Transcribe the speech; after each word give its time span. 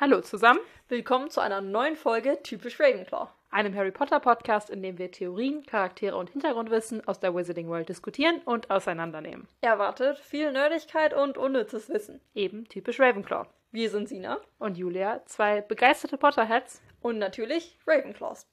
Hallo 0.00 0.20
zusammen, 0.20 0.60
Willkommen 0.86 1.28
zu 1.28 1.40
einer 1.40 1.60
neuen 1.60 1.96
Folge 1.96 2.38
Typisch 2.44 2.78
Ravenclaw. 2.78 3.30
einem 3.50 3.74
Harry 3.74 3.90
Potter 3.90 4.20
Podcast, 4.20 4.70
in 4.70 4.80
dem 4.80 4.96
wir 4.96 5.10
Theorien, 5.10 5.66
Charaktere 5.66 6.16
und 6.16 6.30
Hintergrundwissen 6.30 7.04
aus 7.08 7.18
der 7.18 7.34
Wizarding 7.34 7.66
World 7.66 7.88
diskutieren 7.88 8.40
und 8.44 8.70
auseinandernehmen. 8.70 9.48
Erwartet 9.60 10.20
viel 10.20 10.52
Nerdigkeit 10.52 11.14
und 11.14 11.36
unnützes 11.36 11.88
Wissen. 11.88 12.20
Eben 12.32 12.68
typisch 12.68 13.00
Ravenclaw. 13.00 13.48
Wir 13.72 13.90
sind 13.90 14.08
Sina 14.08 14.38
Und 14.60 14.78
Julia, 14.78 15.20
zwei 15.26 15.62
begeisterte 15.62 16.16
Potterheads. 16.16 16.80
und 17.00 17.18
natürlich 17.18 17.76
Ravenclaws. 17.84 18.46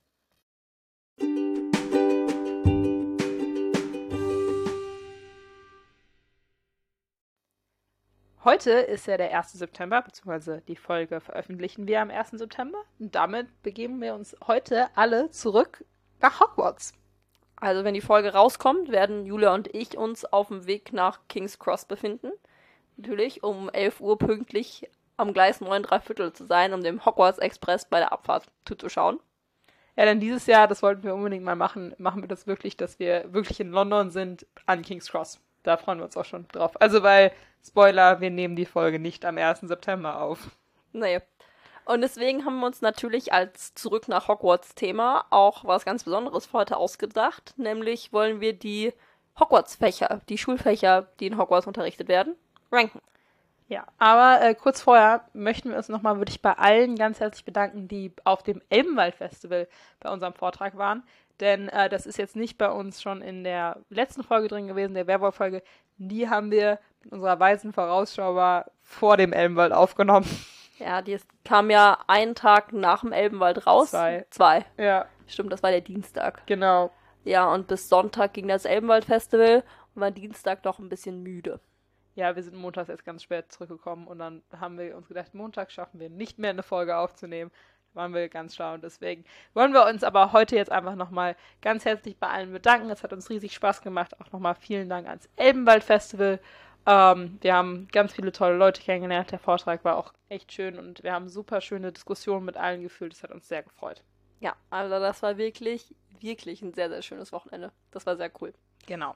Heute 8.45 8.69
ist 8.73 9.07
ja 9.07 9.17
der 9.17 9.35
1. 9.35 9.53
September, 9.53 10.03
beziehungsweise 10.03 10.61
die 10.67 10.75
Folge 10.75 11.19
veröffentlichen 11.19 11.87
wir 11.87 11.99
am 11.99 12.11
1. 12.11 12.29
September. 12.33 12.77
Und 12.99 13.15
damit 13.15 13.47
begeben 13.63 13.99
wir 14.01 14.13
uns 14.13 14.37
heute 14.45 14.87
alle 14.93 15.31
zurück 15.31 15.83
nach 16.21 16.39
Hogwarts. 16.39 16.93
Also 17.55 17.83
wenn 17.83 17.95
die 17.95 18.01
Folge 18.01 18.33
rauskommt, 18.33 18.91
werden 18.91 19.25
Julia 19.25 19.51
und 19.55 19.73
ich 19.73 19.97
uns 19.97 20.25
auf 20.25 20.49
dem 20.49 20.67
Weg 20.67 20.93
nach 20.93 21.21
King's 21.27 21.57
Cross 21.57 21.85
befinden. 21.85 22.29
Natürlich, 22.97 23.41
um 23.41 23.67
11 23.67 23.99
Uhr 23.99 24.15
pünktlich 24.19 24.91
am 25.17 25.33
Gleis 25.33 25.59
9 25.59 25.81
3 25.81 25.99
Viertel 26.01 26.31
zu 26.31 26.45
sein, 26.45 26.75
um 26.75 26.83
dem 26.83 27.03
Hogwarts 27.03 27.39
Express 27.39 27.85
bei 27.85 27.97
der 27.97 28.11
Abfahrt 28.11 28.45
zuzuschauen. 28.65 29.19
Ja, 29.95 30.05
denn 30.05 30.19
dieses 30.19 30.45
Jahr, 30.45 30.67
das 30.67 30.83
wollten 30.83 31.01
wir 31.01 31.15
unbedingt 31.15 31.43
mal 31.43 31.55
machen, 31.55 31.95
machen 31.97 32.21
wir 32.21 32.27
das 32.27 32.45
wirklich, 32.45 32.77
dass 32.77 32.99
wir 32.99 33.33
wirklich 33.33 33.59
in 33.59 33.71
London 33.71 34.11
sind 34.11 34.45
an 34.67 34.83
King's 34.83 35.09
Cross. 35.09 35.39
Da 35.63 35.77
freuen 35.77 35.97
wir 35.97 36.05
uns 36.05 36.15
auch 36.15 36.25
schon 36.25 36.47
drauf. 36.49 36.79
Also 36.79 37.01
weil, 37.01 37.31
Spoiler, 37.65 38.21
wir 38.21 38.29
nehmen 38.29 38.55
die 38.55 38.65
Folge 38.65 38.99
nicht 38.99 39.25
am 39.25 39.37
1. 39.37 39.61
September 39.61 40.21
auf. 40.21 40.51
Nee. 40.93 41.21
Und 41.85 42.01
deswegen 42.01 42.45
haben 42.45 42.59
wir 42.59 42.67
uns 42.67 42.81
natürlich 42.81 43.33
als 43.33 43.73
Zurück 43.75 44.07
nach 44.07 44.27
Hogwarts-Thema 44.27 45.25
auch 45.29 45.65
was 45.65 45.85
ganz 45.85 46.03
Besonderes 46.03 46.45
für 46.47 46.59
heute 46.59 46.77
ausgedacht. 46.77 47.53
Nämlich 47.57 48.13
wollen 48.13 48.39
wir 48.39 48.53
die 48.53 48.93
Hogwarts-Fächer, 49.39 50.21
die 50.29 50.37
Schulfächer, 50.37 51.07
die 51.19 51.27
in 51.27 51.37
Hogwarts 51.37 51.67
unterrichtet 51.67 52.07
werden, 52.07 52.35
ranken. 52.71 53.01
Ja, 53.67 53.85
aber 53.97 54.43
äh, 54.43 54.53
kurz 54.53 54.81
vorher 54.81 55.25
möchten 55.33 55.71
wir 55.71 55.77
uns 55.77 55.89
nochmal 55.89 56.19
wirklich 56.19 56.41
bei 56.41 56.53
allen 56.53 56.95
ganz 56.95 57.19
herzlich 57.19 57.45
bedanken, 57.45 57.87
die 57.87 58.13
auf 58.23 58.43
dem 58.43 58.61
Elbenwald-Festival 58.69 59.67
bei 59.99 60.11
unserem 60.11 60.33
Vortrag 60.33 60.77
waren. 60.77 61.03
Denn 61.39 61.69
äh, 61.69 61.89
das 61.89 62.05
ist 62.05 62.17
jetzt 62.17 62.35
nicht 62.35 62.57
bei 62.59 62.69
uns 62.69 63.01
schon 63.01 63.21
in 63.21 63.43
der 63.43 63.81
letzten 63.89 64.23
Folge 64.23 64.47
drin 64.47 64.67
gewesen, 64.67 64.93
der 64.93 65.07
Werwolf-Folge. 65.07 65.63
Die 65.97 66.29
haben 66.29 66.51
wir 66.51 66.79
unserer 67.09 67.39
weisen 67.39 67.73
Vorausschau 67.73 68.35
war 68.35 68.65
vor 68.81 69.17
dem 69.17 69.33
Elbenwald 69.33 69.73
aufgenommen. 69.73 70.27
Ja, 70.77 71.01
die 71.01 71.13
ist, 71.13 71.27
kam 71.45 71.69
ja 71.69 71.97
einen 72.07 72.35
Tag 72.35 72.73
nach 72.73 73.01
dem 73.01 73.11
Elbenwald 73.13 73.65
raus. 73.65 73.91
Zwei. 73.91 74.25
Zwei. 74.29 74.65
Ja, 74.77 75.05
Stimmt, 75.27 75.51
das 75.51 75.63
war 75.63 75.71
der 75.71 75.81
Dienstag. 75.81 76.45
genau. 76.45 76.91
Ja, 77.23 77.51
und 77.51 77.67
bis 77.67 77.89
Sonntag 77.89 78.33
ging 78.33 78.47
das 78.47 78.65
Elbenwald-Festival 78.65 79.63
und 79.95 80.01
war 80.01 80.11
Dienstag 80.11 80.63
noch 80.63 80.77
ein 80.77 80.89
bisschen 80.89 81.23
müde. 81.23 81.59
Ja, 82.13 82.35
wir 82.35 82.43
sind 82.43 82.55
montags 82.55 82.87
erst 82.87 83.03
ganz 83.03 83.23
spät 83.23 83.51
zurückgekommen 83.51 84.05
und 84.07 84.19
dann 84.19 84.43
haben 84.59 84.77
wir 84.77 84.95
uns 84.95 85.07
gedacht, 85.07 85.33
Montag 85.33 85.71
schaffen 85.71 85.99
wir 85.99 86.09
nicht 86.09 86.37
mehr 86.37 86.51
eine 86.51 86.61
Folge 86.63 86.95
aufzunehmen. 86.97 87.51
Da 87.93 88.01
waren 88.01 88.13
wir 88.13 88.29
ganz 88.29 88.55
schlau 88.55 88.75
und 88.75 88.83
deswegen 88.83 89.25
wollen 89.53 89.73
wir 89.73 89.85
uns 89.85 90.03
aber 90.03 90.33
heute 90.33 90.55
jetzt 90.55 90.71
einfach 90.71 90.95
nochmal 90.95 91.35
ganz 91.61 91.83
herzlich 91.83 92.17
bei 92.17 92.27
allen 92.27 92.51
bedanken. 92.53 92.89
Es 92.89 93.01
hat 93.03 93.11
uns 93.11 93.29
riesig 93.29 93.53
Spaß 93.55 93.81
gemacht. 93.81 94.19
Auch 94.21 94.31
nochmal 94.31 94.55
vielen 94.55 94.87
Dank 94.87 95.07
ans 95.07 95.27
Elbenwald-Festival. 95.37 96.39
Ähm, 96.85 97.37
wir 97.41 97.55
haben 97.55 97.87
ganz 97.91 98.13
viele 98.13 98.31
tolle 98.31 98.57
Leute 98.57 98.81
kennengelernt. 98.81 99.31
Der 99.31 99.39
Vortrag 99.39 99.83
war 99.83 99.97
auch 99.97 100.13
echt 100.29 100.51
schön 100.51 100.77
und 100.77 101.03
wir 101.03 101.13
haben 101.13 101.29
super 101.29 101.61
schöne 101.61 101.91
Diskussionen 101.91 102.45
mit 102.45 102.57
allen 102.57 102.83
gefühlt. 102.83 103.13
Das 103.13 103.23
hat 103.23 103.31
uns 103.31 103.47
sehr 103.47 103.63
gefreut. 103.63 104.03
Ja, 104.39 104.55
also 104.69 104.99
das 104.99 105.23
war 105.23 105.37
wirklich, 105.37 105.95
wirklich 106.19 106.61
ein 106.61 106.73
sehr, 106.73 106.89
sehr 106.89 107.01
schönes 107.01 107.31
Wochenende. 107.31 107.71
Das 107.91 108.05
war 108.05 108.15
sehr 108.17 108.31
cool. 108.41 108.53
Genau. 108.85 109.15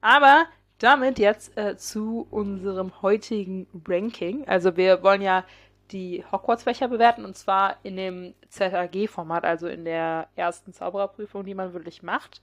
Aber 0.00 0.46
damit 0.78 1.18
jetzt 1.18 1.56
äh, 1.58 1.76
zu 1.76 2.26
unserem 2.30 3.02
heutigen 3.02 3.66
Ranking. 3.86 4.46
Also 4.48 4.76
wir 4.76 5.02
wollen 5.02 5.22
ja 5.22 5.44
die 5.90 6.24
Hogwarts-Fächer 6.30 6.88
bewerten 6.88 7.24
und 7.24 7.36
zwar 7.36 7.76
in 7.82 7.96
dem 7.96 8.34
ZAG-Format, 8.48 9.44
also 9.44 9.68
in 9.68 9.84
der 9.84 10.28
ersten 10.34 10.72
Zaubererprüfung, 10.72 11.44
die 11.44 11.54
man 11.54 11.72
wirklich 11.72 12.02
macht. 12.02 12.42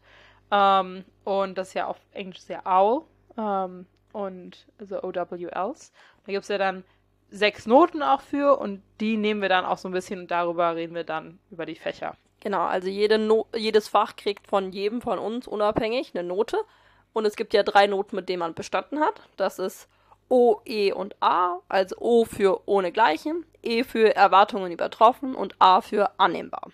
Ähm, 0.52 1.04
und 1.24 1.58
das 1.58 1.70
ist 1.70 1.74
ja 1.74 1.88
auf 1.88 2.00
Englisch 2.12 2.42
sehr 2.42 2.66
OWL 2.66 3.06
ähm, 3.38 3.86
und 4.14 4.66
also 4.80 5.04
OWLs. 5.04 5.92
Da 6.26 6.32
gibt 6.32 6.44
es 6.44 6.48
ja 6.48 6.58
dann 6.58 6.86
sechs 7.30 7.66
Noten 7.66 8.02
auch 8.02 8.22
für 8.22 8.58
und 8.58 8.82
die 9.02 9.18
nehmen 9.18 9.42
wir 9.42 9.50
dann 9.50 9.66
auch 9.66 9.78
so 9.78 9.90
ein 9.90 9.94
bisschen 9.94 10.22
und 10.22 10.32
darüber 10.32 10.76
reden 10.76 10.96
wir 10.96 11.04
dann 11.04 11.40
über 11.52 11.66
die 11.66 11.76
Fächer. 11.76 12.16
Genau, 12.40 12.62
also 12.62 12.88
jede 12.90 13.18
no 13.18 13.48
jedes 13.56 13.88
Fach 13.88 14.16
kriegt 14.16 14.48
von 14.48 14.72
jedem 14.72 15.02
von 15.02 15.18
uns 15.18 15.48
unabhängig 15.48 16.12
eine 16.14 16.28
Note. 16.28 16.58
Und 17.14 17.26
es 17.26 17.36
gibt 17.36 17.54
ja 17.54 17.64
drei 17.64 17.88
Noten, 17.88 18.16
mit 18.16 18.28
denen 18.28 18.40
man 18.40 18.54
bestanden 18.54 19.00
hat. 19.00 19.22
Das 19.38 19.60
ist 19.60 19.88
O, 20.30 20.62
E 20.66 20.92
und 20.92 21.16
A. 21.22 21.60
Also 21.70 21.96
O 22.00 22.26
für 22.26 22.68
ohne 22.68 22.92
Gleichen, 22.92 23.46
E 23.62 23.84
für 23.84 24.16
Erwartungen 24.16 24.72
übertroffen 24.72 25.36
und 25.36 25.56
A 25.60 25.82
für 25.82 26.20
annehmbar. 26.20 26.72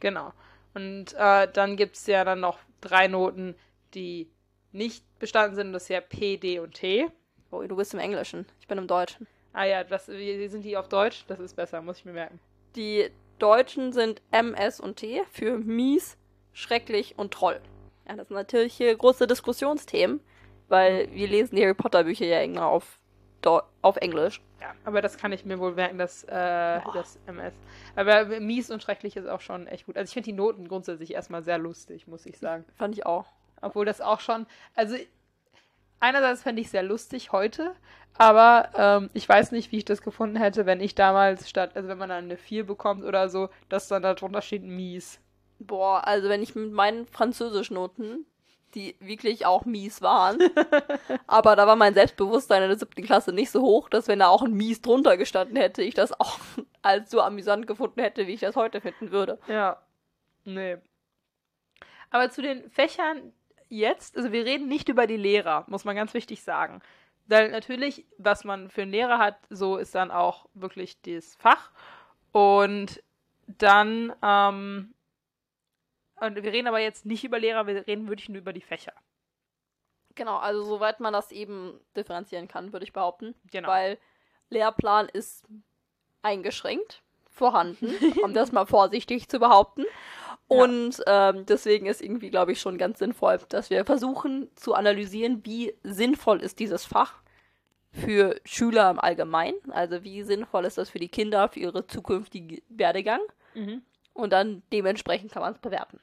Genau. 0.00 0.32
Und 0.74 1.14
äh, 1.14 1.46
dann 1.52 1.76
gibt 1.76 1.96
es 1.96 2.06
ja 2.06 2.24
dann 2.24 2.40
noch 2.40 2.58
drei 2.80 3.06
Noten, 3.06 3.54
die 3.94 4.28
nicht 4.72 5.04
bestanden 5.18 5.54
sind. 5.54 5.72
Das 5.72 5.84
ist 5.84 5.88
ja 5.88 6.00
P, 6.00 6.36
D 6.36 6.58
und 6.58 6.74
T. 6.74 7.08
Oh, 7.50 7.62
du 7.62 7.76
bist 7.76 7.94
im 7.94 8.00
Englischen. 8.00 8.46
Ich 8.60 8.66
bin 8.66 8.78
im 8.78 8.86
Deutschen. 8.86 9.26
Ah 9.52 9.64
ja, 9.64 9.84
das, 9.84 10.06
sind 10.06 10.62
die 10.62 10.76
auf 10.76 10.88
Deutsch? 10.88 11.24
Das 11.28 11.38
ist 11.38 11.54
besser, 11.54 11.82
muss 11.82 11.98
ich 11.98 12.04
mir 12.04 12.12
merken. 12.12 12.40
Die 12.74 13.10
Deutschen 13.38 13.92
sind 13.92 14.22
M, 14.30 14.54
S 14.54 14.80
und 14.80 14.96
T 14.96 15.22
für 15.30 15.58
mies, 15.58 16.16
schrecklich 16.52 17.18
und 17.18 17.34
Troll. 17.34 17.60
Ja, 18.08 18.16
das 18.16 18.28
sind 18.28 18.36
natürlich 18.36 18.74
hier 18.74 18.96
große 18.96 19.26
Diskussionsthemen, 19.26 20.20
weil 20.68 21.12
wir 21.12 21.28
lesen 21.28 21.56
die 21.56 21.62
Harry 21.62 21.74
Potter 21.74 22.04
Bücher 22.04 22.24
ja 22.24 22.40
immer 22.40 22.66
auf, 22.66 22.98
auf 23.82 23.96
Englisch. 23.98 24.40
Ja, 24.60 24.74
aber 24.84 25.02
das 25.02 25.18
kann 25.18 25.32
ich 25.32 25.44
mir 25.44 25.58
wohl 25.58 25.72
merken, 25.74 25.98
das, 25.98 26.24
äh, 26.24 26.80
das 26.94 27.18
MS. 27.26 27.52
Aber 27.96 28.24
mies 28.40 28.70
und 28.70 28.82
schrecklich 28.82 29.16
ist 29.16 29.26
auch 29.26 29.40
schon 29.40 29.66
echt 29.66 29.86
gut. 29.86 29.96
Also 29.96 30.08
ich 30.08 30.14
finde 30.14 30.26
die 30.26 30.36
Noten 30.36 30.68
grundsätzlich 30.68 31.12
erstmal 31.12 31.42
sehr 31.42 31.58
lustig, 31.58 32.06
muss 32.06 32.24
ich 32.24 32.38
sagen. 32.38 32.64
Fand 32.76 32.94
ich 32.94 33.04
auch. 33.04 33.26
Obwohl 33.62 33.86
das 33.86 34.00
auch 34.00 34.20
schon, 34.20 34.46
also 34.74 34.96
einerseits 36.00 36.42
fände 36.42 36.60
ich 36.60 36.70
sehr 36.70 36.82
lustig 36.82 37.32
heute, 37.32 37.74
aber 38.18 38.70
ähm, 38.74 39.10
ich 39.14 39.28
weiß 39.28 39.52
nicht, 39.52 39.72
wie 39.72 39.78
ich 39.78 39.84
das 39.84 40.02
gefunden 40.02 40.36
hätte, 40.36 40.66
wenn 40.66 40.80
ich 40.80 40.94
damals 40.94 41.48
statt, 41.48 41.70
also 41.74 41.88
wenn 41.88 41.98
man 41.98 42.10
dann 42.10 42.24
eine 42.24 42.36
4 42.36 42.66
bekommt 42.66 43.04
oder 43.04 43.28
so, 43.28 43.48
dass 43.68 43.88
dann 43.88 44.02
darunter 44.02 44.42
steht 44.42 44.64
mies. 44.64 45.20
Boah, 45.58 46.06
also 46.06 46.28
wenn 46.28 46.42
ich 46.42 46.54
mit 46.54 46.72
meinen 46.72 47.06
Französischnoten, 47.06 48.26
die 48.74 48.96
wirklich 49.00 49.46
auch 49.46 49.64
mies 49.64 50.02
waren, 50.02 50.38
aber 51.26 51.56
da 51.56 51.66
war 51.66 51.76
mein 51.76 51.94
Selbstbewusstsein 51.94 52.62
in 52.62 52.68
der 52.70 52.78
siebten 52.78 53.02
Klasse 53.02 53.32
nicht 53.32 53.50
so 53.50 53.62
hoch, 53.62 53.88
dass 53.88 54.08
wenn 54.08 54.18
da 54.18 54.28
auch 54.28 54.42
ein 54.42 54.54
mies 54.54 54.80
drunter 54.82 55.16
gestanden 55.16 55.56
hätte, 55.56 55.82
ich 55.82 55.94
das 55.94 56.18
auch 56.18 56.38
als 56.82 57.10
so 57.10 57.20
amüsant 57.20 57.66
gefunden 57.66 58.00
hätte, 58.00 58.26
wie 58.26 58.32
ich 58.34 58.40
das 58.40 58.56
heute 58.56 58.80
finden 58.80 59.10
würde. 59.10 59.38
Ja. 59.46 59.80
Nee. 60.44 60.78
Aber 62.10 62.30
zu 62.30 62.42
den 62.42 62.68
Fächern 62.70 63.32
jetzt, 63.72 64.16
also 64.16 64.32
wir 64.32 64.44
reden 64.44 64.68
nicht 64.68 64.88
über 64.88 65.06
die 65.06 65.16
Lehrer, 65.16 65.64
muss 65.66 65.84
man 65.84 65.96
ganz 65.96 66.14
wichtig 66.14 66.42
sagen. 66.42 66.80
Weil 67.26 67.50
natürlich, 67.50 68.04
was 68.18 68.44
man 68.44 68.68
für 68.68 68.82
einen 68.82 68.90
Lehrer 68.90 69.18
hat, 69.18 69.38
so 69.48 69.76
ist 69.78 69.94
dann 69.94 70.10
auch 70.10 70.46
wirklich 70.54 71.00
das 71.02 71.34
Fach. 71.36 71.70
Und 72.32 73.02
dann, 73.46 74.12
ähm, 74.22 74.94
und 76.20 76.36
wir 76.36 76.52
reden 76.52 76.68
aber 76.68 76.80
jetzt 76.80 77.06
nicht 77.06 77.24
über 77.24 77.38
Lehrer, 77.38 77.66
wir 77.66 77.86
reden 77.86 78.08
wirklich 78.08 78.28
nur 78.28 78.38
über 78.38 78.52
die 78.52 78.60
Fächer. 78.60 78.92
Genau, 80.14 80.36
also 80.36 80.62
soweit 80.62 81.00
man 81.00 81.14
das 81.14 81.32
eben 81.32 81.80
differenzieren 81.96 82.48
kann, 82.48 82.72
würde 82.72 82.84
ich 82.84 82.92
behaupten. 82.92 83.34
Genau. 83.50 83.68
Weil 83.68 83.98
Lehrplan 84.50 85.08
ist 85.08 85.46
eingeschränkt 86.20 87.02
vorhanden, 87.30 87.94
um 88.22 88.34
das 88.34 88.52
mal 88.52 88.66
vorsichtig 88.66 89.28
zu 89.28 89.38
behaupten. 89.38 89.86
Und 90.58 91.02
ähm, 91.06 91.46
deswegen 91.46 91.86
ist 91.86 92.02
irgendwie, 92.02 92.30
glaube 92.30 92.52
ich, 92.52 92.60
schon 92.60 92.78
ganz 92.78 92.98
sinnvoll, 92.98 93.38
dass 93.48 93.70
wir 93.70 93.84
versuchen 93.84 94.50
zu 94.54 94.74
analysieren, 94.74 95.44
wie 95.44 95.74
sinnvoll 95.82 96.40
ist 96.40 96.58
dieses 96.58 96.84
Fach 96.84 97.22
für 97.92 98.40
Schüler 98.44 98.90
im 98.90 98.98
Allgemeinen. 98.98 99.70
Also 99.70 100.02
wie 100.02 100.22
sinnvoll 100.22 100.64
ist 100.64 100.78
das 100.78 100.90
für 100.90 100.98
die 100.98 101.08
Kinder, 101.08 101.48
für 101.48 101.60
ihre 101.60 101.86
zukünftige 101.86 102.62
Werdegang. 102.68 103.20
Mhm. 103.54 103.82
Und 104.14 104.32
dann 104.32 104.62
dementsprechend 104.72 105.32
kann 105.32 105.42
man 105.42 105.52
es 105.52 105.58
bewerten. 105.58 106.00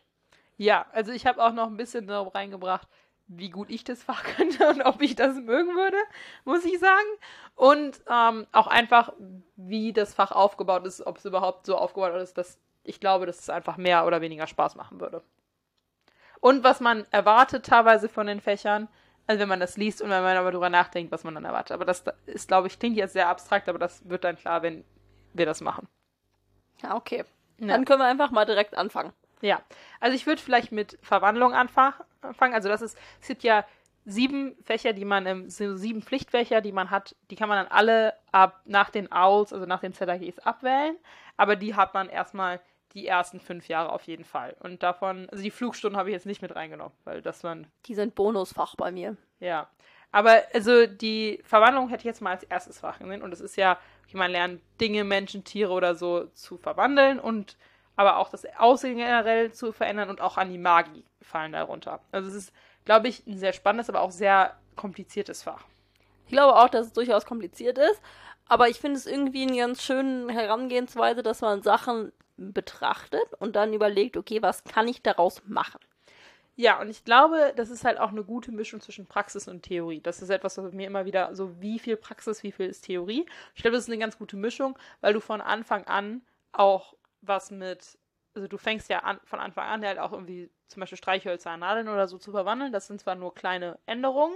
Ja, 0.57 0.85
also 0.91 1.11
ich 1.11 1.25
habe 1.25 1.43
auch 1.43 1.53
noch 1.53 1.67
ein 1.67 1.77
bisschen 1.77 2.07
darauf 2.07 2.33
reingebracht, 2.35 2.87
wie 3.27 3.49
gut 3.49 3.69
ich 3.69 3.83
das 3.83 4.03
Fach 4.03 4.23
könnte 4.23 4.67
und 4.69 4.81
ob 4.81 5.01
ich 5.01 5.15
das 5.15 5.35
mögen 5.35 5.75
würde, 5.75 5.97
muss 6.45 6.65
ich 6.65 6.79
sagen. 6.79 7.07
Und 7.55 8.01
ähm, 8.09 8.47
auch 8.51 8.67
einfach, 8.67 9.13
wie 9.55 9.93
das 9.93 10.13
Fach 10.13 10.31
aufgebaut 10.31 10.85
ist, 10.85 11.05
ob 11.05 11.17
es 11.17 11.25
überhaupt 11.25 11.65
so 11.65 11.77
aufgebaut 11.77 12.15
ist, 12.15 12.37
dass 12.37 12.59
ich 12.89 12.99
glaube, 12.99 13.25
dass 13.25 13.39
es 13.39 13.49
einfach 13.49 13.77
mehr 13.77 14.05
oder 14.05 14.21
weniger 14.21 14.47
Spaß 14.47 14.75
machen 14.75 14.99
würde. 14.99 15.21
Und 16.41 16.63
was 16.63 16.79
man 16.79 17.05
erwartet 17.11 17.65
teilweise 17.65 18.09
von 18.09 18.27
den 18.27 18.41
Fächern, 18.41 18.87
also 19.27 19.41
wenn 19.41 19.49
man 19.49 19.59
das 19.59 19.77
liest 19.77 20.01
und 20.01 20.09
wenn 20.09 20.23
man 20.23 20.37
aber 20.37 20.51
darüber 20.51 20.69
nachdenkt, 20.69 21.11
was 21.11 21.23
man 21.23 21.35
dann 21.35 21.45
erwartet. 21.45 21.73
Aber 21.73 21.85
das 21.85 22.03
ist, 22.25 22.47
glaube 22.47 22.67
ich, 22.67 22.79
klingt 22.79 22.97
jetzt 22.97 23.13
sehr 23.13 23.27
abstrakt, 23.27 23.69
aber 23.69 23.77
das 23.77 24.07
wird 24.09 24.23
dann 24.23 24.37
klar, 24.37 24.63
wenn 24.63 24.83
wir 25.33 25.45
das 25.45 25.61
machen. 25.61 25.87
Ja, 26.81 26.95
okay. 26.95 27.25
Ja. 27.59 27.67
Dann 27.67 27.85
können 27.85 27.99
wir 27.99 28.07
einfach 28.07 28.31
mal 28.31 28.45
direkt 28.45 28.77
anfangen. 28.77 29.13
Ja, 29.41 29.61
also 29.99 30.15
ich 30.15 30.25
würde 30.25 30.41
vielleicht 30.41 30.71
mit 30.71 30.97
Verwandlung 31.01 31.53
anfangen. 31.53 31.93
Also 32.21 32.69
das 32.69 32.81
ist, 32.81 32.97
es 33.21 33.27
gibt 33.27 33.43
ja 33.43 33.65
sieben 34.05 34.55
Fächer, 34.63 34.93
die 34.93 35.05
man 35.05 35.25
im, 35.25 35.49
so 35.49 35.75
sieben 35.75 36.01
Pflichtfächer, 36.01 36.61
die 36.61 36.71
man 36.71 36.89
hat, 36.89 37.15
die 37.29 37.35
kann 37.35 37.49
man 37.49 37.63
dann 37.63 37.71
alle 37.71 38.13
ab 38.31 38.61
nach 38.65 38.89
den 38.89 39.11
Owls, 39.11 39.53
also 39.53 39.65
nach 39.65 39.81
den 39.81 39.93
ZAGs 39.93 40.39
abwählen, 40.39 40.97
aber 41.37 41.55
die 41.55 41.75
hat 41.75 41.93
man 41.93 42.09
erstmal 42.09 42.59
die 42.93 43.07
ersten 43.07 43.39
fünf 43.39 43.67
Jahre 43.67 43.91
auf 43.91 44.03
jeden 44.03 44.23
Fall. 44.25 44.55
Und 44.59 44.83
davon, 44.83 45.27
also 45.29 45.43
die 45.43 45.51
Flugstunden 45.51 45.97
habe 45.97 46.09
ich 46.09 46.13
jetzt 46.13 46.25
nicht 46.25 46.41
mit 46.41 46.55
reingenommen, 46.55 46.93
weil 47.03 47.21
das 47.21 47.43
waren, 47.43 47.67
Die 47.85 47.95
sind 47.95 48.15
Bonusfach 48.15 48.75
bei 48.75 48.91
mir. 48.91 49.15
ja. 49.39 49.67
Aber 50.11 50.41
also 50.55 50.87
die 50.87 51.39
Verwandlung 51.43 51.89
hätte 51.89 52.01
ich 52.01 52.05
jetzt 52.05 52.21
mal 52.21 52.31
als 52.31 52.43
erstes 52.43 52.79
Fach 52.79 52.97
gesehen 52.97 53.21
und 53.21 53.29
das 53.29 53.41
ist 53.41 53.55
ja, 53.57 53.77
okay, 54.07 54.17
man 54.17 54.31
lernt 54.31 54.59
Dinge, 54.81 55.03
Menschen, 55.03 55.43
Tiere 55.43 55.71
oder 55.71 55.93
so 55.93 56.25
zu 56.33 56.57
verwandeln 56.57 57.19
und 57.19 57.57
aber 57.95 58.17
auch 58.17 58.29
das 58.29 58.43
Aussehen 58.57 58.97
generell 58.97 59.51
zu 59.51 59.71
verändern 59.71 60.09
und 60.09 60.19
auch 60.19 60.37
an 60.37 60.49
die 60.49 60.57
Magie 60.57 61.03
fallen 61.21 61.51
darunter. 61.51 61.99
Also 62.11 62.27
es 62.27 62.33
ist, 62.33 62.53
glaube 62.85 63.07
ich, 63.07 63.27
ein 63.27 63.37
sehr 63.37 63.53
spannendes, 63.53 63.87
aber 63.87 64.01
auch 64.01 64.09
sehr 64.09 64.55
kompliziertes 64.75 65.43
Fach. 65.43 65.65
Ich 66.25 66.31
glaube 66.31 66.55
auch, 66.55 66.69
dass 66.69 66.87
es 66.87 66.93
durchaus 66.93 67.25
kompliziert 67.25 67.77
ist, 67.77 68.01
aber 68.47 68.67
ich 68.67 68.79
finde 68.79 68.97
es 68.97 69.05
irgendwie 69.05 69.43
eine 69.43 69.57
ganz 69.57 69.83
schöne 69.83 70.33
Herangehensweise, 70.33 71.21
dass 71.21 71.41
man 71.41 71.61
Sachen 71.61 72.11
betrachtet 72.39 73.33
und 73.39 73.55
dann 73.55 73.73
überlegt, 73.73 74.17
okay, 74.17 74.41
was 74.41 74.63
kann 74.63 74.87
ich 74.87 75.01
daraus 75.01 75.41
machen? 75.45 75.79
Ja, 76.55 76.81
und 76.81 76.89
ich 76.89 77.05
glaube, 77.05 77.53
das 77.55 77.69
ist 77.69 77.85
halt 77.85 77.99
auch 77.99 78.09
eine 78.09 78.23
gute 78.23 78.51
Mischung 78.51 78.81
zwischen 78.81 79.07
Praxis 79.07 79.47
und 79.47 79.63
Theorie. 79.63 80.01
Das 80.01 80.21
ist 80.21 80.29
etwas, 80.29 80.57
was 80.57 80.73
mir 80.73 80.87
immer 80.87 81.05
wieder 81.05 81.33
so, 81.35 81.61
wie 81.61 81.79
viel 81.79 81.95
Praxis, 81.95 82.43
wie 82.43 82.51
viel 82.51 82.65
ist 82.67 82.81
Theorie. 82.81 83.25
Ich 83.55 83.61
glaube, 83.61 83.75
das 83.77 83.85
ist 83.85 83.89
eine 83.89 83.99
ganz 83.99 84.17
gute 84.17 84.35
Mischung, 84.35 84.77
weil 84.99 85.13
du 85.13 85.21
von 85.21 85.39
Anfang 85.41 85.85
an 85.85 86.21
auch 86.51 86.95
was 87.21 87.49
mit, 87.51 87.97
also 88.35 88.47
du 88.49 88.57
fängst 88.57 88.89
ja 88.89 88.99
an, 88.99 89.19
von 89.23 89.39
Anfang 89.39 89.67
an 89.67 89.85
halt 89.85 89.99
auch 89.99 90.11
irgendwie 90.11 90.49
zum 90.67 90.81
Beispiel 90.81 90.97
Streichhölzer 90.97 91.51
an 91.51 91.61
Nadeln 91.61 91.87
oder 91.87 92.07
so 92.09 92.17
zu 92.17 92.31
verwandeln. 92.31 92.73
Das 92.73 92.87
sind 92.87 92.99
zwar 92.99 93.15
nur 93.15 93.33
kleine 93.33 93.79
Änderungen, 93.85 94.35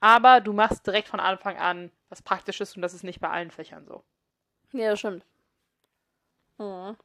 aber 0.00 0.40
du 0.40 0.52
machst 0.52 0.86
direkt 0.86 1.08
von 1.08 1.20
Anfang 1.20 1.58
an 1.58 1.92
was 2.10 2.22
Praktisches 2.22 2.76
und 2.76 2.82
das 2.82 2.94
ist 2.94 3.04
nicht 3.04 3.20
bei 3.20 3.30
allen 3.30 3.50
Fächern 3.50 3.86
so. 3.86 4.04
Ja, 4.72 4.90
das 4.90 4.98
stimmt. 5.00 5.24
Mhm. 6.58 6.96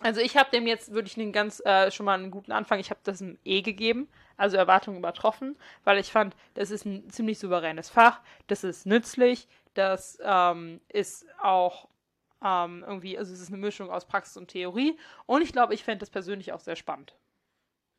Also 0.00 0.20
ich 0.20 0.36
habe 0.36 0.50
dem 0.50 0.66
jetzt 0.66 0.92
wirklich 0.92 1.16
einen 1.18 1.32
ganz 1.32 1.60
äh, 1.64 1.90
schon 1.90 2.06
mal 2.06 2.18
einen 2.18 2.30
guten 2.30 2.52
Anfang. 2.52 2.78
Ich 2.78 2.90
habe 2.90 3.00
das 3.04 3.20
ein 3.20 3.38
E 3.44 3.62
gegeben, 3.62 4.08
also 4.36 4.56
Erwartungen 4.56 4.98
übertroffen, 4.98 5.56
weil 5.84 5.98
ich 5.98 6.12
fand, 6.12 6.34
das 6.54 6.70
ist 6.70 6.84
ein 6.84 7.08
ziemlich 7.10 7.38
souveränes 7.38 7.88
Fach, 7.88 8.20
das 8.48 8.64
ist 8.64 8.86
nützlich, 8.86 9.48
das 9.74 10.18
ähm, 10.22 10.80
ist 10.88 11.26
auch 11.40 11.88
ähm, 12.44 12.84
irgendwie, 12.86 13.16
also 13.16 13.32
es 13.32 13.40
ist 13.40 13.48
eine 13.48 13.56
Mischung 13.56 13.90
aus 13.90 14.04
Praxis 14.04 14.36
und 14.36 14.48
Theorie 14.48 14.98
und 15.26 15.42
ich 15.42 15.52
glaube, 15.52 15.74
ich 15.74 15.84
fände 15.84 16.00
das 16.00 16.10
persönlich 16.10 16.52
auch 16.52 16.60
sehr 16.60 16.76
spannend. 16.76 17.14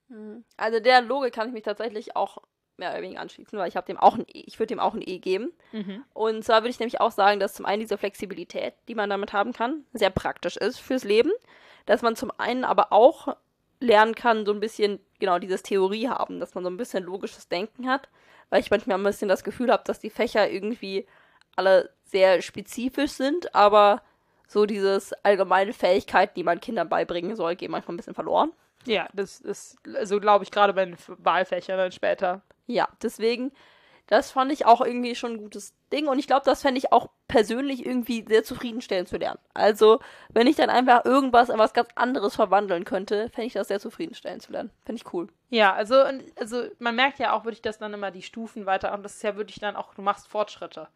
Mhm. 0.10 0.44
Also 0.58 0.80
der 0.80 1.02
Logik 1.02 1.34
kann 1.34 1.48
ich 1.48 1.54
mich 1.54 1.64
tatsächlich 1.64 2.16
auch 2.16 2.40
mehr 2.78 2.92
oder 2.92 3.02
weniger 3.02 3.22
anschließen, 3.22 3.58
weil 3.58 3.70
ich 3.70 3.78
habe 3.78 3.88
dem 3.88 3.98
auch 3.98 4.16
ein 4.16 4.26
E, 4.28 4.44
ich 4.46 4.60
würde 4.60 4.68
dem 4.68 4.80
auch 4.80 4.94
ein 4.94 5.02
E 5.02 5.20
geben. 5.20 5.54
Und 6.14 6.44
zwar 6.44 6.62
würde 6.62 6.70
ich 6.70 6.80
nämlich 6.80 7.00
auch 7.00 7.12
sagen, 7.12 7.40
dass 7.40 7.54
zum 7.54 7.66
einen 7.66 7.80
diese 7.80 7.98
Flexibilität, 7.98 8.74
die 8.88 8.96
man 8.96 9.10
damit 9.10 9.34
haben 9.34 9.54
kann, 9.54 9.86
sehr 9.94 10.10
praktisch 10.10 10.58
ist 10.58 10.80
fürs 10.80 11.06
Leben. 11.06 11.32
Dass 11.86 12.02
man 12.02 12.16
zum 12.16 12.32
einen 12.38 12.64
aber 12.64 12.92
auch 12.92 13.36
lernen 13.80 14.16
kann, 14.16 14.46
so 14.46 14.54
ein 14.54 14.60
bisschen, 14.60 15.00
genau, 15.20 15.40
dieses 15.40 15.64
Theorie 15.64 16.08
haben, 16.10 16.40
dass 16.40 16.56
man 16.56 16.64
so 16.64 16.70
ein 16.70 16.78
bisschen 16.78 17.04
logisches 17.04 17.48
Denken 17.48 17.90
hat. 17.90 18.10
Weil 18.50 18.62
ich 18.62 18.72
manchmal 18.72 18.98
ein 18.98 19.04
bisschen 19.04 19.30
das 19.30 19.44
Gefühl 19.44 19.72
habe, 19.72 19.84
dass 19.86 20.00
die 20.00 20.10
Fächer 20.10 20.50
irgendwie 20.50 21.08
alle 21.56 21.90
sehr 22.04 22.42
spezifisch 22.42 23.12
sind, 23.12 23.54
aber 23.56 24.02
so 24.48 24.66
dieses 24.66 25.14
allgemeine 25.24 25.74
Fähigkeiten, 25.74 26.34
die 26.36 26.44
man 26.44 26.60
Kindern 26.60 26.90
beibringen 26.90 27.36
soll, 27.36 27.56
gehen 27.56 27.72
manchmal 27.72 27.96
ein 27.96 27.98
bisschen 27.98 28.14
verloren. 28.14 28.52
Ja, 28.86 29.08
das 29.14 29.40
ist, 29.42 29.78
also 29.96 30.20
glaube 30.20 30.44
ich, 30.44 30.52
gerade 30.52 30.74
bei 30.74 30.86
den 30.86 30.98
Wahlfächern 31.08 31.78
dann 31.78 31.92
später. 31.92 32.42
Ja, 32.68 32.88
deswegen, 33.02 33.52
das 34.08 34.32
fand 34.32 34.52
ich 34.52 34.66
auch 34.66 34.82
irgendwie 34.82 35.16
schon 35.16 35.34
ein 35.34 35.38
gutes 35.38 35.74
Ding 35.92 36.08
und 36.08 36.20
ich 36.20 36.28
glaube, 36.28 36.44
das 36.46 36.62
fände 36.62 36.78
ich 36.78 36.92
auch 36.92 37.10
persönlich 37.28 37.86
irgendwie 37.86 38.24
sehr 38.28 38.44
zufriedenstellend 38.44 39.08
zu 39.08 39.18
lernen. 39.18 39.40
Also, 39.54 40.00
wenn 40.30 40.46
ich 40.48 40.56
dann 40.56 40.70
einfach 40.70 41.06
irgendwas 41.06 41.50
in 41.50 41.58
was 41.58 41.74
ganz 41.74 41.90
anderes 41.96 42.36
verwandeln 42.36 42.86
könnte, 42.86 43.30
fände 43.30 43.48
ich 43.48 43.54
das 43.54 43.68
sehr 43.68 43.80
zufriedenstellend 43.80 44.42
zu 44.44 44.52
lernen. 44.52 44.72
Fände 44.86 45.02
ich 45.04 45.14
cool. 45.14 45.28
Ja, 45.50 45.74
also, 45.74 45.96
also 46.40 46.66
man 46.80 46.96
merkt 46.96 47.18
ja 47.20 47.34
auch 47.34 47.46
wirklich, 47.46 47.62
dass 47.62 47.80
dann 47.80 47.94
immer 47.94 48.12
die 48.12 48.22
Stufen 48.22 48.66
weiter, 48.66 48.94
und 48.94 49.04
das 49.04 49.16
ist 49.16 49.24
ja 49.24 49.36
wirklich 49.36 49.60
dann 49.60 49.76
auch, 49.76 49.94
du 49.96 50.02
machst 50.02 50.28
Fortschritte. 50.28 50.88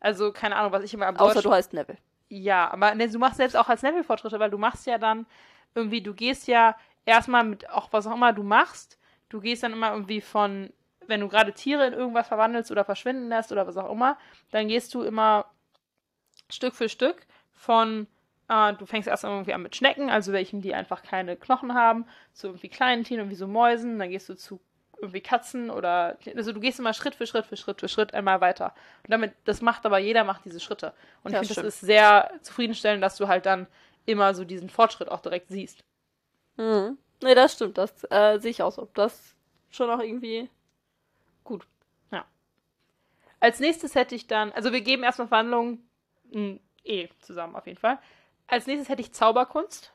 Also, 0.00 0.32
keine 0.32 0.56
Ahnung, 0.56 0.72
was 0.72 0.84
ich 0.84 0.94
immer 0.94 1.06
am 1.06 1.16
Außer 1.16 1.34
Deutsch- 1.34 1.44
du 1.44 1.52
heißt 1.52 1.72
Neville. 1.72 1.98
Ja, 2.28 2.70
aber 2.72 2.94
ne, 2.94 3.08
du 3.08 3.18
machst 3.18 3.36
selbst 3.36 3.56
auch 3.56 3.68
als 3.68 3.82
Level-Fortschritte, 3.82 4.38
weil 4.40 4.50
du 4.50 4.58
machst 4.58 4.86
ja 4.86 4.98
dann 4.98 5.26
irgendwie, 5.74 6.00
du 6.02 6.12
gehst 6.14 6.48
ja 6.48 6.74
erstmal 7.04 7.44
mit 7.44 7.70
auch 7.70 7.88
was 7.92 8.06
auch 8.06 8.14
immer 8.14 8.32
du 8.32 8.42
machst, 8.42 8.98
du 9.28 9.40
gehst 9.40 9.62
dann 9.62 9.72
immer 9.72 9.92
irgendwie 9.92 10.20
von, 10.20 10.72
wenn 11.08 11.20
du 11.20 11.28
gerade 11.28 11.52
Tiere 11.52 11.86
in 11.86 11.92
irgendwas 11.92 12.28
verwandelst 12.28 12.70
oder 12.70 12.84
verschwinden 12.84 13.28
lässt 13.28 13.52
oder 13.52 13.66
was 13.66 13.76
auch 13.76 13.90
immer, 13.90 14.18
dann 14.50 14.68
gehst 14.68 14.94
du 14.94 15.02
immer 15.02 15.46
Stück 16.48 16.74
für 16.74 16.88
Stück 16.88 17.26
von, 17.52 18.06
äh, 18.48 18.72
du 18.74 18.86
fängst 18.86 19.08
erst 19.08 19.24
irgendwie 19.24 19.54
an 19.54 19.62
mit 19.62 19.76
Schnecken, 19.76 20.10
also 20.10 20.32
welchen, 20.32 20.60
die 20.60 20.74
einfach 20.74 21.02
keine 21.02 21.36
Knochen 21.36 21.74
haben, 21.74 22.06
zu 22.32 22.48
irgendwie 22.48 22.68
kleinen 22.68 23.04
Tieren, 23.04 23.20
irgendwie 23.20 23.36
so 23.36 23.46
Mäusen, 23.46 23.98
dann 23.98 24.10
gehst 24.10 24.28
du 24.28 24.34
zu 24.34 24.60
irgendwie 24.98 25.20
Katzen 25.20 25.70
oder, 25.70 26.16
also 26.36 26.52
du 26.52 26.60
gehst 26.60 26.78
immer 26.78 26.94
Schritt 26.94 27.14
für 27.14 27.26
Schritt 27.26 27.44
für 27.46 27.56
Schritt 27.56 27.80
für 27.80 27.88
Schritt 27.88 28.14
einmal 28.14 28.40
weiter. 28.40 28.74
Und 29.04 29.10
damit, 29.12 29.34
das 29.44 29.60
macht 29.60 29.84
aber 29.84 29.98
jeder 29.98 30.24
macht 30.24 30.44
diese 30.46 30.60
Schritte. 30.60 30.94
Und 31.22 31.32
Ja, 31.32 31.42
ich 31.42 31.48
finde, 31.48 31.62
das 31.62 31.74
ist 31.74 31.80
sehr 31.80 32.30
zufriedenstellend, 32.40 33.02
dass 33.02 33.16
du 33.16 33.28
halt 33.28 33.44
dann 33.44 33.66
immer 34.06 34.34
so 34.34 34.44
diesen 34.44 34.70
Fortschritt 34.70 35.10
auch 35.10 35.20
direkt 35.20 35.48
siehst. 35.48 35.84
Mhm. 36.56 36.96
Nee, 37.22 37.34
das 37.34 37.54
stimmt. 37.54 37.76
Das 37.76 38.04
äh, 38.10 38.38
sehe 38.38 38.50
ich 38.50 38.62
auch 38.62 38.72
so. 38.72 38.88
Das 38.94 39.34
schon 39.70 39.90
auch 39.90 40.00
irgendwie 40.00 40.48
gut. 41.46 41.66
Als 43.40 43.60
nächstes 43.60 43.94
hätte 43.94 44.14
ich 44.14 44.26
dann, 44.26 44.52
also 44.52 44.72
wir 44.72 44.80
geben 44.80 45.02
erstmal 45.02 45.28
Verhandlungen 45.28 45.88
ein 46.34 46.60
E 46.84 47.08
zusammen 47.20 47.54
auf 47.54 47.66
jeden 47.66 47.78
Fall. 47.78 47.98
Als 48.46 48.66
nächstes 48.66 48.88
hätte 48.88 49.02
ich 49.02 49.12
Zauberkunst. 49.12 49.92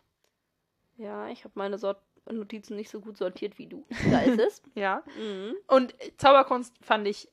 Ja, 0.98 1.27
ich 1.30 1.44
habe 1.44 1.53
meine 1.56 1.77
Sort 1.77 2.01
Notizen 2.30 2.75
nicht 2.75 2.89
so 2.89 3.01
gut 3.01 3.18
sortiert 3.18 3.57
wie 3.57 3.68
du. 3.68 3.86
Da 4.12 4.19
ist 4.21 4.39
es. 4.39 4.63
Ja. 4.75 5.03
mhm. 5.18 5.56
Und 5.68 5.95
Zauberkunst 6.18 6.74
fand 6.81 7.07
ich, 7.07 7.30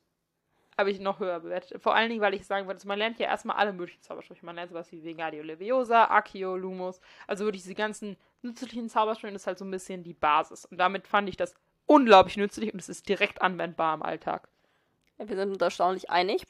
habe 0.77 0.89
ich 0.89 0.99
noch 0.99 1.19
höher 1.19 1.39
bewertet. 1.41 1.81
Vor 1.81 1.93
allen 1.93 2.09
Dingen, 2.09 2.21
weil 2.21 2.33
ich 2.33 2.45
sagen 2.47 2.67
würde, 2.67 2.85
man 2.87 2.97
lernt 2.97 3.19
ja 3.19 3.27
erstmal 3.27 3.57
alle 3.57 3.73
möglichen 3.73 4.01
Zaubersprüche. 4.01 4.45
Man 4.45 4.55
lernt 4.55 4.71
sowas 4.71 4.91
wie 4.91 5.03
Vingardio 5.03 5.43
Leviosa, 5.43 6.05
Accio, 6.05 6.55
Lumos. 6.57 6.99
Also 7.27 7.45
wirklich 7.45 7.61
diese 7.61 7.75
ganzen 7.75 8.17
nützlichen 8.41 8.89
Zaubersprüche 8.89 9.35
ist 9.35 9.45
halt 9.45 9.59
so 9.59 9.65
ein 9.65 9.71
bisschen 9.71 10.03
die 10.03 10.13
Basis. 10.13 10.65
Und 10.65 10.77
damit 10.77 11.07
fand 11.07 11.29
ich 11.29 11.37
das 11.37 11.55
unglaublich 11.89 12.37
nützlich 12.37 12.71
und 12.71 12.79
es 12.79 12.87
ist 12.87 13.09
direkt 13.09 13.41
anwendbar 13.41 13.95
im 13.95 14.03
Alltag. 14.03 14.47
Ja, 15.17 15.27
wir 15.27 15.35
sind 15.35 15.51
uns 15.51 15.61
erstaunlich 15.61 16.09
einig. 16.09 16.45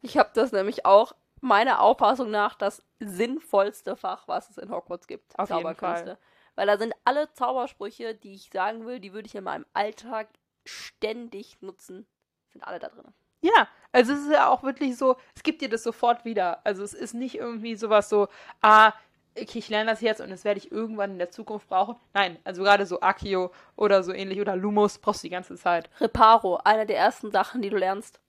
Ich 0.00 0.16
habe 0.16 0.30
das 0.32 0.52
nämlich 0.52 0.86
auch 0.86 1.12
meiner 1.40 1.80
Auffassung 1.80 2.30
nach 2.30 2.54
das 2.54 2.82
sinnvollste 3.00 3.96
Fach, 3.96 4.28
was 4.28 4.48
es 4.48 4.58
in 4.58 4.70
Hogwarts 4.70 5.08
gibt. 5.08 5.36
Auf 5.38 5.50
jeden 5.50 5.62
Zauberkünste. 5.62 6.18
Weil 6.54 6.66
da 6.68 6.78
sind 6.78 6.94
alle 7.04 7.30
Zaubersprüche, 7.32 8.14
die 8.14 8.34
ich 8.34 8.48
sagen 8.52 8.86
will, 8.86 9.00
die 9.00 9.12
würde 9.12 9.26
ich 9.26 9.34
in 9.34 9.44
meinem 9.44 9.66
Alltag 9.74 10.28
ständig 10.64 11.60
nutzen, 11.60 12.06
sind 12.52 12.62
alle 12.62 12.78
da 12.78 12.88
drin. 12.88 13.12
Ja, 13.42 13.68
also 13.92 14.12
es 14.12 14.20
ist 14.20 14.32
ja 14.32 14.48
auch 14.48 14.62
wirklich 14.62 14.96
so, 14.96 15.16
es 15.34 15.42
gibt 15.42 15.62
dir 15.62 15.68
das 15.68 15.82
sofort 15.82 16.24
wieder. 16.24 16.64
Also 16.64 16.84
es 16.84 16.94
ist 16.94 17.12
nicht 17.12 17.34
irgendwie 17.34 17.74
sowas 17.74 18.08
so, 18.08 18.28
ah, 18.62 18.92
okay, 19.40 19.58
ich 19.58 19.68
lerne 19.68 19.90
das 19.90 20.00
jetzt 20.00 20.20
und 20.20 20.30
das 20.30 20.44
werde 20.44 20.58
ich 20.58 20.72
irgendwann 20.72 21.12
in 21.12 21.18
der 21.18 21.30
Zukunft 21.30 21.68
brauchen. 21.68 21.96
Nein, 22.14 22.38
also 22.44 22.62
gerade 22.62 22.86
so 22.86 23.00
Accio 23.00 23.50
oder 23.76 24.02
so 24.02 24.12
ähnlich 24.12 24.40
oder 24.40 24.56
Lumos 24.56 24.98
brauchst 24.98 25.22
du 25.22 25.26
die 25.26 25.32
ganze 25.32 25.56
Zeit. 25.56 25.88
Reparo, 26.00 26.58
eine 26.64 26.86
der 26.86 26.96
ersten 26.98 27.30
Sachen, 27.30 27.62
die 27.62 27.70
du 27.70 27.76
lernst. 27.76 28.20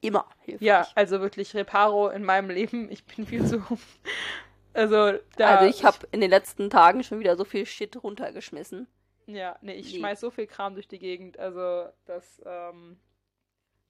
Immer 0.00 0.26
hilfreich. 0.40 0.66
Ja, 0.66 0.86
also 0.94 1.20
wirklich 1.20 1.54
Reparo 1.54 2.08
in 2.10 2.24
meinem 2.24 2.50
Leben. 2.50 2.90
Ich 2.90 3.04
bin 3.04 3.26
viel 3.26 3.44
zu. 3.46 3.62
Also 4.76 5.12
da. 5.36 5.54
also 5.58 5.66
ich 5.70 5.84
habe 5.84 5.98
in 6.10 6.20
den 6.20 6.30
letzten 6.30 6.68
Tagen 6.68 7.04
schon 7.04 7.20
wieder 7.20 7.36
so 7.36 7.44
viel 7.44 7.64
Shit 7.64 8.02
runtergeschmissen. 8.02 8.88
Ja, 9.26 9.56
nee, 9.62 9.74
ich 9.74 9.92
Nee. 9.92 9.98
schmeiß 10.00 10.18
so 10.20 10.30
viel 10.32 10.48
Kram 10.48 10.74
durch 10.74 10.88
die 10.88 10.98
Gegend. 10.98 11.38
Also 11.38 11.86
das. 12.06 12.42
Ähm, 12.44 12.98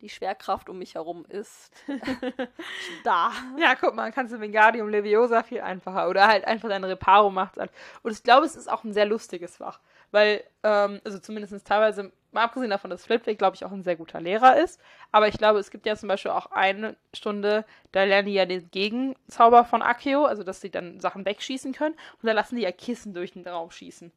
Die 0.00 0.08
Schwerkraft 0.08 0.68
um 0.68 0.78
mich 0.78 0.96
herum 0.96 1.24
ist 1.28 1.72
da. 3.04 3.32
Ja, 3.58 3.74
guck 3.74 3.94
mal, 3.94 4.12
kannst 4.12 4.34
du 4.34 4.40
Wingardium 4.40 4.88
Leviosa 4.88 5.42
viel 5.42 5.60
einfacher. 5.60 6.08
Oder 6.08 6.26
halt 6.26 6.44
einfach 6.46 6.68
dein 6.68 6.84
Reparo 6.84 7.30
macht 7.30 7.56
Und 7.58 8.12
ich 8.12 8.22
glaube, 8.22 8.44
es 8.44 8.56
ist 8.56 8.70
auch 8.70 8.84
ein 8.84 8.92
sehr 8.92 9.06
lustiges 9.06 9.56
Fach. 9.56 9.80
Weil, 10.10 10.44
ähm, 10.62 11.00
also 11.04 11.18
zumindest 11.18 11.66
teilweise, 11.66 12.12
mal 12.32 12.44
abgesehen 12.44 12.70
davon, 12.70 12.90
dass 12.90 13.04
Flitwick, 13.04 13.38
glaube 13.38 13.56
ich, 13.56 13.64
auch 13.64 13.72
ein 13.72 13.82
sehr 13.82 13.96
guter 13.96 14.20
Lehrer 14.20 14.58
ist. 14.58 14.80
Aber 15.10 15.28
ich 15.28 15.38
glaube, 15.38 15.58
es 15.58 15.70
gibt 15.70 15.86
ja 15.86 15.96
zum 15.96 16.08
Beispiel 16.08 16.32
auch 16.32 16.52
eine 16.52 16.96
Stunde, 17.14 17.64
da 17.92 18.04
lernen 18.04 18.26
die 18.26 18.34
ja 18.34 18.46
den 18.46 18.70
Gegenzauber 18.70 19.64
von 19.64 19.82
Accio, 19.82 20.24
also 20.24 20.42
dass 20.42 20.60
sie 20.60 20.70
dann 20.70 21.00
Sachen 21.00 21.24
wegschießen 21.24 21.72
können. 21.72 21.94
Und 22.20 22.26
da 22.26 22.32
lassen 22.32 22.56
die 22.56 22.62
ja 22.62 22.72
Kissen 22.72 23.14
durch 23.14 23.32
den 23.32 23.46
Raum 23.46 23.70
schießen. 23.70 24.12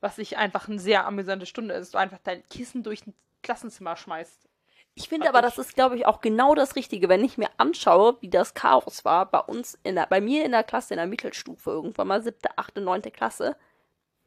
Was 0.00 0.18
ich 0.18 0.36
einfach 0.36 0.68
eine 0.68 0.78
sehr 0.78 1.06
amüsante 1.06 1.46
Stunde 1.46 1.74
ist, 1.74 1.80
dass 1.80 1.90
du 1.92 1.98
einfach 1.98 2.18
dein 2.24 2.42
Kissen 2.48 2.82
durch 2.82 3.06
ein 3.06 3.14
Klassenzimmer 3.42 3.96
schmeißt. 3.96 4.48
Ich 4.94 5.08
finde 5.08 5.28
aber, 5.28 5.40
das 5.40 5.56
ist, 5.56 5.74
glaube 5.74 5.96
ich, 5.96 6.06
auch 6.06 6.20
genau 6.20 6.54
das 6.54 6.76
Richtige, 6.76 7.08
wenn 7.08 7.24
ich 7.24 7.38
mir 7.38 7.48
anschaue, 7.56 8.18
wie 8.20 8.28
das 8.28 8.52
Chaos 8.52 9.04
war 9.04 9.26
bei 9.26 9.38
uns, 9.40 9.78
in 9.82 9.94
der, 9.94 10.06
bei 10.06 10.20
mir 10.20 10.44
in 10.44 10.52
der 10.52 10.64
Klasse, 10.64 10.92
in 10.94 10.98
der 10.98 11.06
Mittelstufe, 11.06 11.70
irgendwann 11.70 12.08
mal 12.08 12.22
siebte, 12.22 12.50
achte, 12.58 12.80
neunte 12.82 13.10
Klasse. 13.10 13.56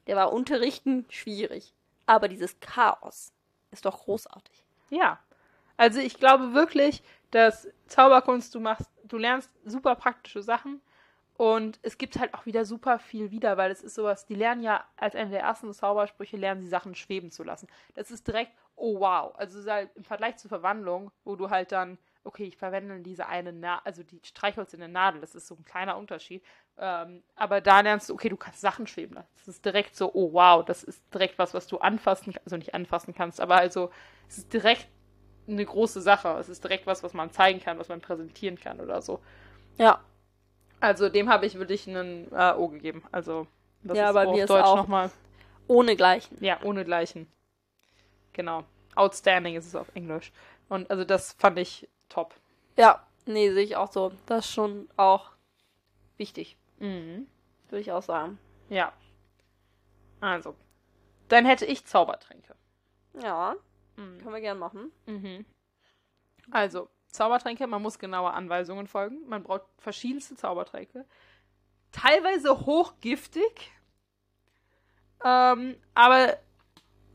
Der 0.08 0.16
war 0.16 0.34
Unterrichten 0.34 1.06
schwierig. 1.10 1.74
Aber 2.08 2.28
dieses 2.28 2.60
Chaos 2.60 3.32
ist 3.72 3.86
doch 3.86 4.06
großartig. 4.06 4.66
Ja. 4.90 5.20
Also 5.78 6.00
ich 6.00 6.18
glaube 6.18 6.54
wirklich, 6.54 7.04
dass 7.32 7.68
Zauberkunst, 7.88 8.56
du 8.56 8.60
machst, 8.60 8.90
du 9.04 9.18
lernst 9.18 9.52
super 9.66 9.96
praktische 9.96 10.42
Sachen 10.42 10.82
und 11.38 11.80
es 11.82 11.98
gibt 11.98 12.18
halt 12.18 12.34
auch 12.34 12.46
wieder 12.46 12.64
super 12.64 12.98
viel 12.98 13.30
wieder, 13.30 13.58
weil 13.58 13.70
es 13.70 13.82
ist 13.82 13.96
sowas, 13.96 14.26
die 14.26 14.36
lernen 14.36 14.64
ja 14.64 14.86
als 14.96 15.16
eine 15.16 15.32
der 15.32 15.42
ersten 15.42 15.74
Zaubersprüche, 15.74 16.38
lernen 16.38 16.62
sie 16.62 16.70
Sachen 16.70 16.96
schweben 16.96 17.30
zu 17.30 17.44
lassen. 17.44 17.68
Das 17.94 18.10
ist 18.10 18.26
direkt, 18.28 18.54
oh 18.76 19.00
wow. 19.00 19.34
Also 19.36 19.70
halt 19.70 19.90
im 19.96 20.04
Vergleich 20.04 20.38
zur 20.38 20.50
Verwandlung, 20.50 21.12
wo 21.24 21.36
du 21.36 21.50
halt 21.50 21.72
dann, 21.72 21.98
okay, 22.24 22.44
ich 22.46 22.58
verwende 22.58 23.00
diese 23.00 23.28
eine 23.28 23.54
Nadel, 23.54 23.82
also 23.86 24.04
die 24.04 24.20
Streichholz 24.24 24.74
in 24.74 24.80
der 24.80 24.90
Nadel, 24.90 25.22
das 25.22 25.36
ist 25.36 25.48
so 25.48 25.56
ein 25.56 25.66
kleiner 25.66 25.98
Unterschied. 25.98 26.44
Ähm, 26.78 27.24
aber 27.36 27.62
da 27.62 27.82
lernst 27.82 28.10
du, 28.10 28.14
okay, 28.14 28.30
du 28.30 28.38
kannst 28.38 28.62
Sachen 28.62 28.88
schweben 28.88 29.16
lassen. 29.16 29.30
Das 29.36 29.48
ist 29.48 29.66
direkt 29.66 29.96
so, 29.96 30.12
oh 30.14 30.34
wow, 30.34 30.66
das 30.66 30.84
ist 30.84 31.02
direkt 31.14 31.38
was, 31.38 31.54
was 31.54 31.68
du 31.68 31.78
anfassen, 31.78 32.36
also 32.44 32.58
nicht 32.58 32.74
anfassen 32.74 33.14
kannst, 33.14 33.40
aber 33.40 33.56
also, 33.56 33.92
es 34.28 34.40
ist 34.40 34.54
direkt 34.54 34.88
eine 35.48 35.66
große 35.66 36.02
Sache. 36.02 36.30
Es 36.40 36.50
ist 36.50 36.64
direkt 36.64 36.88
was, 36.88 37.04
was 37.04 37.14
man 37.14 37.32
zeigen 37.32 37.60
kann, 37.60 37.80
was 37.80 37.90
man 37.90 38.02
präsentieren 38.02 38.60
kann 38.60 38.80
oder 38.80 39.02
so. 39.02 39.20
Ja. 39.78 40.02
Also 40.80 41.10
dem 41.10 41.30
habe 41.30 41.46
ich 41.46 41.58
wirklich 41.58 41.88
einen 41.88 42.32
äh, 42.32 42.54
O 42.58 42.68
gegeben. 42.68 43.04
Also 43.12 43.48
das 43.84 43.98
ja, 43.98 44.10
ist 44.10 44.14
bei 44.14 44.28
mir 44.28 44.46
Deutsch 44.46 44.64
auch 44.64 44.76
nochmal. 44.76 45.12
Ohne 45.68 45.96
Gleichen. 45.96 46.38
Ja, 46.44 46.60
ohne 46.64 46.86
Gleichen. 46.86 47.28
Genau. 48.36 48.66
Outstanding 48.96 49.56
ist 49.56 49.66
es 49.66 49.76
auf 49.76 49.96
Englisch. 49.96 50.34
Und 50.68 50.92
also 50.92 51.06
das 51.06 51.34
fand 51.34 51.58
ich 51.58 51.88
top. 52.10 52.36
Ja, 52.78 53.08
nee, 53.26 53.50
sehe 53.52 53.64
ich 53.64 53.78
auch 53.78 53.90
so. 53.92 54.12
Das 54.26 54.46
ist 54.46 54.54
schon 54.54 54.90
auch 54.98 55.32
wichtig. 56.18 56.58
Mhm. 56.80 57.28
Würde 57.70 57.80
ich 57.80 57.94
auch 57.94 58.04
sagen. 58.04 58.38
Ja. 58.70 58.92
Also. 60.20 60.54
Dann 61.30 61.46
hätte 61.46 61.66
ich 61.66 61.86
Zaubertränke. 61.86 62.56
Ja. 63.22 63.56
Mhm. 63.96 64.20
Können 64.20 64.34
wir 64.34 64.42
gern 64.42 64.60
machen. 64.60 64.92
Mhm. 65.06 65.46
Also, 66.52 66.90
Zaubertränke, 67.08 67.68
man 67.68 67.82
muss 67.82 68.00
genaue 68.00 68.32
Anweisungen 68.32 68.88
folgen. 68.88 69.26
Man 69.30 69.44
braucht 69.44 69.64
verschiedenste 69.78 70.36
Zaubertränke. 70.36 71.06
Teilweise 71.94 72.66
hochgiftig. 72.66 73.72
Ähm, 75.24 75.78
aber 75.94 76.38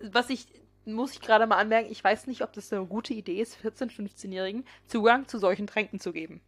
was 0.00 0.31
ich, 0.31 0.47
muss 0.84 1.12
ich 1.12 1.20
gerade 1.20 1.46
mal 1.46 1.58
anmerken, 1.58 1.90
ich 1.90 2.02
weiß 2.02 2.26
nicht, 2.26 2.42
ob 2.42 2.52
das 2.52 2.72
eine 2.72 2.87
gute 2.87 3.14
Idee 3.14 3.40
ist, 3.40 3.58
14-, 3.64 3.90
15-Jährigen 3.90 4.64
Zugang 4.87 5.28
zu 5.28 5.38
solchen 5.38 5.66
Tränken 5.66 6.00
zu 6.00 6.12
geben. 6.12 6.40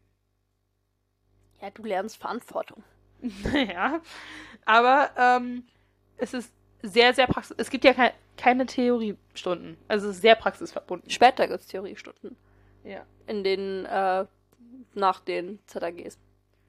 Ja, 1.60 1.70
du 1.70 1.84
lernst 1.84 2.16
Verantwortung. 2.16 2.82
ja, 3.52 4.00
aber 4.64 5.10
ähm, 5.16 5.64
es 6.16 6.34
ist 6.34 6.52
sehr, 6.82 7.14
sehr 7.14 7.26
praxis. 7.26 7.54
Es 7.58 7.70
gibt 7.70 7.84
ja 7.84 7.92
ke 7.92 8.12
keine 8.36 8.64
Theoriestunden. 8.64 9.76
Also 9.88 10.08
es 10.08 10.16
ist 10.16 10.22
sehr 10.22 10.34
praxisverbunden. 10.34 11.10
Später 11.10 11.46
gibt 11.46 11.60
es 11.60 11.66
Theoriestunden. 11.66 12.34
Ja. 12.82 13.04
In 13.26 13.44
den, 13.44 13.84
äh, 13.84 14.24
nach 14.94 15.20
den 15.20 15.60
ZAGs. 15.66 16.18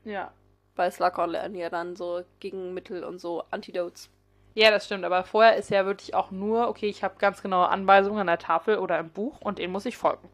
Ja. 0.03 0.33
Bei 0.75 0.91
Slughorn 0.91 1.31
lernen 1.31 1.55
ja 1.55 1.69
dann 1.69 1.95
so 1.95 2.23
Gegenmittel 2.39 3.03
und 3.03 3.19
so 3.19 3.43
Antidotes. 3.49 4.09
Ja, 4.53 4.71
das 4.71 4.85
stimmt. 4.85 5.03
Aber 5.05 5.23
vorher 5.23 5.55
ist 5.55 5.69
ja 5.69 5.85
wirklich 5.85 6.13
auch 6.13 6.31
nur, 6.31 6.67
okay, 6.67 6.87
ich 6.87 7.03
habe 7.03 7.15
ganz 7.17 7.41
genaue 7.41 7.69
Anweisungen 7.69 8.19
an 8.19 8.27
der 8.27 8.37
Tafel 8.37 8.77
oder 8.77 8.99
im 8.99 9.09
Buch 9.09 9.41
und 9.41 9.57
denen 9.57 9.73
muss 9.73 9.85
ich 9.85 9.97
folgen. 9.97 10.29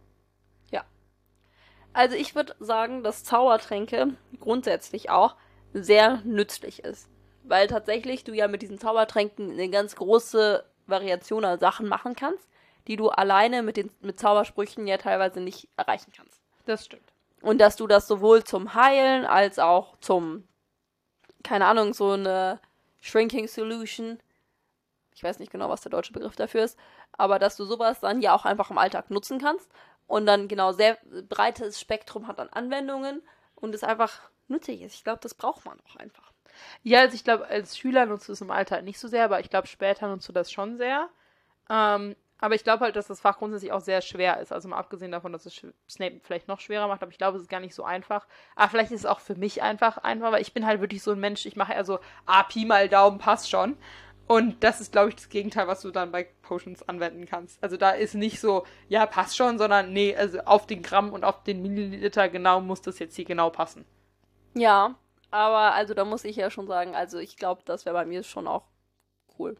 Ja. 0.71 0.83
Also 1.93 2.15
ich 2.15 2.35
würde 2.35 2.55
sagen, 2.59 3.03
dass 3.03 3.23
Zaubertränke 3.23 4.15
grundsätzlich 4.39 5.09
auch 5.09 5.35
sehr 5.73 6.21
nützlich 6.23 6.83
ist. 6.83 7.09
Weil 7.43 7.67
tatsächlich 7.67 8.23
du 8.23 8.33
ja 8.33 8.47
mit 8.47 8.61
diesen 8.61 8.79
Zaubertränken 8.79 9.51
eine 9.51 9.69
ganz 9.69 9.95
große 9.95 10.63
Variation 10.87 11.45
an 11.45 11.59
Sachen 11.59 11.87
machen 11.87 12.15
kannst 12.15 12.49
die 12.89 12.95
du 12.95 13.09
alleine 13.09 13.61
mit 13.61 13.77
den 13.77 13.91
mit 14.01 14.19
Zaubersprüchen 14.19 14.87
ja 14.87 14.97
teilweise 14.97 15.39
nicht 15.39 15.69
erreichen 15.77 16.11
kannst. 16.15 16.41
Das 16.65 16.85
stimmt. 16.85 17.13
Und 17.41 17.61
dass 17.61 17.75
du 17.75 17.87
das 17.87 18.07
sowohl 18.07 18.43
zum 18.43 18.73
Heilen 18.73 19.25
als 19.25 19.59
auch 19.59 19.95
zum, 20.01 20.47
keine 21.43 21.67
Ahnung, 21.67 21.93
so 21.93 22.11
eine 22.11 22.59
Shrinking 22.99 23.47
Solution, 23.47 24.19
ich 25.13 25.23
weiß 25.23 25.39
nicht 25.39 25.51
genau, 25.51 25.69
was 25.69 25.81
der 25.81 25.91
deutsche 25.91 26.13
Begriff 26.13 26.35
dafür 26.35 26.63
ist, 26.63 26.77
aber 27.13 27.39
dass 27.39 27.57
du 27.57 27.65
sowas 27.65 27.99
dann 27.99 28.21
ja 28.21 28.33
auch 28.33 28.45
einfach 28.45 28.71
im 28.71 28.77
Alltag 28.77 29.09
nutzen 29.09 29.39
kannst 29.39 29.69
und 30.07 30.25
dann 30.25 30.47
genau 30.47 30.71
sehr 30.71 30.97
breites 31.27 31.79
Spektrum 31.79 32.27
hat 32.27 32.39
an 32.39 32.49
Anwendungen 32.49 33.21
und 33.55 33.75
es 33.75 33.83
einfach 33.83 34.29
nützlich 34.47 34.81
ist. 34.81 34.95
Ich 34.95 35.03
glaube, 35.03 35.19
das 35.21 35.33
braucht 35.33 35.65
man 35.65 35.79
auch 35.81 35.95
einfach. 35.97 36.31
Ja, 36.83 37.01
also 37.01 37.15
ich 37.15 37.23
glaube, 37.23 37.47
als 37.47 37.77
Schüler 37.77 38.05
nutzt 38.05 38.27
du 38.27 38.33
es 38.33 38.41
im 38.41 38.51
Alltag 38.51 38.83
nicht 38.83 38.99
so 38.99 39.07
sehr, 39.07 39.25
aber 39.25 39.39
ich 39.39 39.49
glaube, 39.49 39.67
später 39.67 40.07
nutzt 40.07 40.27
du 40.27 40.33
das 40.33 40.51
schon 40.51 40.77
sehr. 40.77 41.09
Ähm, 41.69 42.15
aber 42.39 42.55
ich 42.55 42.63
glaube 42.63 42.85
halt, 42.85 42.95
dass 42.95 43.07
das 43.07 43.19
Fach 43.19 43.37
grundsätzlich 43.37 43.71
auch 43.71 43.81
sehr 43.81 44.01
schwer 44.01 44.39
ist. 44.39 44.51
Also 44.51 44.69
mal 44.69 44.77
abgesehen 44.77 45.11
davon, 45.11 45.33
dass 45.33 45.45
es 45.45 45.65
Snape 45.89 46.21
vielleicht 46.23 46.47
noch 46.47 46.59
schwerer 46.59 46.87
macht, 46.87 47.01
aber 47.01 47.11
ich 47.11 47.17
glaube, 47.17 47.37
es 47.37 47.43
ist 47.43 47.49
gar 47.49 47.59
nicht 47.59 47.75
so 47.75 47.83
einfach. 47.83 48.25
Aber 48.55 48.69
vielleicht 48.69 48.91
ist 48.91 49.01
es 49.01 49.05
auch 49.05 49.19
für 49.19 49.35
mich 49.35 49.61
einfach 49.61 49.97
einfach, 49.97 50.31
weil 50.31 50.41
ich 50.41 50.53
bin 50.53 50.65
halt 50.65 50.79
wirklich 50.79 51.03
so 51.03 51.11
ein 51.11 51.19
Mensch, 51.19 51.45
ich 51.45 51.57
mache 51.57 51.73
eher 51.73 51.83
so, 51.83 51.99
ah, 52.25 52.43
Pi 52.43 52.65
mal 52.65 52.87
Daumen 52.87 53.17
passt 53.19 53.49
schon. 53.49 53.77
Und 54.25 54.63
das 54.63 54.79
ist, 54.79 54.91
glaube 54.91 55.09
ich, 55.09 55.15
das 55.15 55.29
Gegenteil, 55.29 55.67
was 55.67 55.81
du 55.81 55.89
dann 55.89 56.11
bei 56.11 56.27
Potions 56.43 56.87
anwenden 56.87 57.25
kannst. 57.25 57.61
Also 57.63 57.77
da 57.77 57.89
ist 57.91 58.13
nicht 58.13 58.39
so, 58.39 58.63
ja, 58.87 59.05
passt 59.05 59.35
schon, 59.35 59.57
sondern 59.57 59.91
nee, 59.91 60.15
also 60.15 60.39
auf 60.41 60.67
den 60.67 60.83
Gramm 60.83 61.11
und 61.11 61.23
auf 61.23 61.43
den 61.43 61.61
Milliliter 61.61 62.29
genau 62.29 62.61
muss 62.61 62.81
das 62.81 62.99
jetzt 62.99 63.15
hier 63.15 63.25
genau 63.25 63.49
passen. 63.49 63.85
Ja, 64.53 64.95
aber 65.31 65.73
also 65.73 65.93
da 65.93 66.05
muss 66.05 66.23
ich 66.23 66.35
ja 66.35 66.51
schon 66.51 66.67
sagen, 66.67 66.95
also 66.95 67.17
ich 67.17 67.37
glaube, 67.37 67.63
das 67.65 67.85
wäre 67.85 67.95
bei 67.95 68.05
mir 68.05 68.23
schon 68.23 68.47
auch 68.47 68.65
cool. 69.39 69.57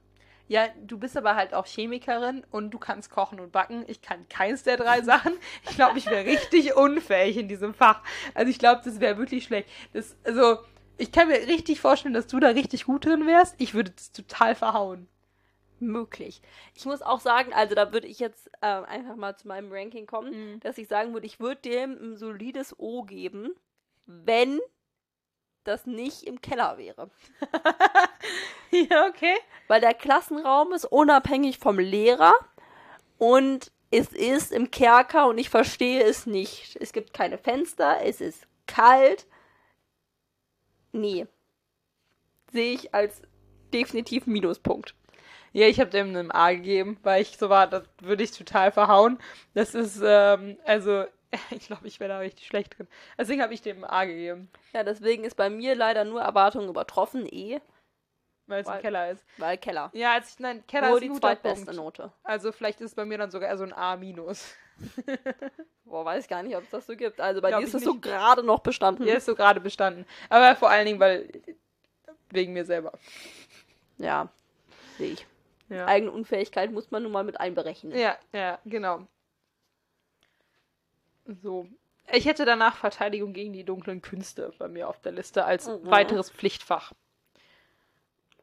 Ja, 0.50 0.68
du 0.84 0.98
bist 0.98 1.16
aber 1.16 1.36
halt 1.36 1.54
auch 1.54 1.68
Chemikerin 1.68 2.44
und 2.50 2.72
du 2.72 2.80
kannst 2.80 3.12
kochen 3.12 3.40
und 3.40 3.52
backen. 3.52 3.86
Ich 3.88 4.02
kann 4.02 4.28
keins 4.30 4.64
der 4.64 4.78
drei 4.78 5.04
Sachen. 5.04 5.34
Ich 5.70 5.76
glaube, 5.76 6.00
ich 6.00 6.08
wäre 6.08 6.26
richtig 6.26 6.74
unfähig 6.76 7.38
in 7.38 7.48
diesem 7.48 7.76
Fach. 7.76 8.02
Also 8.34 8.50
ich 8.50 8.58
glaube, 8.58 8.82
das 8.84 9.00
wäre 9.00 9.20
wirklich 9.20 9.44
schlecht. 9.44 9.70
Das, 9.94 10.18
also, 10.24 10.58
ich 10.98 11.12
kann 11.12 11.28
mir 11.28 11.36
richtig 11.36 11.80
vorstellen, 11.80 12.16
dass 12.16 12.26
du 12.26 12.40
da 12.40 12.48
richtig 12.48 12.86
gut 12.86 13.06
drin 13.06 13.28
wärst. 13.28 13.54
Ich 13.60 13.76
würde 13.76 13.94
es 13.96 14.12
total 14.12 14.56
verhauen. 14.56 15.08
Möglich. 15.80 16.42
Ich 16.74 16.86
muss 16.86 17.04
auch 17.04 17.20
sagen, 17.20 17.54
also 17.54 17.76
da 17.76 17.94
würde 17.94 18.08
ich 18.08 18.18
jetzt 18.18 18.50
äh, 18.62 18.66
einfach 18.66 19.16
mal 19.16 19.38
zu 19.38 19.48
meinem 19.48 19.72
Ranking 19.72 20.08
kommen, 20.08 20.32
mhm. 20.32 20.60
dass 20.62 20.80
ich 20.80 20.88
sagen 20.88 21.14
würde, 21.14 21.28
ich 21.28 21.40
würde 21.40 21.62
dem 21.62 21.92
ein 21.92 22.18
solides 22.18 22.78
O 22.80 23.04
geben, 23.04 23.52
wenn 24.08 24.60
das 25.64 25.86
nicht 25.86 26.24
im 26.24 26.42
Keller 26.42 26.78
wäre. 26.78 27.10
ja, 28.72 29.08
okay. 29.08 29.36
Weil 29.68 29.82
der 29.82 29.94
Klassenraum 29.94 30.74
ist 30.74 30.86
unabhängig 30.86 31.60
vom 31.60 31.80
Lehrer 31.80 32.34
und 33.18 33.72
es 33.92 34.10
ist 34.10 34.52
im 34.52 34.72
Kerker 34.72 35.28
und 35.28 35.38
ich 35.38 35.50
verstehe 35.50 36.04
es 36.04 36.26
nicht. 36.26 36.78
Es 36.80 36.94
gibt 36.94 37.14
keine 37.14 37.38
Fenster, 37.38 38.00
es 38.04 38.22
ist 38.22 38.48
kalt. 38.68 39.26
Nee. 40.92 41.28
Sehe 42.52 42.74
ich 42.74 42.94
als 42.94 43.22
definitiv 43.74 44.28
Minuspunkt. 44.28 44.96
Ja, 45.52 45.68
ich 45.68 45.80
habe 45.80 45.90
dem 45.90 46.10
einen 46.10 46.32
A 46.32 46.52
gegeben, 46.52 46.98
weil 47.02 47.24
ich 47.24 47.38
so 47.38 47.50
war, 47.50 47.68
das 47.68 47.84
würde 48.02 48.24
ich 48.24 48.32
total 48.32 48.72
verhauen. 48.72 49.18
Das 49.56 49.74
ist, 49.74 50.00
ähm, 50.04 50.58
also 50.64 51.06
Ich 51.52 51.68
glaube, 51.68 51.88
ich 51.88 52.00
wäre 52.00 52.10
da 52.10 52.20
richtig 52.20 52.48
schlecht 52.48 52.78
drin. 52.78 52.88
Deswegen 53.18 53.42
habe 53.42 53.54
ich 53.54 53.62
dem 53.62 53.84
A 53.84 54.06
gegeben. 54.06 54.50
Ja, 54.74 54.84
deswegen 54.84 55.24
ist 55.24 55.36
bei 55.36 55.50
mir 55.50 55.76
leider 55.76 56.06
nur 56.06 56.22
Erwartung 56.22 56.68
übertroffen, 56.68 57.28
E. 57.32 57.60
Weil 58.48 58.62
es 58.64 58.68
im 58.68 58.80
Keller 58.80 59.12
ist. 59.12 59.24
Weil 59.38 59.58
Keller. 59.60 59.92
Ja, 59.94 60.14
als 60.14 60.34
ich, 60.34 60.40
nein, 60.40 60.66
Keller 60.66 60.90
nur 60.90 61.02
ist 61.02 61.04
die 61.04 61.20
zweitbeste 61.20 61.74
Note. 61.76 62.12
Also 62.24 62.52
vielleicht 62.52 62.82
ist 62.82 62.92
es 62.92 62.96
bei 62.96 63.06
mir 63.06 63.20
dann 63.20 63.30
sogar 63.30 63.48
eher 63.48 63.58
so 63.58 63.64
ein 63.64 63.74
A 63.74 63.96
minus. 63.96 64.56
Boah, 65.86 66.04
weiß 66.04 66.28
gar 66.28 66.42
nicht, 66.42 66.56
ob 66.56 66.64
es 66.64 66.70
das 66.72 66.88
so 66.88 66.96
gibt. 66.96 67.20
Also 67.20 67.42
bei 67.42 67.50
Glaub 67.50 67.62
dir 67.62 67.68
ist 67.68 67.76
es 67.76 67.84
so 67.84 68.00
gerade 68.00 68.42
noch 68.42 68.60
bestanden. 68.60 69.06
Ja, 69.06 69.16
ist 69.16 69.26
so 69.26 69.36
gerade 69.36 69.60
bestanden. 69.60 70.06
Aber 70.30 70.56
vor 70.56 70.70
allen 70.70 70.88
Dingen, 70.88 71.00
weil 71.00 71.30
wegen 72.32 72.54
mir 72.54 72.66
selber. 72.66 72.94
Ja, 73.98 74.30
sehe 74.98 75.14
ich. 75.14 75.28
Ja. 75.70 75.86
Eigene 75.86 76.12
Unfähigkeit 76.12 76.72
muss 76.72 76.90
man 76.90 77.04
nun 77.04 77.12
mal 77.12 77.24
mit 77.24 77.40
einberechnen. 77.40 77.96
Ja, 77.96 78.18
ja, 78.34 78.58
genau. 78.66 79.06
So. 81.42 81.68
Ich 82.12 82.26
hätte 82.26 82.46
danach 82.46 82.76
Verteidigung 82.76 83.34
gegen 83.34 83.54
die 83.54 83.64
dunklen 83.64 84.02
Künste 84.02 84.52
bei 84.58 84.68
mir 84.68 84.90
auf 84.90 85.00
der 85.00 85.12
Liste 85.12 85.46
als 85.46 85.68
mhm. 85.68 85.90
weiteres 85.90 86.30
Pflichtfach. 86.30 86.94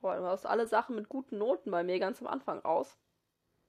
Boah, 0.00 0.16
du 0.16 0.25
hast 0.25 0.47
alle 0.47 0.66
Sachen 0.66 0.95
mit 0.95 1.09
guten 1.09 1.38
Noten 1.38 1.71
bei 1.71 1.83
mir 1.83 1.99
ganz 1.99 2.21
am 2.21 2.28
Anfang 2.28 2.61
raus. 2.61 2.97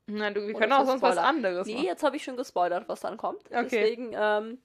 Nein, 0.05 0.33
du, 0.33 0.47
wir 0.47 0.53
können 0.53 0.71
auch 0.71 0.85
sonst 0.85 1.01
was 1.01 1.17
anderes 1.17 1.67
Nee, 1.67 1.73
machen. 1.73 1.85
jetzt 1.85 2.03
habe 2.03 2.15
ich 2.15 2.23
schon 2.23 2.37
gespoilert, 2.37 2.87
was 2.87 3.01
dann 3.01 3.17
kommt. 3.17 3.41
Okay. 3.47 3.63
Deswegen, 3.63 4.11
ähm, 4.13 4.59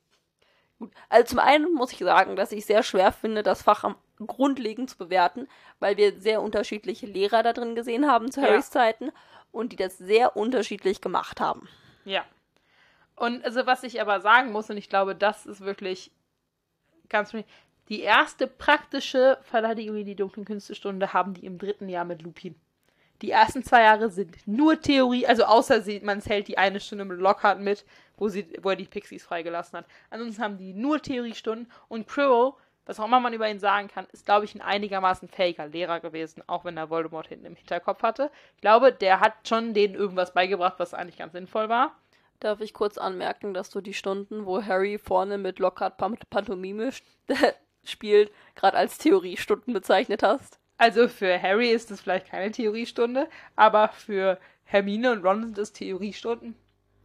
gut. 0.79 0.93
Also 1.09 1.31
zum 1.31 1.39
einen 1.41 1.73
muss 1.73 1.93
ich 1.93 1.99
sagen, 1.99 2.37
dass 2.37 2.53
ich 2.53 2.65
sehr 2.65 2.83
schwer 2.83 3.11
finde, 3.11 3.43
das 3.43 3.63
Fach 3.63 3.85
am 3.85 3.97
grundlegend 4.25 4.91
zu 4.91 4.99
bewerten, 4.99 5.49
weil 5.81 5.97
wir 5.97 6.21
sehr 6.21 6.43
unterschiedliche 6.43 7.07
Lehrer 7.07 7.43
da 7.43 7.53
drin 7.53 7.75
gesehen 7.75 8.07
haben 8.07 8.31
zu 8.31 8.41
Harrys 8.41 8.67
ja. 8.67 8.73
Zeiten 8.73 9.11
und 9.51 9.73
die 9.73 9.77
das 9.77 9.99
sehr 9.99 10.37
unterschiedlich 10.37 11.01
gemacht 11.01 11.41
haben. 11.41 11.69
Ja. 12.05 12.25
Und 13.23 13.45
also 13.45 13.67
was 13.67 13.85
ich 13.85 14.01
aber 14.01 14.21
sagen 14.21 14.51
muss, 14.51 14.69
und 14.69 14.77
ich 14.77 14.89
glaube, 14.89 15.15
das 15.15 15.47
ist 15.47 15.61
wirklich 15.61 16.11
ganz 17.09 17.33
die 17.89 18.01
erste 18.01 18.49
praktische 18.49 19.39
Verteidigung 19.43 19.95
in 19.95 20.07
die 20.07 20.17
dunklen 20.17 20.45
Künstlestunde 20.45 21.13
haben 21.13 21.33
die 21.33 21.47
im 21.47 21.57
dritten 21.57 21.89
Jahr 21.89 22.05
mit 22.05 22.23
Lupin. 22.23 22.57
Die 23.21 23.31
ersten 23.31 23.63
zwei 23.63 23.83
Jahre 23.83 24.11
sind 24.11 24.37
nur 24.49 24.81
Theorie, 24.81 25.25
also 25.25 25.45
außer 25.45 25.83
sie, 25.83 26.01
man 26.01 26.21
zählt 26.21 26.49
die 26.49 26.59
eine 26.59 26.81
Stunde 26.81 27.05
mit 27.05 27.21
Lockhart 27.21 27.61
mit, 27.61 27.85
wo, 28.17 28.27
sie, 28.27 28.45
wo 28.61 28.71
er 28.71 28.77
die 28.77 28.87
Pixies 28.87 29.23
freigelassen 29.23 29.79
hat. 29.79 29.87
Ansonsten 30.11 30.43
haben 30.43 30.59
die 30.59 30.75
nur 30.75 31.01
Theoriestunden 31.01 31.71
und 31.87 32.09
Quirrell, 32.09 32.55
was 32.87 32.99
auch 32.99 33.05
immer 33.05 33.21
man 33.21 33.35
über 33.35 33.49
ihn 33.49 33.61
sagen 33.61 33.87
kann, 33.87 34.09
ist, 34.11 34.27
glaube 34.27 34.47
ich, 34.47 34.57
ein 34.57 34.63
einigermaßen 34.63 35.29
fähiger 35.29 35.69
Lehrer 35.69 36.01
gewesen, 36.01 36.43
auch 36.49 36.65
wenn 36.65 36.77
er 36.77 36.91
Voldemort 36.91 37.29
hinten 37.29 37.47
im 37.47 37.55
Hinterkopf 37.55 38.03
hatte. 38.03 38.33
Ich 38.57 38.63
glaube, 38.63 38.93
der 38.93 39.21
hat 39.21 39.35
schon 39.47 39.75
denen 39.75 39.95
irgendwas 39.95 40.35
beigebracht, 40.35 40.75
was 40.79 40.93
eigentlich 40.93 41.19
ganz 41.19 41.35
sinnvoll 41.35 41.69
war. 41.69 41.97
Darf 42.43 42.61
ich 42.61 42.75
kurz 42.75 42.99
anmerken, 42.99 43.55
dass 43.55 43.71
du 43.71 43.81
die 43.81 43.95
Stunden, 43.95 44.47
wo 44.47 44.65
Harry 44.65 44.99
vorne 44.99 45.39
mit 45.39 45.61
Lockhart 45.61 45.97
Pantomime 45.97 46.91
spielt, 47.85 48.33
gerade 48.57 48.77
als 48.77 48.99
Theoriestunden 48.99 49.73
bezeichnet 49.73 50.25
hast? 50.25 50.59
Also 50.77 51.07
für 51.07 51.41
Harry 51.41 51.71
ist 51.71 51.93
es 51.93 52.01
vielleicht 52.01 52.27
keine 52.27 52.51
Theoriestunde, 52.51 53.29
aber 53.55 53.91
für 53.91 54.41
Hermine 54.65 55.13
und 55.13 55.25
Ron 55.25 55.45
sind 55.45 55.59
es 55.59 55.73
Theoriestunden. 55.73 56.57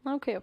Okay. 0.05 0.39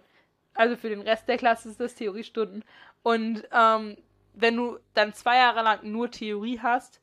Also 0.53 0.77
für 0.77 0.87
den 0.87 1.01
Rest 1.01 1.27
der 1.27 1.37
Klasse 1.37 1.67
ist 1.67 1.81
es 1.81 1.95
Theoriestunden. 1.95 2.63
Und 3.03 3.43
ähm, 3.51 3.97
wenn 4.33 4.55
du 4.55 4.79
dann 4.93 5.13
zwei 5.13 5.35
Jahre 5.39 5.61
lang 5.61 5.91
nur 5.91 6.09
Theorie 6.09 6.61
hast, 6.61 7.01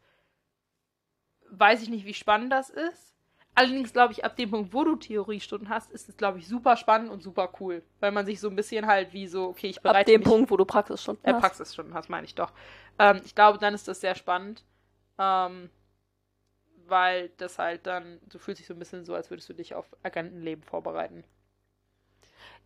weiß 1.50 1.82
ich 1.82 1.90
nicht, 1.90 2.06
wie 2.06 2.14
spannend 2.14 2.54
das 2.54 2.70
ist. 2.70 3.11
Allerdings 3.54 3.92
glaube 3.92 4.12
ich, 4.12 4.24
ab 4.24 4.36
dem 4.36 4.50
Punkt, 4.50 4.72
wo 4.72 4.84
du 4.84 4.96
Theoriestunden 4.96 5.68
hast, 5.68 5.90
ist 5.92 6.08
es, 6.08 6.16
glaube 6.16 6.38
ich, 6.38 6.48
super 6.48 6.76
spannend 6.76 7.10
und 7.10 7.22
super 7.22 7.52
cool. 7.60 7.82
Weil 8.00 8.12
man 8.12 8.24
sich 8.24 8.40
so 8.40 8.48
ein 8.48 8.56
bisschen 8.56 8.86
halt 8.86 9.12
wie 9.12 9.26
so, 9.26 9.48
okay, 9.48 9.68
ich 9.68 9.80
bereite 9.82 9.98
Ab 9.98 10.06
dem 10.06 10.20
mich, 10.20 10.28
Punkt, 10.28 10.50
wo 10.50 10.56
du 10.56 10.64
Praxisstunden 10.64 11.24
äh, 11.24 11.34
hast. 11.34 11.40
Praxisstunden 11.40 11.94
hast, 11.94 12.08
meine 12.08 12.26
ich 12.26 12.34
doch. 12.34 12.52
Ähm, 12.98 13.20
ich 13.24 13.34
glaube, 13.34 13.58
dann 13.58 13.74
ist 13.74 13.88
das 13.88 14.00
sehr 14.00 14.14
spannend. 14.14 14.64
Ähm, 15.18 15.68
weil 16.86 17.30
das 17.38 17.58
halt 17.58 17.86
dann, 17.86 18.20
du 18.28 18.38
fühlst 18.38 18.60
dich 18.60 18.66
so 18.66 18.74
ein 18.74 18.78
bisschen 18.78 19.04
so, 19.04 19.14
als 19.14 19.30
würdest 19.30 19.48
du 19.48 19.54
dich 19.54 19.74
auf 19.74 19.86
Agentenleben 20.02 20.62
vorbereiten. 20.62 21.24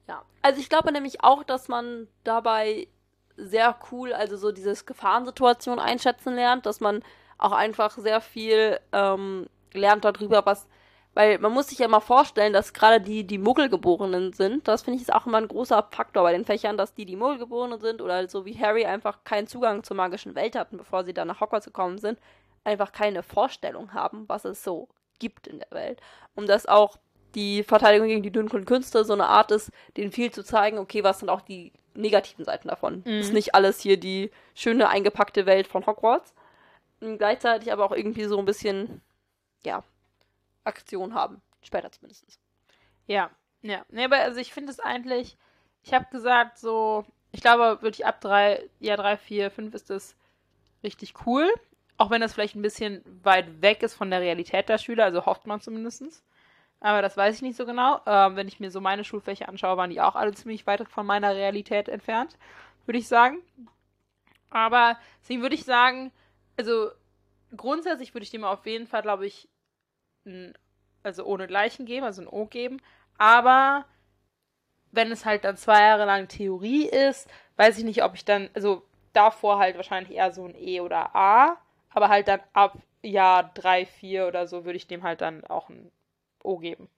Ja, 0.08 0.24
also 0.42 0.60
ich 0.60 0.68
glaube 0.68 0.92
nämlich 0.92 1.22
auch, 1.24 1.42
dass 1.42 1.68
man 1.68 2.08
dabei 2.24 2.88
sehr 3.36 3.76
cool, 3.90 4.12
also 4.12 4.36
so 4.36 4.52
dieses 4.52 4.86
Gefahrensituation 4.86 5.78
einschätzen 5.78 6.34
lernt, 6.34 6.66
dass 6.66 6.80
man 6.80 7.02
auch 7.38 7.52
einfach 7.52 7.90
sehr 7.98 8.20
viel 8.20 8.80
ähm, 8.92 9.48
lernt 9.72 10.04
darüber, 10.04 10.46
was, 10.46 10.66
weil 11.16 11.38
man 11.38 11.52
muss 11.52 11.68
sich 11.68 11.78
ja 11.78 11.88
mal 11.88 12.00
vorstellen, 12.00 12.52
dass 12.52 12.74
gerade 12.74 13.00
die, 13.00 13.24
die 13.24 13.38
Muggelgeborenen 13.38 14.34
sind, 14.34 14.68
das 14.68 14.82
finde 14.82 14.96
ich 14.96 15.02
ist 15.02 15.14
auch 15.14 15.24
immer 15.24 15.38
ein 15.38 15.48
großer 15.48 15.88
Faktor 15.90 16.22
bei 16.22 16.32
den 16.32 16.44
Fächern, 16.44 16.76
dass 16.76 16.92
die, 16.92 17.06
die 17.06 17.16
Muggelgeborenen 17.16 17.80
sind 17.80 18.02
oder 18.02 18.28
so 18.28 18.44
wie 18.44 18.60
Harry 18.60 18.84
einfach 18.84 19.24
keinen 19.24 19.46
Zugang 19.46 19.82
zur 19.82 19.96
magischen 19.96 20.34
Welt 20.34 20.54
hatten, 20.54 20.76
bevor 20.76 21.04
sie 21.04 21.14
dann 21.14 21.28
nach 21.28 21.40
Hogwarts 21.40 21.64
gekommen 21.64 21.96
sind, 21.96 22.18
einfach 22.64 22.92
keine 22.92 23.22
Vorstellung 23.22 23.94
haben, 23.94 24.28
was 24.28 24.44
es 24.44 24.62
so 24.62 24.88
gibt 25.18 25.46
in 25.46 25.58
der 25.58 25.70
Welt. 25.70 26.02
Und 26.34 26.50
dass 26.50 26.66
auch 26.66 26.98
die 27.34 27.62
Verteidigung 27.62 28.08
gegen 28.08 28.22
die 28.22 28.30
dunklen 28.30 28.66
Künste 28.66 29.02
so 29.02 29.14
eine 29.14 29.28
Art 29.28 29.50
ist, 29.52 29.70
denen 29.96 30.12
viel 30.12 30.30
zu 30.30 30.44
zeigen, 30.44 30.76
okay, 30.76 31.02
was 31.02 31.20
sind 31.20 31.30
auch 31.30 31.40
die 31.40 31.72
negativen 31.94 32.44
Seiten 32.44 32.68
davon. 32.68 33.02
Mhm. 33.06 33.20
Ist 33.20 33.32
nicht 33.32 33.54
alles 33.54 33.80
hier 33.80 33.96
die 33.96 34.30
schöne 34.54 34.90
eingepackte 34.90 35.46
Welt 35.46 35.66
von 35.66 35.86
Hogwarts. 35.86 36.34
Und 37.00 37.16
gleichzeitig 37.16 37.72
aber 37.72 37.86
auch 37.86 37.92
irgendwie 37.92 38.24
so 38.24 38.38
ein 38.38 38.44
bisschen, 38.44 39.00
ja, 39.64 39.82
Aktion 40.66 41.14
haben. 41.14 41.40
Später 41.62 41.90
zumindest. 41.90 42.40
Ja, 43.06 43.30
ja. 43.62 43.84
Nee, 43.90 44.04
aber 44.04 44.16
also 44.18 44.40
ich 44.40 44.52
finde 44.52 44.70
es 44.70 44.80
eigentlich, 44.80 45.36
ich 45.82 45.94
habe 45.94 46.06
gesagt, 46.10 46.58
so, 46.58 47.04
ich 47.32 47.40
glaube 47.40 47.82
wirklich 47.82 48.06
ab 48.06 48.20
drei, 48.20 48.68
ja, 48.80 48.96
drei, 48.96 49.16
vier, 49.16 49.50
fünf 49.50 49.74
ist 49.74 49.90
das 49.90 50.16
richtig 50.82 51.14
cool. 51.26 51.48
Auch 51.98 52.10
wenn 52.10 52.20
das 52.20 52.34
vielleicht 52.34 52.54
ein 52.56 52.62
bisschen 52.62 53.02
weit 53.22 53.62
weg 53.62 53.82
ist 53.82 53.94
von 53.94 54.10
der 54.10 54.20
Realität 54.20 54.68
der 54.68 54.78
Schüler, 54.78 55.04
also 55.04 55.24
hofft 55.26 55.46
man 55.46 55.60
zumindest. 55.60 56.22
Aber 56.80 57.00
das 57.02 57.16
weiß 57.16 57.36
ich 57.36 57.42
nicht 57.42 57.56
so 57.56 57.64
genau. 57.64 58.00
Ähm, 58.06 58.36
wenn 58.36 58.48
ich 58.48 58.60
mir 58.60 58.70
so 58.70 58.80
meine 58.80 59.02
Schulfächer 59.04 59.48
anschaue, 59.48 59.76
waren 59.76 59.90
die 59.90 60.00
auch 60.00 60.14
alle 60.14 60.34
ziemlich 60.34 60.66
weit 60.66 60.86
von 60.88 61.06
meiner 61.06 61.34
Realität 61.34 61.88
entfernt, 61.88 62.36
würde 62.84 62.98
ich 62.98 63.08
sagen. 63.08 63.38
Aber 64.50 64.98
deswegen 65.22 65.42
würde 65.42 65.54
ich 65.54 65.64
sagen, 65.64 66.12
also 66.56 66.90
grundsätzlich 67.56 68.14
würde 68.14 68.24
ich 68.24 68.30
dem 68.30 68.44
auf 68.44 68.66
jeden 68.66 68.86
Fall, 68.86 69.02
glaube 69.02 69.26
ich, 69.26 69.48
ein, 70.26 70.54
also 71.02 71.24
ohne 71.24 71.46
Gleichen 71.46 71.86
geben, 71.86 72.04
also 72.04 72.22
ein 72.22 72.28
O 72.28 72.46
geben. 72.46 72.80
Aber 73.18 73.84
wenn 74.92 75.10
es 75.12 75.24
halt 75.24 75.44
dann 75.44 75.56
zwei 75.56 75.80
Jahre 75.80 76.04
lang 76.04 76.28
Theorie 76.28 76.86
ist, 76.86 77.28
weiß 77.56 77.78
ich 77.78 77.84
nicht, 77.84 78.02
ob 78.04 78.14
ich 78.14 78.24
dann, 78.24 78.50
also 78.54 78.82
davor 79.12 79.58
halt 79.58 79.76
wahrscheinlich 79.76 80.16
eher 80.16 80.32
so 80.32 80.44
ein 80.44 80.54
E 80.56 80.80
oder 80.80 81.14
A, 81.14 81.56
aber 81.90 82.08
halt 82.08 82.28
dann 82.28 82.40
ab 82.52 82.78
Jahr 83.02 83.50
drei, 83.54 83.86
vier 83.86 84.26
oder 84.26 84.46
so 84.46 84.64
würde 84.64 84.76
ich 84.76 84.86
dem 84.86 85.02
halt 85.02 85.20
dann 85.20 85.44
auch 85.44 85.68
ein 85.68 85.90
O 86.42 86.58
geben. 86.58 86.88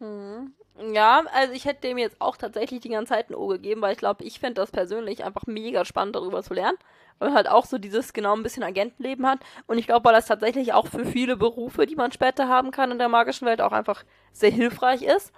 Mhm. 0.00 0.52
Ja, 0.94 1.24
also 1.32 1.52
ich 1.54 1.64
hätte 1.64 1.80
dem 1.80 1.98
jetzt 1.98 2.20
auch 2.20 2.36
tatsächlich 2.36 2.80
die 2.80 2.88
ganze 2.88 3.12
Zeit 3.12 3.30
ein 3.30 3.34
O 3.34 3.48
gegeben, 3.48 3.82
weil 3.82 3.92
ich 3.92 3.98
glaube, 3.98 4.22
ich 4.24 4.38
fände 4.38 4.54
das 4.60 4.70
persönlich 4.70 5.24
einfach 5.24 5.46
mega 5.46 5.84
spannend, 5.84 6.14
darüber 6.14 6.42
zu 6.42 6.54
lernen. 6.54 6.78
Weil 7.18 7.30
man 7.30 7.36
halt 7.36 7.48
auch 7.48 7.64
so 7.66 7.78
dieses 7.78 8.12
genau 8.12 8.36
ein 8.36 8.44
bisschen 8.44 8.62
Agentenleben 8.62 9.26
hat. 9.26 9.40
Und 9.66 9.78
ich 9.78 9.86
glaube, 9.86 10.04
weil 10.04 10.14
das 10.14 10.26
tatsächlich 10.26 10.72
auch 10.72 10.86
für 10.86 11.04
viele 11.04 11.36
Berufe, 11.36 11.84
die 11.86 11.96
man 11.96 12.12
später 12.12 12.46
haben 12.48 12.70
kann 12.70 12.92
in 12.92 12.98
der 12.98 13.08
magischen 13.08 13.46
Welt, 13.46 13.60
auch 13.60 13.72
einfach 13.72 14.04
sehr 14.32 14.50
hilfreich 14.52 15.02
ist. 15.02 15.32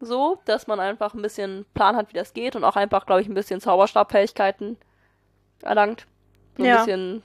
So, 0.00 0.40
dass 0.46 0.66
man 0.66 0.80
einfach 0.80 1.14
ein 1.14 1.22
bisschen 1.22 1.66
Plan 1.74 1.96
hat, 1.96 2.10
wie 2.10 2.16
das 2.18 2.32
geht 2.34 2.56
und 2.56 2.64
auch 2.64 2.76
einfach, 2.76 3.06
glaube 3.06 3.22
ich, 3.22 3.28
ein 3.28 3.34
bisschen 3.34 3.60
Zauberstabfähigkeiten 3.60 4.78
erlangt. 5.62 6.06
So 6.56 6.64
ein 6.64 6.68
Ja. 6.68 6.76
bisschen, 6.76 7.22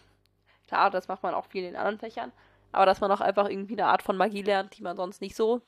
klar, 0.67 0.91
das 0.91 1.07
macht 1.07 1.23
man 1.23 1.33
auch 1.33 1.45
viel 1.47 1.63
in 1.65 1.75
anderen 1.75 1.99
Fächern. 1.99 2.31
Aber 2.71 2.85
dass 2.85 3.01
man 3.01 3.11
auch 3.11 3.21
einfach 3.21 3.49
irgendwie 3.49 3.75
eine 3.75 3.87
Art 3.87 4.03
von 4.03 4.17
Magie 4.17 4.41
lernt, 4.43 4.77
die 4.77 4.83
man 4.83 4.97
sonst 4.97 5.21
nicht 5.21 5.35
so 5.35 5.61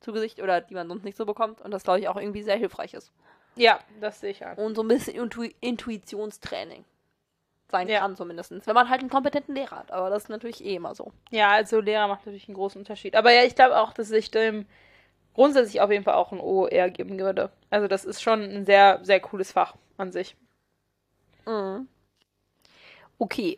zu 0.00 0.12
Gesicht 0.12 0.40
oder 0.42 0.60
die 0.60 0.74
man 0.74 0.88
sonst 0.88 1.04
nicht 1.04 1.16
so 1.16 1.26
bekommt. 1.26 1.60
Und 1.60 1.70
das, 1.70 1.84
glaube 1.84 2.00
ich, 2.00 2.08
auch 2.08 2.16
irgendwie 2.16 2.42
sehr 2.42 2.56
hilfreich 2.56 2.94
ist. 2.94 3.12
Ja, 3.56 3.80
das 4.00 4.20
sehe 4.20 4.30
ich 4.30 4.44
an. 4.44 4.56
Und 4.56 4.74
so 4.76 4.82
ein 4.82 4.88
bisschen 4.88 5.14
Intu 5.16 5.48
Intuitionstraining 5.60 6.84
sein 7.70 7.88
Ja. 7.88 8.00
kann 8.00 8.16
zumindest. 8.16 8.66
Wenn 8.66 8.74
man 8.74 8.88
halt 8.88 9.00
einen 9.00 9.10
kompetenten 9.10 9.54
Lehrer 9.54 9.76
hat. 9.78 9.90
Aber 9.92 10.10
das 10.10 10.24
ist 10.24 10.28
natürlich 10.28 10.64
eh 10.64 10.76
immer 10.76 10.94
so. 10.94 11.12
Ja, 11.30 11.50
also 11.50 11.80
Lehrer 11.80 12.08
macht 12.08 12.24
natürlich 12.24 12.48
einen 12.48 12.54
großen 12.56 12.80
Unterschied. 12.80 13.14
Aber 13.16 13.32
ja, 13.32 13.42
ich 13.42 13.54
glaube 13.54 13.78
auch, 13.78 13.92
dass 13.92 14.10
ich 14.10 14.30
dem 14.30 14.66
grundsätzlich 15.34 15.80
auf 15.80 15.90
jeden 15.90 16.04
Fall 16.04 16.14
auch 16.14 16.32
ein 16.32 16.40
O 16.40 16.66
eher 16.66 16.90
geben 16.90 17.18
würde. 17.18 17.50
Also 17.70 17.88
das 17.88 18.04
ist 18.04 18.22
schon 18.22 18.42
ein 18.42 18.66
sehr, 18.66 19.00
sehr 19.02 19.20
cooles 19.20 19.52
Fach 19.52 19.74
an 19.96 20.12
sich. 20.12 20.36
Mhm. 21.46 21.88
Okay, 23.18 23.56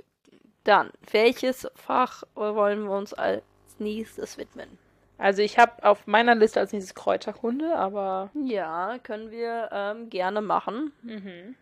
dann, 0.65 0.91
welches 1.11 1.69
Fach 1.75 2.23
wollen 2.35 2.85
wir 2.85 2.97
uns 2.97 3.15
als 3.15 3.43
nächstes 3.79 4.39
widmen? 4.39 4.79
Also 5.21 5.43
ich 5.43 5.59
habe 5.59 5.85
auf 5.85 6.07
meiner 6.07 6.35
Liste 6.35 6.61
als 6.61 6.73
nächstes 6.73 6.95
Kräuterkunde, 6.95 7.77
aber 7.77 8.31
Ja, 8.33 8.99
können 9.03 9.31
wir 9.31 9.69
ähm, 9.71 10.09
gerne 10.09 10.41
machen. 10.41 10.93
Mhm. 11.03 11.57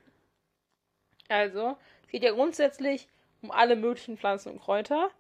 Also, 1.28 1.76
es 2.04 2.08
geht 2.10 2.22
ja 2.22 2.30
grundsätzlich 2.30 3.08
um 3.42 3.50
alle 3.50 3.74
möglichen 3.74 4.16
Pflanzen 4.16 4.52
und 4.52 4.60
Kräuter. 4.60 5.10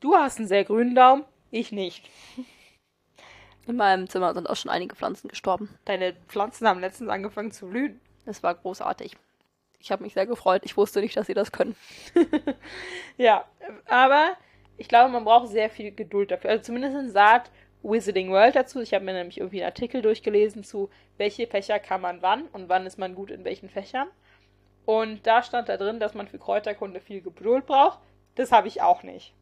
Du 0.00 0.16
hast 0.16 0.38
einen 0.38 0.48
sehr 0.48 0.64
grünen 0.64 0.96
Daumen, 0.96 1.24
ich 1.52 1.70
nicht. 1.70 2.10
In 3.68 3.76
meinem 3.76 4.08
Zimmer 4.08 4.34
sind 4.34 4.50
auch 4.50 4.56
schon 4.56 4.72
einige 4.72 4.96
Pflanzen 4.96 5.28
gestorben. 5.28 5.68
Deine 5.84 6.14
Pflanzen 6.26 6.66
haben 6.66 6.80
letztens 6.80 7.10
angefangen 7.10 7.52
zu 7.52 7.68
blühen. 7.68 8.00
Das 8.26 8.42
war 8.42 8.56
großartig. 8.56 9.16
Ich 9.78 9.92
habe 9.92 10.02
mich 10.02 10.14
sehr 10.14 10.26
gefreut. 10.26 10.62
Ich 10.64 10.76
wusste 10.76 11.00
nicht, 11.00 11.16
dass 11.16 11.28
sie 11.28 11.34
das 11.34 11.52
können. 11.52 11.76
Ja, 13.18 13.44
aber 13.86 14.36
ich 14.76 14.88
glaube, 14.88 15.10
man 15.10 15.24
braucht 15.24 15.48
sehr 15.48 15.70
viel 15.70 15.92
Geduld 15.92 16.30
dafür. 16.30 16.50
Also 16.50 16.64
zumindest 16.64 17.12
sagt 17.12 17.50
Wizarding 17.82 18.30
World 18.30 18.56
dazu. 18.56 18.80
Ich 18.80 18.94
habe 18.94 19.04
mir 19.04 19.12
nämlich 19.12 19.38
irgendwie 19.38 19.62
einen 19.62 19.70
Artikel 19.70 20.02
durchgelesen 20.02 20.64
zu, 20.64 20.90
welche 21.16 21.46
Fächer 21.46 21.78
kann 21.78 22.00
man 22.00 22.22
wann 22.22 22.46
und 22.48 22.68
wann 22.68 22.86
ist 22.86 22.98
man 22.98 23.14
gut 23.14 23.30
in 23.30 23.44
welchen 23.44 23.68
Fächern. 23.68 24.08
Und 24.84 25.26
da 25.26 25.42
stand 25.42 25.68
da 25.68 25.76
drin, 25.76 26.00
dass 26.00 26.14
man 26.14 26.28
für 26.28 26.38
Kräuterkunde 26.38 27.00
viel 27.00 27.20
Geduld 27.20 27.66
braucht. 27.66 28.00
Das 28.34 28.50
habe 28.52 28.68
ich 28.68 28.82
auch 28.82 29.02
nicht. 29.02 29.34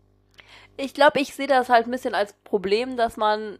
Ich 0.77 0.95
glaube, 0.95 1.21
ich 1.21 1.35
sehe 1.35 1.47
das 1.47 1.69
halt 1.69 1.87
ein 1.87 1.91
bisschen 1.91 2.15
als 2.15 2.33
Problem, 2.33 2.97
dass 2.97 3.17
man, 3.17 3.59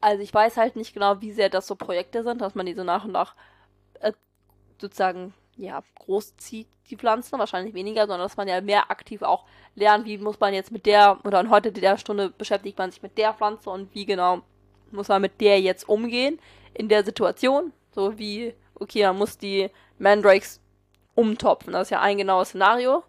also 0.00 0.22
ich 0.22 0.32
weiß 0.32 0.56
halt 0.56 0.76
nicht 0.76 0.94
genau, 0.94 1.20
wie 1.20 1.32
sehr 1.32 1.48
das 1.48 1.66
so 1.66 1.76
Projekte 1.76 2.22
sind, 2.22 2.40
dass 2.40 2.54
man 2.54 2.66
diese 2.66 2.84
nach 2.84 3.04
und 3.04 3.12
nach 3.12 3.34
äh, 4.00 4.12
sozusagen, 4.80 5.34
ja, 5.60 5.82
groß 5.96 6.36
zieht, 6.36 6.68
die 6.88 6.96
Pflanzen, 6.96 7.38
wahrscheinlich 7.38 7.74
weniger, 7.74 8.02
sondern 8.02 8.20
dass 8.20 8.36
man 8.36 8.48
ja 8.48 8.60
mehr 8.60 8.90
aktiv 8.90 9.22
auch 9.22 9.44
lernt, 9.74 10.06
wie 10.06 10.18
muss 10.18 10.40
man 10.40 10.54
jetzt 10.54 10.72
mit 10.72 10.86
der, 10.86 11.18
oder 11.24 11.40
in 11.40 11.50
heute 11.50 11.72
der 11.72 11.98
Stunde 11.98 12.30
beschäftigt 12.30 12.78
man 12.78 12.90
sich 12.90 13.02
mit 13.02 13.16
der 13.16 13.34
Pflanze 13.34 13.70
und 13.70 13.94
wie 13.94 14.06
genau 14.06 14.42
muss 14.90 15.08
man 15.08 15.22
mit 15.22 15.40
der 15.40 15.60
jetzt 15.60 15.88
umgehen 15.88 16.38
in 16.74 16.88
der 16.88 17.04
Situation. 17.04 17.72
So 17.92 18.18
wie, 18.18 18.54
okay, 18.74 19.04
man 19.04 19.18
muss 19.18 19.38
die 19.38 19.70
Mandrakes 19.98 20.60
umtopfen. 21.14 21.72
Das 21.72 21.82
ist 21.82 21.90
ja 21.90 22.00
ein 22.00 22.18
genaues 22.18 22.48
Szenario. 22.48 23.04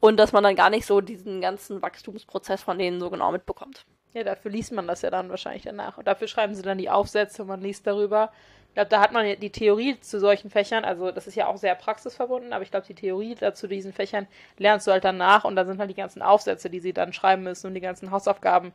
Und 0.00 0.16
dass 0.16 0.32
man 0.32 0.42
dann 0.42 0.56
gar 0.56 0.70
nicht 0.70 0.86
so 0.86 1.00
diesen 1.00 1.40
ganzen 1.42 1.82
Wachstumsprozess 1.82 2.62
von 2.62 2.78
denen 2.78 3.00
so 3.00 3.10
genau 3.10 3.30
mitbekommt. 3.32 3.84
Ja, 4.14 4.24
dafür 4.24 4.50
liest 4.50 4.72
man 4.72 4.88
das 4.88 5.02
ja 5.02 5.10
dann 5.10 5.28
wahrscheinlich 5.28 5.62
danach. 5.62 5.98
Und 5.98 6.06
dafür 6.06 6.26
schreiben 6.26 6.54
sie 6.54 6.62
dann 6.62 6.78
die 6.78 6.90
Aufsätze 6.90 7.42
und 7.42 7.48
man 7.48 7.60
liest 7.60 7.86
darüber. 7.86 8.32
Glaube, 8.80 8.88
da 8.88 9.00
hat 9.02 9.12
man 9.12 9.38
die 9.38 9.50
Theorie 9.50 10.00
zu 10.00 10.18
solchen 10.18 10.48
Fächern, 10.48 10.86
also 10.86 11.10
das 11.10 11.26
ist 11.26 11.34
ja 11.34 11.48
auch 11.48 11.58
sehr 11.58 11.74
praxisverbunden, 11.74 12.54
aber 12.54 12.62
ich 12.62 12.70
glaube, 12.70 12.86
die 12.86 12.94
Theorie 12.94 13.34
dazu 13.34 13.66
diesen 13.66 13.92
Fächern 13.92 14.26
lernst 14.56 14.86
du 14.86 14.90
halt 14.92 15.04
danach 15.04 15.44
und 15.44 15.54
dann 15.54 15.66
sind 15.66 15.78
halt 15.78 15.90
die 15.90 15.94
ganzen 15.94 16.22
Aufsätze, 16.22 16.70
die 16.70 16.80
sie 16.80 16.94
dann 16.94 17.12
schreiben 17.12 17.42
müssen 17.42 17.66
und 17.66 17.74
die 17.74 17.82
ganzen 17.82 18.10
Hausaufgaben. 18.10 18.72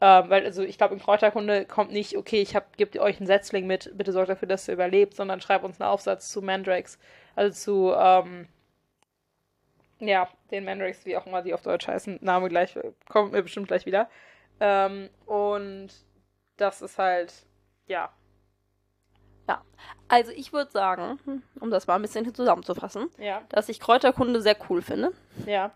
Ähm, 0.00 0.30
weil, 0.30 0.44
also 0.44 0.62
ich 0.62 0.78
glaube, 0.78 0.94
in 0.94 1.00
Kräuterkunde 1.00 1.64
kommt 1.64 1.90
nicht, 1.90 2.16
okay, 2.16 2.40
ich 2.40 2.56
gebe 2.76 3.00
euch 3.00 3.18
einen 3.18 3.26
Setzling 3.26 3.66
mit, 3.66 3.90
bitte 3.98 4.12
sorgt 4.12 4.28
dafür, 4.30 4.46
dass 4.46 4.68
ihr 4.68 4.74
überlebt, 4.74 5.16
sondern 5.16 5.40
schreibt 5.40 5.64
uns 5.64 5.80
einen 5.80 5.90
Aufsatz 5.90 6.28
zu 6.30 6.40
Mandrakes, 6.40 7.00
also 7.34 7.52
zu, 7.52 7.94
ähm, 7.98 8.46
ja, 9.98 10.28
den 10.52 10.64
Mandrakes, 10.64 11.04
wie 11.04 11.16
auch 11.16 11.26
immer 11.26 11.42
die 11.42 11.52
auf 11.52 11.62
Deutsch 11.62 11.88
heißen, 11.88 12.18
Name 12.22 12.48
gleich, 12.48 12.78
kommt 13.08 13.32
mir 13.32 13.42
bestimmt 13.42 13.66
gleich 13.66 13.86
wieder. 13.86 14.08
Ähm, 14.60 15.10
und 15.26 15.88
das 16.58 16.80
ist 16.80 16.98
halt, 16.98 17.32
ja. 17.88 18.10
Ja, 19.48 19.62
also 20.08 20.30
ich 20.32 20.52
würde 20.52 20.70
sagen, 20.70 21.42
um 21.60 21.70
das 21.70 21.86
mal 21.86 21.96
ein 21.96 22.02
bisschen 22.02 22.32
zusammenzufassen, 22.34 23.08
Ja, 23.18 23.42
dass 23.48 23.68
ich 23.68 23.80
Kräuterkunde 23.80 24.42
sehr 24.42 24.56
cool 24.68 24.82
finde, 24.82 25.12
ja. 25.46 25.72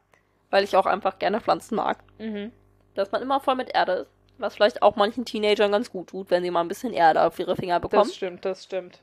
weil 0.51 0.65
ich 0.65 0.77
auch 0.77 0.87
einfach 0.87 1.19
gerne 1.19 1.41
Pflanzen 1.41 1.77
mag. 1.77 1.99
Mhm. 2.19 2.53
Dass 2.95 3.11
man 3.11 3.23
immer 3.23 3.41
voll 3.41 3.55
mit 3.57 3.75
Erde 3.75 3.93
ist, 3.93 4.11
was 4.39 4.55
vielleicht 4.55 4.83
auch 4.83 4.97
manchen 4.97 5.25
Teenagern 5.25 5.73
ganz 5.73 5.91
gut 5.91 6.09
tut, 6.09 6.31
wenn 6.31 6.43
sie 6.43 6.51
mal 6.51 6.61
ein 6.61 6.69
bisschen 6.69 6.93
Erde 6.93 7.23
auf 7.23 7.39
ihre 7.39 7.57
Finger 7.57 7.81
bekommen. 7.81 8.05
Das 8.05 8.15
stimmt, 8.15 8.45
das 8.45 8.65
stimmt. 8.65 9.01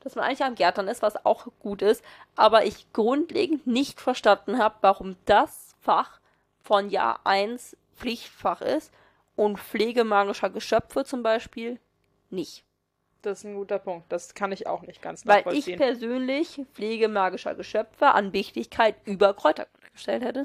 dass 0.00 0.14
man 0.14 0.24
eigentlich 0.24 0.44
am 0.44 0.54
Gärtnern 0.54 0.88
ist, 0.88 1.02
was 1.02 1.24
auch 1.26 1.48
gut 1.58 1.82
ist, 1.82 2.02
aber 2.36 2.64
ich 2.64 2.90
grundlegend 2.92 3.66
nicht 3.66 4.00
verstanden 4.00 4.58
habe, 4.58 4.76
warum 4.80 5.16
das 5.24 5.74
Fach 5.80 6.20
von 6.62 6.90
Jahr 6.90 7.20
1 7.24 7.76
Pflichtfach 7.96 8.60
ist 8.60 8.92
und 9.36 9.58
Pflege 9.58 10.04
magischer 10.04 10.50
Geschöpfe 10.50 11.04
zum 11.04 11.22
Beispiel 11.22 11.80
nicht. 12.30 12.64
Das 13.28 13.40
ist 13.40 13.44
ein 13.44 13.54
guter 13.54 13.78
Punkt. 13.78 14.10
Das 14.10 14.34
kann 14.34 14.52
ich 14.52 14.66
auch 14.66 14.82
nicht 14.82 15.02
ganz 15.02 15.26
Weil 15.26 15.40
ich 15.40 15.44
nachvollziehen. 15.44 15.78
persönlich 15.78 16.60
Pflege 16.72 17.08
magischer 17.08 17.54
Geschöpfe 17.54 18.08
an 18.08 18.32
Wichtigkeit 18.32 18.94
über 19.04 19.34
Kräuterkunde 19.34 19.90
gestellt 19.92 20.24
hätte. 20.24 20.44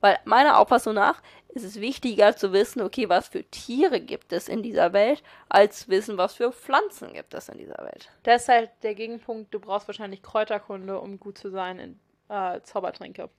Weil 0.00 0.18
meiner 0.24 0.58
Auffassung 0.58 0.94
nach 0.94 1.22
ist 1.48 1.62
es 1.62 1.80
wichtiger 1.80 2.36
zu 2.36 2.52
wissen, 2.52 2.82
okay, 2.82 3.08
was 3.08 3.28
für 3.28 3.44
Tiere 3.44 4.00
gibt 4.00 4.32
es 4.32 4.48
in 4.48 4.62
dieser 4.64 4.92
Welt, 4.92 5.22
als 5.48 5.80
zu 5.80 5.88
wissen, 5.90 6.18
was 6.18 6.34
für 6.34 6.50
Pflanzen 6.52 7.12
gibt 7.12 7.32
es 7.34 7.48
in 7.48 7.58
dieser 7.58 7.78
Welt. 7.78 8.10
das 8.24 8.42
ist 8.42 8.48
halt 8.48 8.70
der 8.82 8.96
Gegenpunkt. 8.96 9.54
Du 9.54 9.60
brauchst 9.60 9.86
wahrscheinlich 9.86 10.20
Kräuterkunde, 10.22 10.98
um 11.00 11.20
gut 11.20 11.38
zu 11.38 11.50
sein 11.50 11.78
in 11.78 12.00
äh, 12.28 12.60
Zaubertränke. 12.62 13.30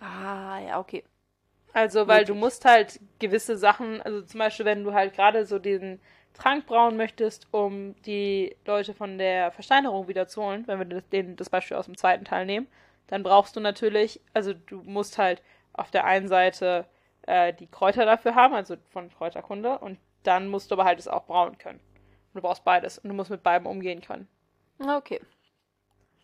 Ah, 0.00 0.58
ja, 0.60 0.78
okay. 0.78 1.02
Also, 1.72 2.06
weil 2.06 2.20
Möglich. 2.20 2.28
du 2.28 2.34
musst 2.34 2.64
halt 2.64 3.00
gewisse 3.18 3.56
Sachen, 3.56 4.02
also 4.02 4.22
zum 4.22 4.38
Beispiel, 4.38 4.66
wenn 4.66 4.84
du 4.84 4.92
halt 4.92 5.14
gerade 5.14 5.46
so 5.46 5.58
diesen 5.58 6.00
Trank 6.34 6.66
brauen 6.66 6.96
möchtest, 6.96 7.46
um 7.52 8.00
die 8.02 8.56
Leute 8.64 8.94
von 8.94 9.18
der 9.18 9.50
Versteinerung 9.50 10.08
wieder 10.08 10.28
zu 10.28 10.42
holen, 10.42 10.64
wenn 10.66 10.78
wir 10.78 10.86
das, 10.86 11.08
den, 11.08 11.36
das 11.36 11.50
Beispiel 11.50 11.76
aus 11.76 11.86
dem 11.86 11.96
zweiten 11.96 12.24
Teil 12.24 12.46
nehmen, 12.46 12.68
dann 13.08 13.22
brauchst 13.22 13.56
du 13.56 13.60
natürlich, 13.60 14.20
also 14.34 14.52
du 14.54 14.82
musst 14.82 15.18
halt 15.18 15.42
auf 15.72 15.90
der 15.90 16.04
einen 16.04 16.28
Seite 16.28 16.86
äh, 17.22 17.52
die 17.52 17.66
Kräuter 17.66 18.04
dafür 18.04 18.34
haben, 18.34 18.54
also 18.54 18.76
von 18.90 19.10
Kräuterkunde, 19.10 19.78
und 19.78 19.98
dann 20.22 20.48
musst 20.48 20.70
du 20.70 20.74
aber 20.74 20.84
halt 20.84 20.98
es 20.98 21.08
auch 21.08 21.24
brauen 21.24 21.58
können. 21.58 21.80
Und 21.80 22.34
du 22.34 22.42
brauchst 22.42 22.64
beides 22.64 22.98
und 22.98 23.08
du 23.08 23.14
musst 23.14 23.30
mit 23.30 23.42
beidem 23.42 23.66
umgehen 23.66 24.00
können. 24.00 24.28
Okay. 24.80 25.20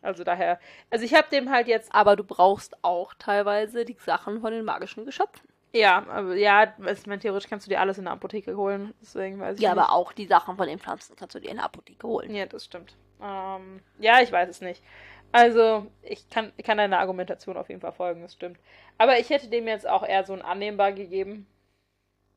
Also 0.02 0.22
daher, 0.22 0.60
also 0.90 1.04
ich 1.04 1.14
habe 1.14 1.28
dem 1.30 1.50
halt 1.50 1.66
jetzt 1.66 1.94
Aber 1.94 2.14
du 2.14 2.24
brauchst 2.24 2.76
auch 2.84 3.14
teilweise 3.14 3.84
die 3.86 3.96
Sachen 3.98 4.42
von 4.42 4.52
den 4.52 4.64
magischen 4.64 5.06
Geschöpfen. 5.06 5.48
Ja, 5.74 6.06
aber 6.08 6.36
ja, 6.36 6.74
ich 6.90 7.06
meine, 7.06 7.20
theoretisch 7.20 7.50
kannst 7.50 7.66
du 7.66 7.70
dir 7.70 7.80
alles 7.80 7.98
in 7.98 8.04
der 8.04 8.12
Apotheke 8.14 8.56
holen. 8.56 8.94
Deswegen 9.02 9.40
weiß 9.40 9.58
ich 9.58 9.62
Ja, 9.62 9.70
nicht. 9.70 9.78
aber 9.78 9.92
auch 9.92 10.12
die 10.12 10.26
Sachen 10.26 10.56
von 10.56 10.66
den 10.68 10.78
Pflanzen 10.78 11.16
kannst 11.16 11.34
du 11.34 11.40
dir 11.40 11.50
in 11.50 11.56
der 11.56 11.64
Apotheke 11.66 12.06
holen. 12.06 12.34
Ja, 12.34 12.46
das 12.46 12.64
stimmt. 12.64 12.96
Ähm, 13.20 13.82
ja, 13.98 14.20
ich 14.20 14.30
weiß 14.32 14.48
es 14.48 14.60
nicht. 14.60 14.82
Also, 15.32 15.90
ich 16.02 16.28
kann, 16.30 16.52
ich 16.56 16.64
kann 16.64 16.78
deiner 16.78 16.98
Argumentation 17.00 17.56
auf 17.56 17.68
jeden 17.68 17.80
Fall 17.80 17.92
folgen, 17.92 18.22
das 18.22 18.34
stimmt. 18.34 18.58
Aber 18.98 19.18
ich 19.18 19.30
hätte 19.30 19.48
dem 19.48 19.66
jetzt 19.66 19.88
auch 19.88 20.04
eher 20.06 20.24
so 20.24 20.32
ein 20.32 20.42
annehmbar 20.42 20.92
gegeben. 20.92 21.46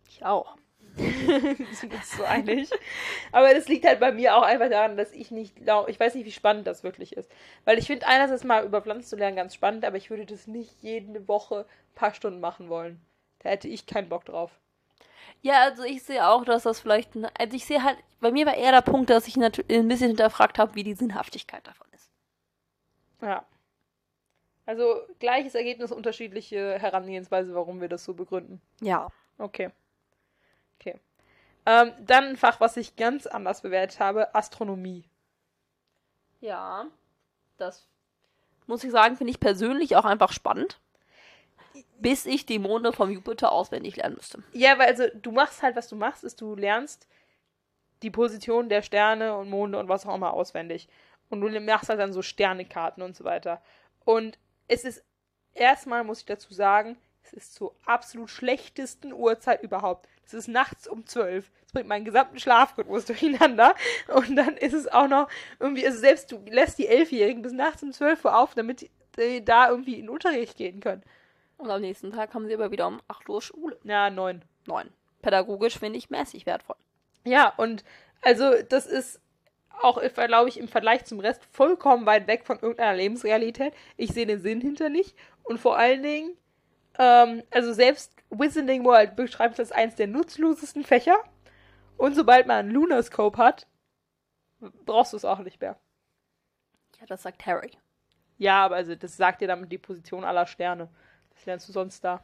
Ich 0.07 0.25
auch. 0.25 0.57
Wir 0.97 1.67
sind 1.73 1.93
uns 1.93 2.17
so 2.17 2.23
einig. 2.23 2.69
Aber 3.31 3.53
das 3.53 3.67
liegt 3.67 3.85
halt 3.85 3.99
bei 3.99 4.11
mir 4.11 4.35
auch 4.35 4.41
einfach 4.43 4.69
daran, 4.69 4.97
dass 4.97 5.11
ich 5.13 5.31
nicht 5.31 5.55
glaube, 5.57 5.91
ich 5.91 5.99
weiß 5.99 6.15
nicht, 6.15 6.25
wie 6.25 6.31
spannend 6.31 6.65
das 6.67 6.83
wirklich 6.83 7.15
ist. 7.15 7.31
Weil 7.65 7.77
ich 7.77 7.87
finde 7.87 8.07
einerseits 8.07 8.43
mal 8.43 8.65
über 8.65 8.81
Pflanzen 8.81 9.09
zu 9.09 9.15
lernen 9.15 9.35
ganz 9.37 9.53
spannend, 9.53 9.85
aber 9.85 9.97
ich 9.97 10.09
würde 10.09 10.25
das 10.25 10.47
nicht 10.47 10.81
jede 10.81 11.27
Woche 11.27 11.65
ein 11.91 11.95
paar 11.95 12.13
Stunden 12.15 12.39
machen 12.39 12.69
wollen. 12.69 12.99
Da 13.47 13.51
hätte 13.51 13.69
ich 13.69 13.85
keinen 13.85 14.09
Bock 14.09 14.25
drauf. 14.25 14.51
Ja, 15.41 15.61
also 15.61 15.85
ich 15.85 16.03
sehe 16.03 16.27
auch, 16.27 16.43
dass 16.43 16.63
das 16.63 16.81
vielleicht. 16.81 17.11
Also 17.39 17.55
ich 17.55 17.65
sehe 17.65 17.81
halt, 17.81 17.97
bei 18.19 18.29
mir 18.29 18.45
war 18.45 18.55
eher 18.55 18.73
der 18.73 18.81
Punkt, 18.81 19.09
dass 19.09 19.25
ich 19.25 19.37
natürlich 19.37 19.79
ein 19.79 19.87
bisschen 19.87 20.09
hinterfragt 20.09 20.59
habe, 20.59 20.75
wie 20.75 20.83
die 20.83 20.95
Sinnhaftigkeit 20.95 21.65
davon 21.65 21.87
ist. 21.93 22.11
Ja. 23.21 23.45
Also 24.65 24.99
gleiches 25.19 25.55
Ergebnis, 25.55 25.93
unterschiedliche 25.93 26.77
Herangehensweise, 26.77 27.55
warum 27.55 27.79
wir 27.79 27.87
das 27.87 28.03
so 28.03 28.13
begründen. 28.13 28.61
Ja. 28.81 29.07
Okay. 29.37 29.69
Okay. 30.77 30.99
Ähm, 31.65 31.93
dann 32.01 32.25
ein 32.25 32.37
Fach, 32.37 32.59
was 32.59 32.75
ich 32.75 32.97
ganz 32.97 33.27
anders 33.27 33.61
bewertet 33.61 34.01
habe, 34.01 34.35
Astronomie. 34.35 35.05
Ja. 36.41 36.87
Das 37.55 37.87
muss 38.65 38.83
ich 38.83 38.91
sagen, 38.91 39.15
finde 39.15 39.31
ich 39.31 39.39
persönlich 39.39 39.95
auch 39.95 40.03
einfach 40.03 40.33
spannend. 40.33 40.81
Bis 41.99 42.25
ich 42.25 42.45
die 42.45 42.59
Monde 42.59 42.93
vom 42.93 43.09
Jupiter 43.09 43.51
auswendig 43.51 43.95
lernen 43.95 44.15
müsste. 44.15 44.43
Ja, 44.53 44.77
weil 44.77 44.87
also 44.87 45.05
du 45.15 45.31
machst 45.31 45.63
halt, 45.63 45.75
was 45.75 45.87
du 45.87 45.95
machst, 45.95 46.23
ist 46.23 46.39
du 46.41 46.55
lernst 46.55 47.07
die 48.03 48.11
Position 48.11 48.69
der 48.69 48.83
Sterne 48.83 49.35
und 49.35 49.49
Monde 49.49 49.79
und 49.79 49.89
was 49.89 50.05
auch 50.05 50.15
immer 50.15 50.33
auswendig. 50.33 50.87
Und 51.29 51.41
du 51.41 51.59
machst 51.59 51.89
halt 51.89 51.99
dann 51.99 52.13
so 52.13 52.21
Sternekarten 52.21 53.03
und 53.03 53.15
so 53.15 53.23
weiter. 53.23 53.61
Und 54.05 54.37
es 54.67 54.83
ist 54.83 55.03
erstmal, 55.53 56.03
muss 56.03 56.19
ich 56.19 56.25
dazu 56.25 56.53
sagen, 56.53 56.97
es 57.23 57.33
ist 57.33 57.55
zur 57.55 57.75
absolut 57.85 58.29
schlechtesten 58.29 59.11
Uhrzeit 59.11 59.61
überhaupt. 59.61 60.07
Es 60.25 60.33
ist 60.33 60.47
nachts 60.47 60.87
um 60.87 61.05
zwölf. 61.05 61.51
Es 61.65 61.73
bringt 61.73 61.87
meinen 61.87 62.05
gesamten 62.05 62.39
Schlafrhythmus 62.39 63.05
durcheinander. 63.07 63.75
Und 64.13 64.35
dann 64.35 64.55
ist 64.55 64.73
es 64.73 64.87
auch 64.87 65.07
noch 65.07 65.29
irgendwie, 65.59 65.85
also 65.85 65.99
selbst 65.99 66.31
du 66.31 66.39
lässt 66.49 66.77
die 66.77 66.87
Elfjährigen 66.87 67.41
bis 67.41 67.51
nachts 67.51 67.83
um 67.83 67.91
zwölf 67.91 68.23
Uhr 68.23 68.37
auf, 68.37 68.55
damit 68.55 68.89
die 69.17 69.43
da 69.43 69.69
irgendwie 69.69 69.95
in 69.95 70.01
den 70.01 70.09
Unterricht 70.09 70.57
gehen 70.57 70.79
können. 70.79 71.03
Und 71.57 71.71
am 71.71 71.81
nächsten 71.81 72.11
Tag 72.11 72.33
haben 72.33 72.47
sie 72.47 72.53
aber 72.53 72.71
wieder 72.71 72.87
um 72.87 73.01
8 73.07 73.27
Uhr 73.29 73.41
Schule. 73.41 73.77
Ja, 73.83 74.09
neun. 74.09 74.43
9. 74.67 74.89
Pädagogisch 75.21 75.79
finde 75.79 75.97
ich 75.97 76.09
mäßig 76.09 76.45
wertvoll. 76.45 76.75
Ja, 77.23 77.53
und 77.57 77.83
also 78.21 78.53
das 78.69 78.85
ist 78.85 79.21
auch, 79.81 80.01
glaube 80.01 80.49
ich, 80.49 80.59
im 80.59 80.67
Vergleich 80.67 81.05
zum 81.05 81.19
Rest 81.19 81.43
vollkommen 81.51 82.05
weit 82.05 82.27
weg 82.27 82.45
von 82.45 82.59
irgendeiner 82.59 82.95
Lebensrealität. 82.95 83.73
Ich 83.95 84.11
sehe 84.11 84.25
den 84.25 84.41
Sinn 84.41 84.61
hinter 84.61 84.89
nicht. 84.89 85.15
Und 85.43 85.59
vor 85.59 85.77
allen 85.77 86.03
Dingen, 86.03 86.37
ähm, 86.99 87.43
also 87.51 87.73
selbst 87.73 88.13
Wizarding 88.29 88.83
World 88.85 89.15
beschreibt 89.15 89.53
es 89.59 89.59
als 89.59 89.71
eins 89.71 89.95
der 89.95 90.07
nutzlosesten 90.07 90.83
Fächer. 90.83 91.17
Und 91.97 92.15
sobald 92.15 92.47
man 92.47 92.57
einen 92.57 92.71
Lunarscope 92.71 93.37
hat, 93.37 93.67
brauchst 94.85 95.13
du 95.13 95.17
es 95.17 95.25
auch 95.25 95.39
nicht 95.39 95.61
mehr. 95.61 95.77
Ja, 96.99 97.05
das 97.07 97.23
sagt 97.23 97.45
Harry. 97.45 97.71
Ja, 98.37 98.65
aber 98.65 98.75
also 98.75 98.95
das 98.95 99.17
sagt 99.17 99.41
dir 99.41 99.47
damit 99.47 99.71
die 99.71 99.77
Position 99.77 100.23
aller 100.23 100.47
Sterne. 100.47 100.89
Das 101.37 101.45
lernst 101.45 101.69
du 101.69 101.73
sonst 101.73 102.03
da. 102.03 102.23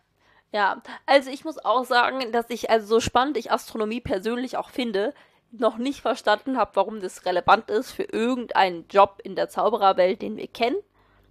Ja, 0.51 0.83
also 1.05 1.31
ich 1.31 1.45
muss 1.45 1.63
auch 1.63 1.85
sagen, 1.85 2.31
dass 2.31 2.49
ich, 2.49 2.69
also 2.69 2.85
so 2.85 2.99
spannend 2.99 3.37
ich 3.37 3.51
Astronomie 3.51 4.01
persönlich 4.01 4.57
auch 4.57 4.69
finde, 4.69 5.13
noch 5.51 5.77
nicht 5.77 6.01
verstanden 6.01 6.57
habe, 6.57 6.71
warum 6.75 6.99
das 6.99 7.25
relevant 7.25 7.69
ist 7.69 7.91
für 7.91 8.03
irgendeinen 8.03 8.87
Job 8.87 9.19
in 9.23 9.35
der 9.35 9.49
Zaubererwelt, 9.49 10.21
den 10.21 10.37
wir 10.37 10.47
kennen. 10.47 10.77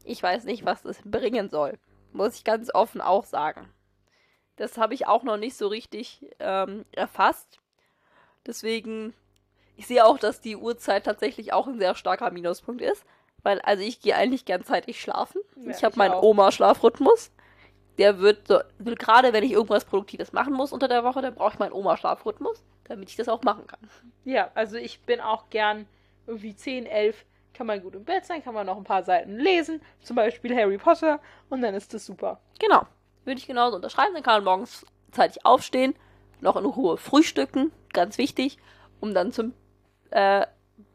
Ich 0.05 0.23
weiß 0.23 0.45
nicht, 0.45 0.64
was 0.64 0.83
das 0.83 0.99
bringen 1.05 1.51
soll. 1.51 1.79
Muss 2.12 2.37
ich 2.37 2.45
ganz 2.45 2.73
offen 2.73 3.01
auch 3.01 3.25
sagen. 3.25 3.73
Das 4.57 4.79
habe 4.79 4.95
ich 4.95 5.07
auch 5.07 5.23
noch 5.23 5.37
nicht 5.37 5.57
so 5.57 5.68
richtig 5.68 6.27
ähm, 6.38 6.85
erfasst. 6.92 7.59
Deswegen, 8.47 9.14
ich 9.77 9.87
sehe 9.87 10.05
auch, 10.05 10.18
dass 10.18 10.40
die 10.40 10.57
Uhrzeit 10.57 11.05
tatsächlich 11.05 11.53
auch 11.53 11.66
ein 11.66 11.79
sehr 11.79 11.95
starker 11.95 12.31
Minuspunkt 12.31 12.83
ist. 12.83 13.05
Weil, 13.42 13.61
also 13.62 13.83
ich 13.83 14.01
gehe 14.01 14.14
eigentlich 14.14 14.45
gern 14.45 14.64
zeitig 14.64 15.01
schlafen. 15.01 15.40
Ja, 15.57 15.71
ich 15.71 15.83
habe 15.83 15.97
meinen. 15.97 16.14
Oma-Schlafrhythmus. 16.14 17.33
Der 17.98 18.18
wird 18.20 18.48
so, 18.48 18.61
gerade 18.78 19.33
wenn 19.33 19.44
ich 19.44 19.52
irgendwas 19.52 19.85
Produktives 19.85 20.33
machen 20.33 20.55
muss 20.55 20.72
unter 20.72 20.88
der 20.88 21.05
Woche, 21.05 21.20
dann 21.20 21.35
brauche 21.35 21.52
ich 21.55 21.59
meinen 21.59 21.72
Oma-Schlafrhythmus, 21.72 22.62
damit 22.85 23.11
ich 23.11 23.16
das 23.16 23.28
auch 23.28 23.42
machen 23.42 23.66
kann. 23.66 23.81
Ja, 24.24 24.50
also 24.55 24.76
ich 24.76 25.00
bin 25.02 25.20
auch 25.20 25.50
gern 25.50 25.87
irgendwie 26.26 26.57
10, 26.57 26.87
11, 26.87 27.24
kann 27.52 27.66
man 27.66 27.83
gut 27.83 27.94
im 27.94 28.05
Bett 28.05 28.24
sein, 28.24 28.42
kann 28.42 28.55
man 28.55 28.66
noch 28.66 28.78
ein 28.78 28.85
paar 28.85 29.02
Seiten 29.02 29.37
lesen, 29.38 29.83
zum 30.00 30.16
Beispiel 30.16 30.57
Harry 30.57 30.78
Potter, 30.78 31.20
und 31.50 31.61
dann 31.61 31.74
ist 31.74 31.92
das 31.92 32.07
super. 32.07 32.40
Genau. 32.59 32.87
Würde 33.24 33.38
ich 33.38 33.46
genauso 33.46 33.76
unterschreiben. 33.76 34.14
Dann 34.14 34.22
kann 34.22 34.42
man 34.42 34.44
morgens 34.44 34.87
zeitig 35.11 35.44
aufstehen, 35.44 35.94
noch 36.40 36.57
in 36.57 36.64
Ruhe 36.64 36.96
frühstücken, 36.96 37.70
ganz 37.92 38.18
wichtig, 38.18 38.59
um 39.00 39.14
dann 39.14 39.33
zum 39.33 39.52
äh, 40.11 40.46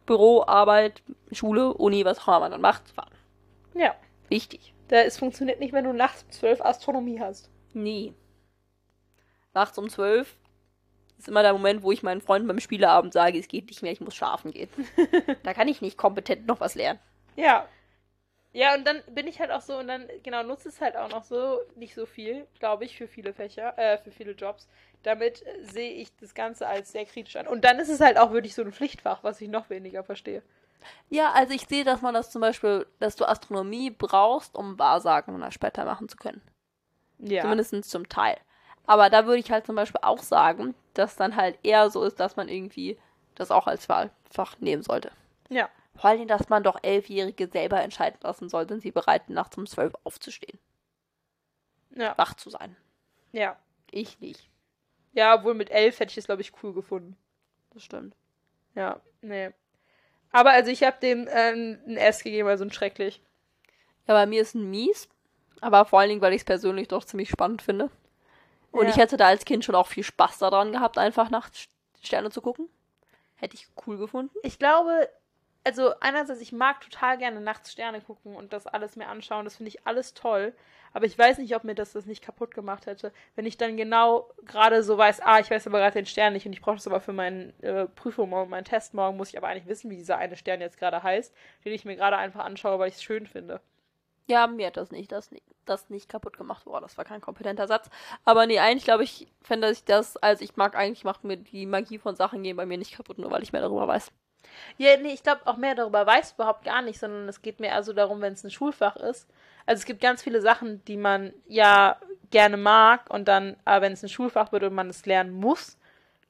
Büro, 0.06 0.44
Arbeit, 0.46 1.04
Schule, 1.32 1.74
Uni, 1.74 2.04
was 2.06 2.20
auch 2.20 2.28
immer 2.28 2.40
man 2.42 2.52
dann 2.52 2.62
macht, 2.62 2.88
zu 2.88 2.96
fahren. 2.96 3.12
Ja, 3.76 3.94
Wichtig. 4.30 4.74
Da, 4.88 5.02
es 5.02 5.18
funktioniert 5.18 5.60
nicht, 5.60 5.74
wenn 5.74 5.84
du 5.84 5.94
nachts 5.94 6.24
um 6.24 6.32
12 6.32 6.62
Astronomie 6.62 7.20
hast. 7.20 7.50
Nie. 7.74 8.14
Nachts 9.54 9.78
um 9.78 9.90
zwölf 9.90 10.38
ist 11.18 11.28
immer 11.28 11.42
der 11.42 11.54
Moment, 11.54 11.84
wo 11.84 11.92
ich 11.92 12.04
meinen 12.04 12.22
Freunden 12.22 12.48
beim 12.48 12.60
Spieleabend 12.60 13.14
sage, 13.14 13.40
es 13.40 13.48
geht 13.48 13.68
nicht 13.68 13.82
mehr, 13.82 13.92
ich 13.92 14.02
muss 14.02 14.16
schlafen 14.16 14.52
gehen. 14.52 14.70
da 15.44 15.54
kann 15.54 15.68
ich 15.68 15.82
nicht 15.82 15.98
kompetent 15.98 16.46
noch 16.46 16.60
was 16.60 16.76
lernen. 16.76 17.00
Ja. 17.36 17.68
Ja, 18.54 18.76
und 18.76 18.88
dann 18.88 19.04
bin 19.10 19.28
ich 19.28 19.40
halt 19.40 19.52
auch 19.52 19.62
so 19.62 19.78
und 19.78 19.88
dann, 19.88 20.08
genau, 20.24 20.42
nutze 20.42 20.70
es 20.70 20.82
halt 20.82 20.96
auch 20.96 21.10
noch 21.10 21.24
so, 21.24 21.60
nicht 21.76 21.94
so 21.94 22.06
viel, 22.06 22.48
glaube 22.60 22.86
ich, 22.86 22.96
für 22.96 23.08
viele 23.08 23.34
Fächer, 23.34 23.78
äh, 23.78 23.98
für 23.98 24.12
viele 24.12 24.32
Jobs. 24.32 24.68
Damit 25.04 25.44
sehe 25.62 25.92
ich 25.92 26.16
das 26.18 26.34
Ganze 26.34 26.68
als 26.68 26.92
sehr 26.92 27.06
kritisch 27.06 27.36
an. 27.36 27.48
Und 27.48 27.66
dann 27.66 27.78
ist 27.80 27.90
es 27.90 28.00
halt 28.00 28.18
auch 28.18 28.32
wirklich 28.32 28.56
so 28.56 28.64
ein 28.64 28.72
Pflichtfach, 28.72 29.24
was 29.24 29.42
ich 29.42 29.50
noch 29.50 29.70
weniger 29.70 30.04
verstehe. 30.04 30.42
Ja, 31.10 31.32
also 31.32 31.54
ich 31.54 31.68
sehe, 31.68 31.84
dass 31.84 32.02
man 32.02 32.14
das 32.14 32.32
zum 32.32 32.42
Beispiel, 32.42 32.86
dass 33.00 33.16
du 33.16 33.26
Astronomie 33.26 33.92
brauchst, 33.92 34.56
um 34.56 34.78
Wahrsagen 34.80 35.52
später 35.52 35.86
machen 35.86 36.10
zu 36.10 36.18
können. 36.18 36.42
Ja. 37.20 37.44
Zumindest 37.44 37.86
zum 37.86 38.10
Teil. 38.10 38.38
Aber 38.86 39.10
da 39.10 39.26
würde 39.26 39.40
ich 39.40 39.52
halt 39.52 39.66
zum 39.66 39.76
Beispiel 39.76 40.02
auch 40.04 40.20
sagen, 40.20 40.76
dass 40.94 41.16
dann 41.16 41.36
halt 41.36 41.58
eher 41.64 41.90
so 41.90 42.04
ist, 42.04 42.20
dass 42.20 42.36
man 42.36 42.48
irgendwie 42.48 42.98
das 43.36 43.52
auch 43.52 43.68
als 43.68 43.90
Wahlfach 43.90 44.58
nehmen 44.60 44.84
sollte. 44.84 45.12
Ja. 45.50 45.70
Vor 45.96 46.10
allem, 46.10 46.28
dass 46.28 46.50
man 46.50 46.64
doch 46.64 46.78
Elfjährige 46.84 47.48
selber 47.48 47.82
entscheiden 47.82 48.20
lassen 48.22 48.50
soll, 48.50 48.68
sind 48.68 48.82
sie 48.82 48.92
bereit, 48.92 49.30
nachts 49.30 49.58
um 49.58 49.66
zwölf 49.66 49.94
aufzustehen. 50.04 50.60
Ja. 51.96 52.14
Wach 52.18 52.36
zu 52.36 52.50
sein. 52.50 52.76
Ja. 53.32 53.58
Ich 53.92 54.20
nicht. 54.20 54.50
Ja, 55.14 55.36
obwohl 55.36 55.56
mit 55.56 55.72
elf 55.72 56.00
hätte 56.00 56.12
ich 56.12 56.18
es, 56.18 56.26
glaube 56.26 56.42
ich, 56.42 56.52
cool 56.62 56.74
gefunden. 56.74 57.18
Das 57.72 57.84
stimmt. 57.84 58.16
Ja, 58.76 59.02
nee. 59.22 59.52
Aber 60.32 60.52
also 60.52 60.70
ich 60.72 60.84
habe 60.84 60.98
dem 61.02 61.28
äh, 61.28 61.52
ein 61.52 61.98
S 61.98 62.24
gegeben, 62.24 62.48
also 62.48 62.64
ein 62.66 62.72
schrecklich. 62.72 63.22
Ja, 64.08 64.14
bei 64.14 64.26
mir 64.26 64.42
ist 64.42 64.56
ein 64.56 64.70
Mies. 64.70 65.10
Aber 65.62 65.86
vor 65.86 66.00
allen 66.00 66.10
Dingen, 66.10 66.22
weil 66.22 66.34
ich 66.34 66.42
es 66.42 66.46
persönlich 66.46 66.88
doch 66.88 67.04
ziemlich 67.04 67.30
spannend 67.30 67.62
finde. 67.62 67.90
Und 68.72 68.86
Ja. 68.86 68.90
ich 68.92 68.98
hätte 68.98 69.18
da 69.18 69.28
als 69.28 69.46
Kind 69.46 69.66
schon 69.66 69.76
auch 69.76 69.88
viel 69.88 70.04
Spaß 70.04 70.38
daran 70.40 70.72
gehabt, 70.72 70.98
einfach 70.98 71.30
nach 71.30 71.50
Sterne 72.02 72.30
zu 72.30 72.42
gucken. 72.42 72.70
Hätte 73.36 73.56
ich 73.56 73.68
cool 73.86 73.98
gefunden. 73.98 74.36
Ich 74.44 74.60
glaube, 74.60 75.10
also 75.64 75.94
einerseits, 76.00 76.42
ich 76.42 76.52
mag 76.52 76.82
total 76.82 77.18
gerne 77.18 77.42
nachts 77.42 77.72
Sterne 77.72 78.02
gucken 78.02 78.36
und 78.36 78.54
das 78.54 78.68
alles 78.68 78.96
mir 78.96 79.08
anschauen. 79.08 79.46
Das 79.46 79.58
finde 79.58 79.70
ich 79.70 79.86
alles 79.88 80.14
toll. 80.14 80.54
Aber 80.94 81.06
ich 81.06 81.18
weiß 81.18 81.38
nicht, 81.40 81.56
ob 81.56 81.64
mir 81.64 81.76
das 81.76 81.94
das 81.94 82.06
nicht 82.06 82.24
kaputt 82.24 82.54
gemacht 82.54 82.86
hätte, 82.86 83.12
wenn 83.36 83.46
ich 83.46 83.58
dann 83.58 83.78
genau 83.78 84.30
gerade 84.46 84.84
so 84.84 84.98
weiß, 84.98 85.22
ah, 85.22 85.40
ich 85.40 85.52
weiß 85.52 85.68
aber 85.68 85.80
gerade 85.80 85.94
den 85.94 86.06
Stern 86.06 86.34
nicht 86.34 86.46
und 86.46 86.54
ich 86.54 86.62
brauche 86.62 86.76
das 86.76 86.88
aber 86.88 87.02
für 87.02 87.14
meine 87.14 87.54
äh, 87.62 87.86
Prüfung 87.88 88.30
morgen, 88.30 88.50
meinen 88.50 88.66
Test 88.66 88.94
morgen, 88.94 89.18
muss 89.18 89.30
ich 89.30 89.38
aber 89.38 89.48
eigentlich 89.48 89.68
wissen, 89.68 89.90
wie 89.90 89.98
dieser 89.98 90.18
eine 90.18 90.36
Stern 90.36 90.62
jetzt 90.62 90.78
gerade 90.78 91.04
heißt, 91.04 91.34
den 91.66 91.74
ich 91.74 91.86
mir 91.86 91.96
gerade 91.96 92.18
einfach 92.18 92.44
anschaue, 92.46 92.80
weil 92.80 92.90
ich 92.90 92.96
es 92.96 93.04
schön 93.04 93.28
finde. 93.28 93.62
Ja, 94.30 94.46
mir 94.48 94.68
hat 94.68 94.78
das 94.78 94.92
nicht, 94.92 95.12
das 95.12 95.32
nicht, 95.32 95.46
das 95.66 95.90
nicht 95.90 96.10
kaputt 96.10 96.38
gemacht. 96.38 96.66
Boah, 96.66 96.82
das 96.82 96.98
war 96.98 97.06
kein 97.06 97.22
kompetenter 97.22 97.66
Satz. 97.68 97.90
Aber 98.26 98.46
nee, 98.46 98.60
eigentlich 98.60 98.84
glaube 98.84 99.04
ich, 99.04 99.28
fände 99.42 99.72
ich 99.72 99.86
das, 99.86 100.18
also 100.18 100.44
ich 100.44 100.58
mag 100.58 100.76
eigentlich, 100.76 101.06
macht 101.06 101.24
mir 101.24 101.38
die 101.38 101.66
Magie 101.66 101.98
von 101.98 102.16
Sachen 102.16 102.44
gehen 102.44 102.58
bei 102.58 102.66
mir 102.66 102.78
nicht 102.78 102.96
kaputt, 102.96 103.20
nur 103.20 103.32
weil 103.32 103.44
ich 103.44 103.54
mehr 103.54 103.62
darüber 103.62 103.88
weiß. 103.88 104.12
Ja, 104.78 104.98
nee, 104.98 105.14
ich 105.14 105.24
glaube 105.24 105.42
auch 105.46 105.58
mehr 105.58 105.76
darüber 105.76 106.06
weiß 106.06 106.34
überhaupt 106.34 106.66
gar 106.66 106.82
nicht, 106.82 107.00
sondern 107.00 107.28
es 107.30 107.42
geht 107.42 107.60
mir 107.60 107.74
also 107.74 107.94
darum, 107.94 108.22
wenn 108.22 108.34
es 108.34 108.44
ein 108.44 108.52
Schulfach 108.52 108.96
ist. 108.98 109.28
Also 109.68 109.82
es 109.82 109.86
gibt 109.86 110.02
ganz 110.02 110.24
viele 110.24 110.42
Sachen, 110.42 110.84
die 110.86 110.98
man 110.98 111.34
ja 111.46 111.98
gerne 112.32 112.58
mag 112.58 113.10
und 113.10 113.28
dann, 113.28 113.58
aber 113.66 113.84
wenn 113.84 113.94
es 113.94 114.02
ein 114.02 114.10
Schulfach 114.10 114.52
wird 114.52 114.64
und 114.64 114.74
man 114.74 114.90
es 114.90 115.06
lernen 115.06 115.34
muss, 115.34 115.78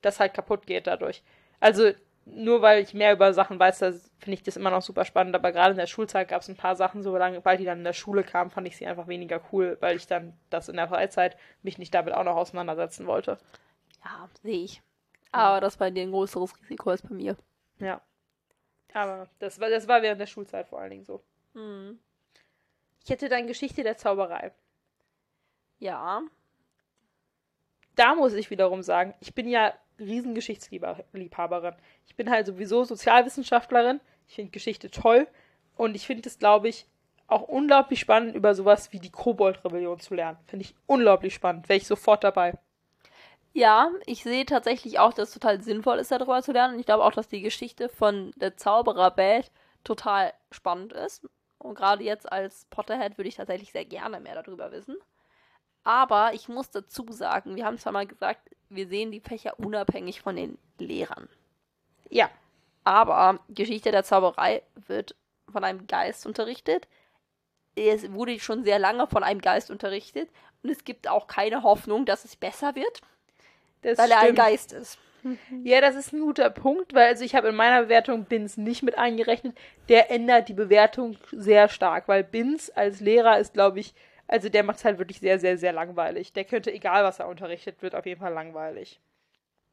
das 0.02 0.20
halt 0.20 0.34
kaputt 0.34 0.68
geht 0.68 0.88
dadurch. 0.88 1.24
Also 1.60 1.92
nur 2.26 2.62
weil 2.62 2.84
ich 2.84 2.94
mehr 2.94 3.14
über 3.14 3.34
Sachen 3.34 3.60
weiß, 3.60 3.80
da 3.80 3.92
finde 4.20 4.34
ich 4.34 4.44
das 4.44 4.58
immer 4.58 4.72
noch 4.72 4.82
super 4.82 5.06
spannend, 5.06 5.36
aber 5.36 5.52
gerade 5.52 5.72
in 5.72 5.78
der 5.78 5.88
Schulzeit 5.88 6.28
gab 6.28 6.42
es 6.42 6.50
ein 6.50 6.58
paar 6.58 6.76
Sachen, 6.76 7.04
so 7.04 7.16
lange, 7.16 7.46
weil 7.46 7.58
die 7.58 7.64
dann 7.64 7.78
in 7.78 7.84
der 7.84 7.94
Schule 7.94 8.24
kamen, 8.24 8.52
fand 8.52 8.68
ich 8.68 8.76
sie 8.76 8.86
einfach 8.86 9.08
weniger 9.08 9.40
cool, 9.52 9.78
weil 9.80 9.96
ich 9.96 10.08
dann 10.08 10.34
das 10.50 10.68
in 10.68 10.76
der 10.76 10.90
Freizeit 10.90 11.38
mich 11.62 11.78
nicht 11.78 11.94
damit 11.94 12.14
auch 12.14 12.24
noch 12.24 12.36
auseinandersetzen 12.36 13.08
wollte. 13.08 13.38
Ja, 14.04 14.30
sehe 14.42 14.64
ich. 14.64 14.82
Aber 15.32 15.62
das 15.62 15.78
bei 15.78 15.92
dir 15.92 16.04
ein 16.04 16.12
größeres 16.12 16.60
Risiko 16.62 16.90
als 16.90 17.02
bei 17.02 17.14
mir. 17.14 17.38
Ja. 17.80 18.02
Aber 18.94 19.30
das 19.40 19.60
war, 19.60 19.70
das 19.70 19.88
war 19.88 20.02
während 20.02 20.20
der 20.20 20.28
Schulzeit 20.28 20.68
vor 20.68 20.80
allen 20.80 20.90
Dingen 20.90 21.06
so. 21.06 21.22
Hm. 21.54 22.00
Ich 23.08 23.12
hätte 23.12 23.30
dann 23.30 23.48
Geschichte 23.48 23.84
der 23.84 23.96
Zauberei. 23.96 24.52
Ja. 25.80 26.24
da 27.96 28.16
muss 28.16 28.34
ich 28.34 28.50
wiederum 28.50 28.84
sagen, 28.84 29.14
ich 29.22 29.34
bin 29.34 29.48
ja 29.48 29.74
Riesengeschichtsliebhaberin. 29.98 31.74
Ich 32.06 32.18
bin 32.18 32.30
halt 32.30 32.48
sowieso 32.48 32.84
Sozialwissenschaftlerin. 32.84 34.02
Ich 34.28 34.36
finde 34.36 34.52
Geschichte 34.52 34.92
toll. 34.92 35.26
Und 35.78 35.96
ich 35.96 36.06
finde 36.06 36.28
es, 36.28 36.38
glaube 36.38 36.68
ich, 36.68 36.86
auch 37.28 37.44
unglaublich 37.44 38.02
spannend, 38.02 38.36
über 38.36 38.54
sowas 38.54 38.92
wie 38.92 39.00
die 39.00 39.10
Kobold-Rebellion 39.10 40.02
zu 40.02 40.14
lernen. 40.14 40.40
Finde 40.46 40.66
ich 40.66 40.76
unglaublich 40.86 41.34
spannend. 41.34 41.70
Wäre 41.70 41.78
ich 41.78 41.88
sofort 41.88 42.26
dabei. 42.26 42.60
Ja, 43.54 43.90
ich 44.06 44.22
sehe 44.22 44.46
tatsächlich 44.46 45.00
auch, 45.00 45.14
dass 45.14 45.30
es 45.30 45.34
total 45.34 45.62
sinnvoll 45.62 46.00
ist, 46.00 46.12
darüber 46.12 46.42
zu 46.42 46.52
lernen. 46.52 46.74
Und 46.74 46.82
ich 46.82 46.86
glaube 46.86 47.06
auch, 47.06 47.14
dass 47.14 47.30
die 47.30 47.42
Geschichte 47.42 47.88
von 47.88 48.34
der 48.36 48.58
Zaubererwelt 48.58 49.50
total 49.86 50.34
spannend 50.52 50.92
ist. 50.92 51.26
Und 51.68 51.76
gerade 51.76 52.04
jetzt 52.04 52.32
als 52.32 52.66
Potterhead 52.70 53.18
würde 53.18 53.28
ich 53.28 53.36
tatsächlich 53.36 53.72
sehr 53.72 53.86
gerne 53.86 54.20
mehr 54.20 54.42
darüber 54.42 54.72
wissen. 54.72 54.98
Aber 55.84 56.34
ich 56.34 56.48
muss 56.50 56.70
dazu 56.70 57.06
sagen, 57.10 57.56
wir 57.56 57.66
haben 57.66 57.78
zwar 57.78 57.94
mal 57.94 58.08
gesagt, 58.08 58.50
wir 58.70 58.88
sehen 58.88 59.12
die 59.12 59.20
Fächer 59.20 59.60
unabhängig 59.60 60.22
von 60.22 60.36
den 60.36 60.58
Lehrern. 60.80 61.30
Ja. 62.10 62.30
Aber 62.84 63.40
Geschichte 63.50 63.92
der 63.92 64.04
Zauberei 64.04 64.64
wird 64.76 65.16
von 65.52 65.64
einem 65.64 65.88
Geist 65.88 66.26
unterrichtet. 66.26 66.88
Es 67.76 68.12
wurde 68.12 68.40
schon 68.40 68.64
sehr 68.64 68.80
lange 68.80 69.08
von 69.08 69.24
einem 69.24 69.42
Geist 69.42 69.70
unterrichtet. 69.72 70.30
Und 70.64 70.70
es 70.70 70.84
gibt 70.84 71.08
auch 71.08 71.28
keine 71.28 71.64
Hoffnung, 71.64 72.06
dass 72.06 72.26
es 72.26 72.36
besser 72.36 72.76
wird, 72.76 73.02
Das 73.82 73.98
weil 73.98 74.12
er 74.12 74.20
ein 74.20 74.24
stimmt. 74.28 74.40
Geist 74.40 74.72
ist. 74.72 74.98
Ja, 75.64 75.82
das 75.82 75.96
ist 75.96 76.14
ein 76.14 76.22
guter 76.22 76.50
Punkt, 76.50 76.94
weil 76.94 77.08
also 77.08 77.24
ich 77.24 77.36
habe 77.36 77.50
in 77.50 77.56
meiner 77.56 77.84
Bewertung 77.84 78.26
Bins 78.26 78.58
nicht 78.58 78.84
mit 78.84 78.98
eingerechnet. 78.98 79.58
Der 79.90 80.12
ändert 80.12 80.50
die 80.50 80.54
Bewertung 80.54 81.18
sehr 81.32 81.70
stark, 81.70 82.08
weil 82.08 82.24
Bins 82.24 82.70
als 82.70 83.00
Lehrer 83.00 83.40
ist, 83.40 83.54
glaube 83.54 83.80
ich, 83.80 83.94
also 84.28 84.50
der 84.50 84.64
macht 84.64 84.78
es 84.78 84.86
halt 84.86 84.98
wirklich 84.98 85.20
sehr, 85.20 85.40
sehr, 85.40 85.58
sehr 85.58 85.74
langweilig. 85.74 86.34
Der 86.34 86.44
könnte, 86.44 86.72
egal 86.72 87.04
was 87.04 87.20
er 87.20 87.28
unterrichtet, 87.28 87.82
wird 87.82 87.96
auf 87.96 88.06
jeden 88.06 88.20
Fall 88.20 88.34
langweilig. 88.34 89.00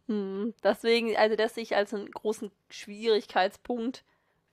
Hm, 0.07 0.54
deswegen, 0.62 1.16
also 1.16 1.35
das 1.35 1.54
sehe 1.54 1.62
ich 1.62 1.74
als 1.74 1.94
einen 1.94 2.11
großen 2.11 2.50
Schwierigkeitspunkt 2.70 4.04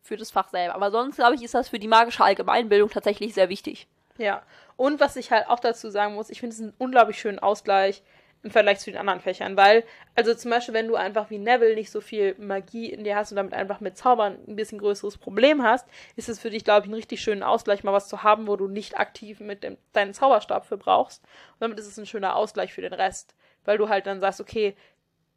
für 0.01 0.17
das 0.17 0.31
Fach 0.31 0.49
selber. 0.49 0.75
Aber 0.75 0.91
sonst, 0.91 1.17
glaube 1.17 1.35
ich, 1.35 1.43
ist 1.43 1.53
das 1.53 1.69
für 1.69 1.79
die 1.79 1.87
magische 1.87 2.23
Allgemeinbildung 2.23 2.89
tatsächlich 2.89 3.33
sehr 3.33 3.49
wichtig. 3.49 3.87
Ja. 4.17 4.43
Und 4.77 4.99
was 4.99 5.15
ich 5.15 5.31
halt 5.31 5.47
auch 5.47 5.59
dazu 5.59 5.89
sagen 5.89 6.15
muss, 6.15 6.29
ich 6.29 6.39
finde 6.39 6.55
es 6.55 6.61
einen 6.61 6.73
unglaublich 6.77 7.19
schönen 7.19 7.39
Ausgleich 7.39 8.01
im 8.43 8.49
Vergleich 8.51 8.79
zu 8.79 8.89
den 8.89 8.99
anderen 8.99 9.19
Fächern, 9.19 9.55
weil, 9.55 9.83
also 10.15 10.33
zum 10.33 10.49
Beispiel, 10.49 10.73
wenn 10.73 10.87
du 10.87 10.95
einfach 10.95 11.29
wie 11.29 11.37
Neville 11.37 11.75
nicht 11.75 11.91
so 11.91 12.01
viel 12.01 12.35
Magie 12.39 12.91
in 12.91 13.03
dir 13.03 13.15
hast 13.15 13.31
und 13.31 13.35
damit 13.35 13.53
einfach 13.53 13.79
mit 13.79 13.97
Zaubern 13.97 14.39
ein 14.47 14.55
bisschen 14.55 14.79
größeres 14.79 15.17
Problem 15.17 15.61
hast, 15.61 15.87
ist 16.15 16.29
es 16.29 16.39
für 16.39 16.49
dich, 16.49 16.63
glaube 16.63 16.81
ich, 16.81 16.85
einen 16.85 16.95
richtig 16.95 17.21
schönen 17.21 17.43
Ausgleich, 17.43 17.83
mal 17.83 17.93
was 17.93 18.07
zu 18.07 18.23
haben, 18.23 18.47
wo 18.47 18.55
du 18.55 18.67
nicht 18.67 18.99
aktiv 18.99 19.39
mit 19.39 19.63
dem, 19.63 19.77
deinen 19.93 20.13
Zauberstab 20.13 20.65
für 20.65 20.77
brauchst. 20.77 21.23
Und 21.23 21.61
damit 21.61 21.79
ist 21.79 21.87
es 21.87 21.97
ein 21.97 22.07
schöner 22.07 22.35
Ausgleich 22.35 22.73
für 22.73 22.81
den 22.81 22.93
Rest, 22.93 23.35
weil 23.63 23.77
du 23.77 23.89
halt 23.89 24.07
dann 24.07 24.21
sagst, 24.21 24.41
okay, 24.41 24.75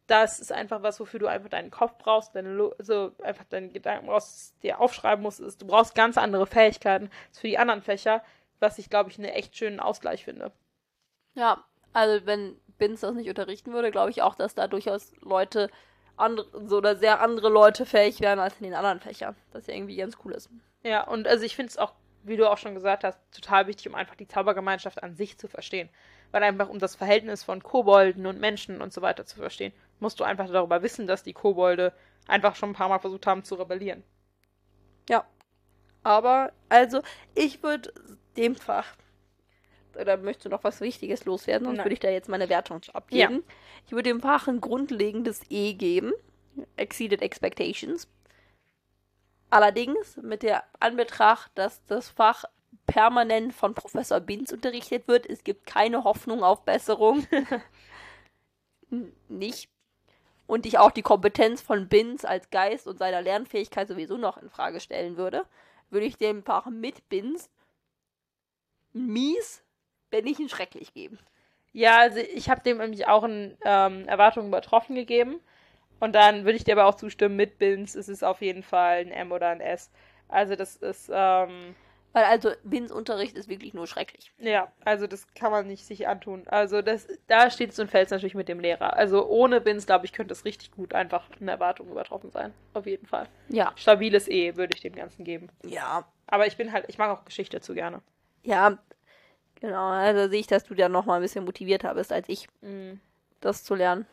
das 0.07 0.39
ist 0.39 0.53
einfach 0.53 0.83
was, 0.83 1.01
wofür 1.01 1.21
du 1.21 1.27
einfach 1.27 1.49
deinen 1.49 1.71
Kopf 1.71 1.97
brauchst, 1.99 2.35
deine 2.35 2.53
Lo 2.53 2.75
also 2.79 3.13
einfach 3.23 3.45
deine 3.45 3.69
Gedanken 3.69 4.07
brauchst, 4.07 4.55
dir 4.63 4.81
aufschreiben 4.81 5.23
musst. 5.23 5.41
Ist, 5.41 5.63
du 5.63 5.67
brauchst 5.67 5.95
ganz 5.95 6.19
andere 6.19 6.47
Fähigkeiten 6.47 7.11
als 7.29 7.39
für 7.39 7.49
die 7.49 7.59
anderen 7.59 7.83
Fächer, 7.83 8.23
was 8.61 8.79
ich, 8.79 8.91
glaube 8.91 9.11
ich, 9.11 9.19
einen 9.19 9.29
echt 9.29 9.57
schönen 9.57 9.81
Ausgleich 9.81 10.25
finde. 10.25 10.53
Ja, 11.35 11.65
also 11.95 12.27
wenn 12.27 12.61
Binz 12.79 13.01
das 13.01 13.15
nicht 13.15 13.29
unterrichten 13.29 13.73
würde, 13.73 13.91
glaube 13.91 14.11
ich 14.11 14.23
auch, 14.23 14.35
dass 14.35 14.55
da 14.55 14.69
durchaus 14.69 15.13
Leute 15.21 15.71
andere, 16.17 16.47
so 16.67 16.79
oder 16.79 16.97
sehr 16.97 17.21
andere 17.21 17.49
Leute 17.49 17.87
fähig 17.87 18.21
wären 18.21 18.39
als 18.39 18.57
in 18.59 18.65
den 18.65 18.75
anderen 18.75 19.01
Fächern. 19.01 19.37
Das 19.53 19.67
ja 19.67 19.75
irgendwie 19.75 19.97
ganz 19.97 20.17
cool 20.25 20.33
ist. 20.33 20.49
Ja, 20.83 21.07
und 21.07 21.27
also 21.27 21.45
ich 21.45 21.57
finde 21.57 21.71
es 21.71 21.79
auch, 21.79 21.95
wie 22.23 22.37
du 22.37 22.51
auch 22.51 22.59
schon 22.59 22.75
gesagt 22.75 23.05
hast, 23.05 23.19
total 23.33 23.67
wichtig, 23.67 23.89
um 23.89 23.95
einfach 23.95 24.15
die 24.15 24.29
Zaubergemeinschaft 24.29 25.03
an 25.03 25.15
sich 25.15 25.39
zu 25.39 25.49
verstehen. 25.49 25.89
Weil 26.31 26.43
einfach 26.43 26.69
um 26.69 26.79
das 26.79 26.97
Verhältnis 26.97 27.45
von 27.45 27.63
Kobolden 27.63 28.27
und 28.27 28.41
Menschen 28.41 28.81
und 28.81 28.93
so 28.93 29.03
weiter 29.03 29.25
zu 29.25 29.37
verstehen, 29.37 29.73
musst 30.01 30.21
du 30.21 30.25
einfach 30.25 30.49
darüber 30.51 30.83
wissen, 30.83 31.07
dass 31.07 31.23
die 31.23 31.33
Kobolde 31.33 31.93
einfach 32.27 32.57
schon 32.57 32.71
ein 32.71 32.75
paar 32.75 32.89
Mal 32.89 32.99
versucht 32.99 33.27
haben 33.27 33.45
zu 33.45 33.55
rebellieren. 33.55 34.03
Ja. 35.09 35.25
Aber, 36.03 36.53
also, 36.69 37.03
ich 37.35 37.63
würde 37.63 37.93
dem 38.37 38.57
Fach. 38.57 38.95
Oder 39.97 40.17
möchtest 40.17 40.47
du 40.47 40.51
noch 40.51 40.65
was 40.65 40.81
Wichtiges 40.81 41.25
loswerden? 41.25 41.67
Sonst 41.67 41.77
Nein. 41.79 41.85
würde 41.87 41.95
ich 41.95 42.01
da 42.01 42.11
jetzt 42.11 42.29
meine 42.29 42.49
Wertung 42.49 42.81
abgeben. 42.93 43.45
Ich 43.87 43.93
würde 43.93 44.11
dem 44.11 44.21
Fach 44.21 44.49
ein 44.49 44.61
grundlegendes 44.61 45.43
E 45.51 45.75
geben. 45.75 46.13
Exceeded 46.77 47.23
Expectations. 47.23 48.09
Allerdings 49.51 50.17
mit 50.17 50.43
der 50.43 50.65
Anbetracht, 50.81 51.51
dass 51.55 51.85
das 51.87 52.09
Fach 52.09 52.45
permanent 52.87 53.55
von 53.55 53.75
Professor 53.75 54.21
Binz 54.21 54.53
unterrichtet 54.53 55.09
wird. 55.09 55.27
Es 55.27 55.45
gibt 55.45 55.67
keine 55.67 56.05
Hoffnung 56.05 56.43
auf 56.43 56.65
Besserung. 56.65 57.27
Nicht. 59.29 59.69
Und 60.47 60.67
ich 60.67 60.79
auch 60.79 60.91
die 60.91 61.03
Kompetenz 61.03 61.63
von 61.63 61.89
Binz 61.89 62.25
als 62.25 62.51
Geist 62.51 62.87
und 62.87 62.99
seiner 62.99 63.23
Lernfähigkeit 63.23 63.89
sowieso 63.89 64.17
noch 64.17 64.37
in 64.37 64.51
Frage 64.51 64.81
stellen 64.81 65.17
würde, 65.17 65.47
würde 65.91 66.07
ich 66.07 66.19
dem 66.19 66.43
Fach 66.43 66.67
mit 66.67 67.09
Binz 67.09 67.49
mies, 68.93 69.64
wenn 70.15 70.25
nicht 70.25 70.39
ein 70.39 70.49
schrecklich 70.49 70.95
geben. 70.95 71.19
Ja, 71.73 71.99
also 71.99 72.19
ich 72.21 72.49
habe 72.49 72.63
dem 72.63 72.79
nämlich 72.79 73.09
auch 73.09 73.25
ein 73.25 73.59
ähm, 73.65 74.07
Erwartungen 74.07 74.49
übertroffen 74.49 74.95
gegeben. 74.95 75.41
Und 75.99 76.15
dann 76.15 76.45
würde 76.45 76.57
ich 76.57 76.65
dir 76.65 76.73
aber 76.79 76.87
auch 76.87 76.95
zustimmen, 76.95 77.37
mit 77.37 77.59
Bins 77.59 77.95
ist 77.95 78.09
es 78.09 78.23
auf 78.23 78.41
jeden 78.43 78.63
Fall 78.63 78.99
ein 78.99 79.11
M 79.11 79.33
oder 79.33 79.49
ein 79.49 79.61
S. 79.61 79.91
Also 80.29 80.55
das 80.55 80.77
ist, 80.77 81.11
ähm, 81.13 81.75
Weil 82.13 82.25
also 82.25 82.51
Bins-Unterricht 82.63 83.37
ist 83.37 83.49
wirklich 83.49 83.75
nur 83.75 83.87
schrecklich. 83.87 84.33
ja, 84.39 84.71
also 84.85 85.07
das 85.07 85.27
kann 85.35 85.51
man 85.51 85.67
nicht 85.67 85.85
sich 85.85 86.07
antun. 86.07 86.45
Also 86.47 86.81
das, 86.83 87.09
da 87.27 87.51
steht 87.51 87.71
es 87.71 87.79
und 87.79 87.91
fällt 87.91 88.11
natürlich 88.11 88.35
mit 88.35 88.49
dem 88.49 88.61
Lehrer. 88.61 88.97
Also 88.97 89.27
ohne 89.27 89.61
Bins, 89.61 89.87
glaube 89.87 90.05
ich, 90.07 90.13
könnte 90.13 90.33
es 90.33 90.45
richtig 90.45 90.71
gut 90.73 90.95
einfach 90.95 91.29
eine 91.41 91.51
Erwartung 91.51 91.89
übertroffen 91.89 92.31
sein. 92.31 92.53
Auf 92.73 92.87
jeden 92.87 93.07
Fall. 93.07 93.29
Ja. 93.49 93.73
Stabiles 93.77 94.29
E 94.29 94.57
würde 94.57 94.75
ich 94.75 94.81
dem 94.83 94.95
Ganzen 94.95 95.25
geben. 95.25 95.49
Ja. 95.65 96.05
Aber 96.27 96.47
ich 96.47 96.57
bin 96.57 96.73
halt, 96.73 96.85
ich 96.89 96.99
mag 96.99 97.11
auch 97.11 97.25
Geschichte 97.25 97.61
zu 97.61 97.75
gerne. 97.75 98.01
Ja, 98.43 98.79
genau. 99.65 99.89
Also 99.89 100.29
sehe 100.29 100.41
ich, 100.41 100.47
dass 100.47 100.65
du 100.65 100.75
da 100.75 100.89
noch 100.89 101.07
mal 101.07 101.17
ein 101.17 101.23
bisschen 101.23 101.45
motivierter 101.45 101.95
bist 101.95 102.13
als 102.13 102.29
ich, 102.29 102.49
Mhm. 102.61 103.01
das 103.41 103.65
zu 103.65 103.75
lernen. 103.75 104.07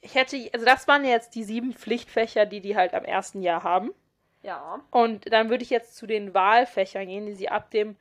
Ich 0.00 0.14
hätte, 0.14 0.36
also 0.52 0.64
das 0.64 0.86
waren 0.86 1.04
jetzt 1.04 1.34
die 1.34 1.44
sieben 1.44 1.72
Pflichtfächer, 1.72 2.46
die 2.46 2.60
die 2.60 2.76
halt 2.76 2.94
am 2.94 3.04
ersten 3.04 3.42
Jahr 3.42 3.62
haben. 3.62 3.92
Ja. 4.42 4.80
Und 4.90 5.32
dann 5.32 5.50
würde 5.50 5.64
ich 5.64 5.70
jetzt 5.70 5.96
zu 5.96 6.06
den 6.06 6.32
Wahlfächern 6.34 7.06
gehen, 7.08 7.26
die 7.26 7.34
sie 7.34 7.48
ab 7.48 7.70
dem 7.70 7.96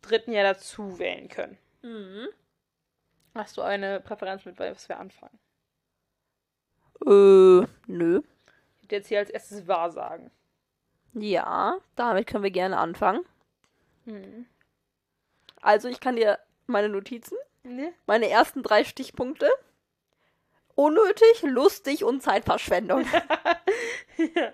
dritten 0.00 0.32
Jahr 0.32 0.44
dazu 0.44 0.98
wählen 0.98 1.28
können. 1.28 1.58
Mhm. 1.82 2.28
Hast 3.34 3.56
du 3.58 3.62
eine 3.62 4.00
Präferenz 4.00 4.44
mit, 4.44 4.58
was 4.58 4.88
wir 4.88 4.98
anfangen? 4.98 5.38
Äh, 7.06 7.66
nö. 7.86 8.22
Ich 8.78 8.84
würde 8.84 8.96
jetzt 8.96 9.08
hier 9.08 9.18
als 9.18 9.30
erstes 9.30 9.68
Wahrsagen. 9.68 10.30
Ja, 11.12 11.76
damit 11.96 12.26
können 12.26 12.44
wir 12.44 12.50
gerne 12.50 12.78
anfangen. 12.78 13.24
Hm. 14.04 14.46
Also, 15.60 15.88
ich 15.88 16.00
kann 16.00 16.16
dir 16.16 16.38
meine 16.66 16.88
Notizen, 16.88 17.36
Ne? 17.62 17.92
meine 18.06 18.28
ersten 18.28 18.62
drei 18.62 18.84
Stichpunkte. 18.84 19.50
Unnötig, 20.74 21.42
lustig 21.42 22.04
und 22.04 22.22
Zeitverschwendung. 22.22 23.04
ja. 24.34 24.52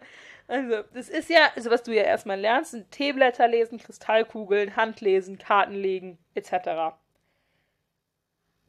Also, 0.48 0.82
das 0.94 1.08
ist 1.08 1.28
ja, 1.28 1.50
also 1.54 1.70
was 1.70 1.82
du 1.82 1.94
ja 1.94 2.02
erstmal 2.02 2.38
lernst, 2.38 2.72
sind 2.72 2.90
Teeblätter 2.90 3.48
lesen, 3.48 3.78
Kristallkugeln, 3.78 4.76
Handlesen, 4.76 5.38
Karten 5.38 5.74
legen, 5.74 6.18
etc. 6.34 6.96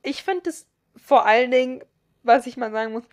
Ich 0.03 0.23
finde 0.23 0.49
es 0.49 0.67
vor 0.95 1.25
allen 1.25 1.51
Dingen, 1.51 1.83
was 2.23 2.47
ich 2.47 2.57
mal 2.57 2.71
sagen 2.71 2.93
muss, 2.93 3.03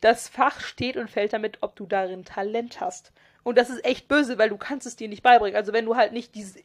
das 0.00 0.28
Fach 0.28 0.60
steht 0.60 0.96
und 0.96 1.10
fällt 1.10 1.32
damit, 1.32 1.58
ob 1.62 1.76
du 1.76 1.86
darin 1.86 2.24
Talent 2.24 2.80
hast. 2.80 3.12
Und 3.42 3.56
das 3.56 3.70
ist 3.70 3.84
echt 3.84 4.08
böse, 4.08 4.38
weil 4.38 4.48
du 4.48 4.56
kannst 4.56 4.86
es 4.86 4.96
dir 4.96 5.08
nicht 5.08 5.22
beibringen. 5.22 5.56
Also 5.56 5.72
wenn 5.72 5.84
du 5.84 5.96
halt 5.96 6.12
nicht 6.12 6.34
dieses 6.34 6.56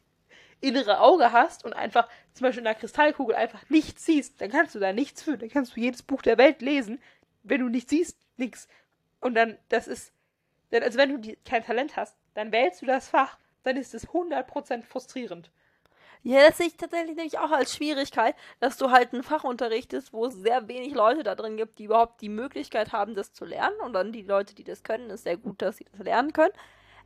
innere 0.60 1.00
Auge 1.00 1.32
hast 1.32 1.64
und 1.64 1.72
einfach 1.72 2.08
zum 2.34 2.44
Beispiel 2.44 2.60
in 2.60 2.64
der 2.64 2.74
Kristallkugel 2.74 3.34
einfach 3.34 3.68
nichts 3.68 4.04
siehst, 4.04 4.40
dann 4.40 4.50
kannst 4.50 4.74
du 4.74 4.78
da 4.78 4.92
nichts 4.92 5.22
für. 5.22 5.38
Dann 5.38 5.48
kannst 5.48 5.76
du 5.76 5.80
jedes 5.80 6.02
Buch 6.02 6.22
der 6.22 6.38
Welt 6.38 6.62
lesen. 6.62 7.00
Wenn 7.42 7.60
du 7.60 7.68
nichts 7.68 7.90
siehst, 7.90 8.18
nix. 8.36 8.68
Und 9.20 9.34
dann, 9.34 9.58
das 9.68 9.88
ist, 9.88 10.12
denn 10.72 10.82
also 10.82 10.98
wenn 10.98 11.10
du 11.10 11.18
die, 11.18 11.36
kein 11.44 11.64
Talent 11.64 11.96
hast, 11.96 12.16
dann 12.34 12.52
wählst 12.52 12.82
du 12.82 12.86
das 12.86 13.08
Fach, 13.08 13.38
dann 13.62 13.76
ist 13.76 13.94
es 13.94 14.08
100% 14.08 14.84
frustrierend. 14.84 15.50
Ja, 16.22 16.46
das 16.46 16.58
sehe 16.58 16.66
ich 16.66 16.76
tatsächlich 16.76 17.16
nämlich 17.16 17.38
auch 17.38 17.50
als 17.50 17.74
Schwierigkeit, 17.74 18.34
dass 18.58 18.76
du 18.76 18.90
halt 18.90 19.14
einen 19.14 19.22
Fach 19.22 19.42
unterrichtest, 19.42 20.12
wo 20.12 20.26
es 20.26 20.34
sehr 20.34 20.68
wenig 20.68 20.92
Leute 20.92 21.22
da 21.22 21.34
drin 21.34 21.56
gibt, 21.56 21.78
die 21.78 21.84
überhaupt 21.84 22.20
die 22.20 22.28
Möglichkeit 22.28 22.92
haben, 22.92 23.14
das 23.14 23.32
zu 23.32 23.46
lernen. 23.46 23.80
Und 23.80 23.94
dann 23.94 24.12
die 24.12 24.22
Leute, 24.22 24.54
die 24.54 24.64
das 24.64 24.82
können, 24.82 25.08
ist 25.08 25.24
sehr 25.24 25.38
gut, 25.38 25.62
dass 25.62 25.78
sie 25.78 25.86
das 25.90 26.00
lernen 26.04 26.34
können. 26.34 26.52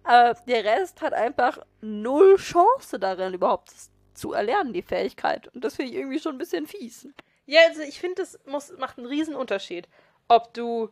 Aber 0.05 0.39
der 0.47 0.65
Rest 0.65 1.01
hat 1.03 1.15
einfach 1.15 1.59
null 1.81 2.37
Chance 2.37 2.99
darin, 2.99 3.35
überhaupt 3.35 3.73
zu 4.13 4.33
erlernen, 4.33 4.73
die 4.73 4.83
Fähigkeit. 4.83 5.49
Und 5.49 5.65
das 5.65 5.77
finde 5.77 5.93
ich 5.93 5.99
irgendwie 5.99 6.21
schon 6.21 6.35
ein 6.37 6.39
bisschen 6.39 6.67
fies. 6.67 7.09
Ja, 7.47 7.61
also 7.69 7.83
ich 7.83 7.99
finde, 8.01 8.17
das 8.17 8.39
muss, 8.47 8.73
macht 8.79 8.99
einen 8.99 9.07
riesen 9.07 9.35
Unterschied, 9.35 9.89
ob 10.29 10.55
du 10.55 10.91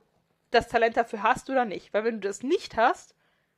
das 0.50 0.68
Talent 0.68 0.96
dafür 0.96 1.22
hast 1.22 1.48
oder 1.50 1.64
nicht. 1.64 1.94
Weil 1.94 2.04
wenn 2.04 2.20
du 2.20 2.28
das 2.28 2.42
nicht 2.42 2.76
hast, 2.76 3.14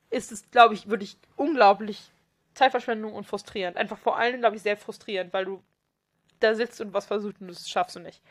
ist 0.09 0.31
es, 0.31 0.49
glaube 0.51 0.73
ich, 0.73 0.89
wirklich 0.89 1.17
unglaublich 1.35 2.11
Zeitverschwendung 2.53 3.13
und 3.13 3.25
frustrierend. 3.25 3.77
Einfach 3.77 3.97
vor 3.97 4.17
allem, 4.17 4.39
glaube 4.39 4.55
ich, 4.55 4.61
sehr 4.61 4.77
frustrierend, 4.77 5.33
weil 5.33 5.45
du 5.45 5.63
da 6.39 6.55
sitzt 6.55 6.79
und 6.81 6.93
was 6.93 7.05
versuchst 7.05 7.41
und 7.41 7.47
das 7.47 7.69
schaffst 7.69 7.95
du 7.95 7.99
nicht. 7.99 8.21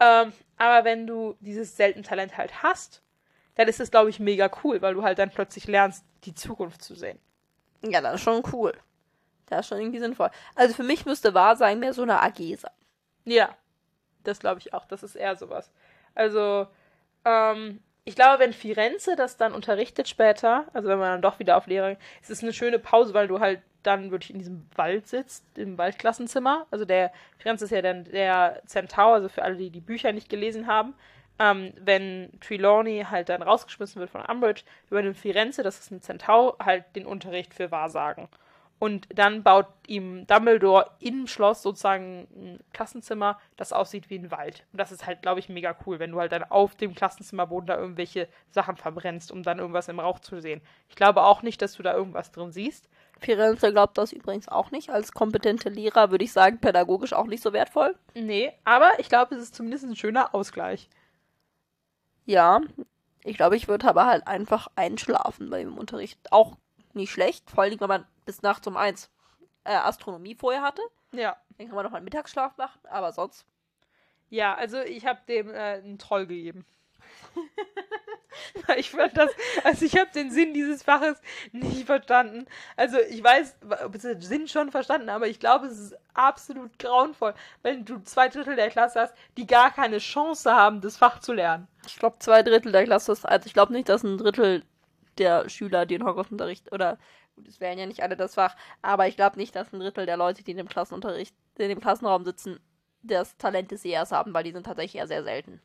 Ähm, 0.00 0.32
aber 0.56 0.84
wenn 0.84 1.06
du 1.06 1.36
dieses 1.40 1.76
seltene 1.76 2.04
Talent 2.04 2.36
halt 2.36 2.62
hast, 2.62 3.02
dann 3.56 3.68
ist 3.68 3.80
es, 3.80 3.90
glaube 3.90 4.10
ich, 4.10 4.20
mega 4.20 4.50
cool, 4.62 4.82
weil 4.82 4.94
du 4.94 5.02
halt 5.02 5.18
dann 5.18 5.30
plötzlich 5.30 5.66
lernst, 5.66 6.04
die 6.24 6.34
Zukunft 6.34 6.82
zu 6.82 6.94
sehen. 6.94 7.18
Ja, 7.82 8.00
das 8.00 8.16
ist 8.16 8.22
schon 8.22 8.42
cool. 8.52 8.72
Das 9.46 9.60
ist 9.60 9.68
schon 9.68 9.78
irgendwie 9.78 10.00
sinnvoll. 10.00 10.30
Also 10.54 10.74
für 10.74 10.82
mich 10.82 11.06
müsste 11.06 11.34
Wahrsein 11.34 11.78
mehr 11.80 11.92
so 11.92 12.02
eine 12.02 12.22
AG 12.22 12.38
sein. 12.56 12.72
Ja, 13.24 13.54
das 14.22 14.40
glaube 14.40 14.60
ich 14.60 14.72
auch. 14.74 14.86
Das 14.86 15.02
ist 15.02 15.14
eher 15.14 15.36
sowas. 15.36 15.70
Also, 16.14 16.66
ähm, 17.24 17.80
ich 18.04 18.16
glaube, 18.16 18.38
wenn 18.38 18.52
Firenze 18.52 19.16
das 19.16 19.36
dann 19.36 19.54
unterrichtet 19.54 20.08
später, 20.08 20.66
also 20.72 20.88
wenn 20.88 20.98
man 20.98 21.12
dann 21.12 21.22
doch 21.22 21.38
wieder 21.38 21.56
auf 21.56 21.66
Lehrer, 21.66 21.96
ist 22.20 22.30
es 22.30 22.42
eine 22.42 22.52
schöne 22.52 22.78
Pause, 22.78 23.14
weil 23.14 23.28
du 23.28 23.40
halt 23.40 23.62
dann 23.82 24.10
wirklich 24.10 24.30
in 24.30 24.38
diesem 24.38 24.66
Wald 24.76 25.06
sitzt, 25.06 25.44
im 25.56 25.78
Waldklassenzimmer. 25.78 26.66
Also 26.70 26.84
der 26.84 27.12
Firenze 27.38 27.66
ist 27.66 27.70
ja 27.70 27.82
dann 27.82 28.04
der 28.04 28.62
Centaur, 28.66 29.14
also 29.14 29.28
für 29.28 29.42
alle, 29.42 29.56
die 29.56 29.70
die 29.70 29.80
Bücher 29.80 30.12
nicht 30.12 30.28
gelesen 30.28 30.66
haben. 30.66 30.94
Ähm, 31.38 31.72
wenn 31.80 32.30
Trelawney 32.40 33.06
halt 33.10 33.28
dann 33.28 33.42
rausgeschmissen 33.42 34.00
wird 34.00 34.10
von 34.10 34.22
Umbridge, 34.22 34.62
übernimmt 34.88 35.16
Firenze, 35.16 35.62
das 35.62 35.80
ist 35.80 35.90
ein 35.90 36.00
Centaur, 36.00 36.56
halt 36.60 36.84
den 36.94 37.06
Unterricht 37.06 37.54
für 37.54 37.70
Wahrsagen. 37.70 38.28
Und 38.78 39.06
dann 39.14 39.42
baut 39.42 39.66
ihm 39.86 40.26
Dumbledore 40.26 40.90
im 40.98 41.26
Schloss 41.26 41.62
sozusagen 41.62 42.28
ein 42.36 42.60
Klassenzimmer, 42.72 43.40
das 43.56 43.72
aussieht 43.72 44.10
wie 44.10 44.18
ein 44.18 44.30
Wald. 44.30 44.64
Und 44.72 44.78
das 44.78 44.92
ist 44.92 45.06
halt, 45.06 45.22
glaube 45.22 45.40
ich, 45.40 45.48
mega 45.48 45.74
cool, 45.86 46.00
wenn 46.00 46.10
du 46.10 46.20
halt 46.20 46.32
dann 46.32 46.44
auf 46.44 46.74
dem 46.74 46.94
Klassenzimmerboden 46.94 47.66
da 47.66 47.78
irgendwelche 47.78 48.28
Sachen 48.50 48.76
verbrennst, 48.76 49.32
um 49.32 49.42
dann 49.42 49.58
irgendwas 49.58 49.88
im 49.88 50.00
Rauch 50.00 50.18
zu 50.18 50.40
sehen. 50.40 50.60
Ich 50.88 50.96
glaube 50.96 51.22
auch 51.22 51.42
nicht, 51.42 51.62
dass 51.62 51.74
du 51.74 51.82
da 51.82 51.94
irgendwas 51.94 52.30
drin 52.32 52.52
siehst. 52.52 52.88
Firenze 53.20 53.72
glaubt 53.72 53.96
das 53.96 54.12
übrigens 54.12 54.48
auch 54.48 54.70
nicht. 54.70 54.90
Als 54.90 55.12
kompetente 55.12 55.68
Lehrer 55.68 56.10
würde 56.10 56.24
ich 56.24 56.32
sagen, 56.32 56.58
pädagogisch 56.58 57.12
auch 57.12 57.26
nicht 57.26 57.42
so 57.42 57.52
wertvoll. 57.52 57.96
Nee, 58.14 58.52
aber 58.64 58.90
ich 58.98 59.08
glaube, 59.08 59.34
es 59.34 59.42
ist 59.42 59.54
zumindest 59.54 59.84
ein 59.84 59.96
schöner 59.96 60.34
Ausgleich. 60.34 60.90
Ja, 62.24 62.60
ich 63.22 63.36
glaube, 63.36 63.56
ich 63.56 63.68
würde 63.68 63.88
aber 63.88 64.06
halt 64.06 64.26
einfach 64.26 64.68
einschlafen 64.76 65.50
bei 65.50 65.62
dem 65.62 65.78
Unterricht. 65.78 66.18
Auch 66.30 66.56
nicht 66.92 67.10
schlecht, 67.10 67.50
vor 67.50 67.64
allem, 67.64 67.80
wenn 67.80 67.88
man 67.88 68.06
bis 68.24 68.42
nachts 68.42 68.66
um 68.66 68.76
eins 68.76 69.10
äh, 69.64 69.74
Astronomie 69.74 70.34
vorher 70.34 70.62
hatte. 70.62 70.82
Ja. 71.12 71.36
Dann 71.58 71.66
kann 71.66 71.76
man 71.76 71.84
noch 71.84 71.92
mal 71.92 71.98
einen 71.98 72.04
Mittagsschlaf 72.04 72.56
machen, 72.56 72.80
aber 72.84 73.12
sonst. 73.12 73.46
Ja, 74.30 74.54
also 74.54 74.80
ich 74.80 75.06
habe 75.06 75.20
dem 75.28 75.50
äh, 75.50 75.54
einen 75.54 75.98
Troll 75.98 76.26
gegeben. 76.26 76.66
ich 78.76 78.90
fand 78.90 79.16
das, 79.16 79.30
also 79.64 79.84
ich 79.84 79.96
habe 79.96 80.10
den 80.14 80.30
Sinn 80.30 80.54
dieses 80.54 80.82
Faches 80.82 81.20
nicht 81.52 81.86
verstanden. 81.86 82.46
Also 82.76 82.98
ich 83.10 83.22
weiß, 83.22 83.56
den 84.02 84.20
Sinn 84.20 84.48
schon 84.48 84.70
verstanden, 84.70 85.08
aber 85.08 85.26
ich 85.26 85.40
glaube, 85.40 85.66
es 85.66 85.78
ist 85.78 85.96
absolut 86.14 86.78
grauenvoll, 86.78 87.34
wenn 87.62 87.84
du 87.84 88.02
zwei 88.02 88.28
Drittel 88.28 88.56
der 88.56 88.70
Klasse 88.70 89.00
hast, 89.00 89.14
die 89.36 89.46
gar 89.46 89.72
keine 89.72 89.98
Chance 89.98 90.52
haben, 90.52 90.80
das 90.80 90.96
Fach 90.96 91.20
zu 91.20 91.32
lernen. 91.32 91.66
Ich 91.86 91.98
glaube, 91.98 92.16
zwei 92.20 92.42
Drittel 92.42 92.72
der 92.72 92.84
Klasse 92.84 93.12
ist, 93.12 93.24
also 93.24 93.46
ich 93.46 93.54
glaube 93.54 93.72
nicht, 93.72 93.88
dass 93.88 94.02
ein 94.02 94.18
Drittel 94.18 94.62
der 95.18 95.48
Schüler 95.48 95.86
den 95.86 96.04
Hogwarts-Unterricht 96.04 96.72
oder 96.72 96.98
gut, 97.36 97.48
es 97.48 97.60
wären 97.60 97.78
ja 97.78 97.86
nicht 97.86 98.02
alle 98.02 98.16
das 98.16 98.34
Fach, 98.34 98.56
aber 98.82 99.08
ich 99.08 99.16
glaube 99.16 99.36
nicht, 99.36 99.54
dass 99.54 99.72
ein 99.72 99.80
Drittel 99.80 100.06
der 100.06 100.16
Leute, 100.16 100.44
die 100.44 100.52
in 100.52 100.56
dem 100.56 100.68
Klassenunterricht, 100.68 101.34
in 101.58 101.68
dem 101.68 101.80
Klassenraum 101.80 102.24
sitzen, 102.24 102.60
das 103.02 103.36
Talent 103.36 103.70
des 103.70 103.82
Sehers 103.82 104.12
haben, 104.12 104.32
weil 104.32 104.44
die 104.44 104.52
sind 104.52 104.64
tatsächlich 104.64 104.96
eher 104.96 105.06
sehr 105.06 105.24
selten. 105.24 105.60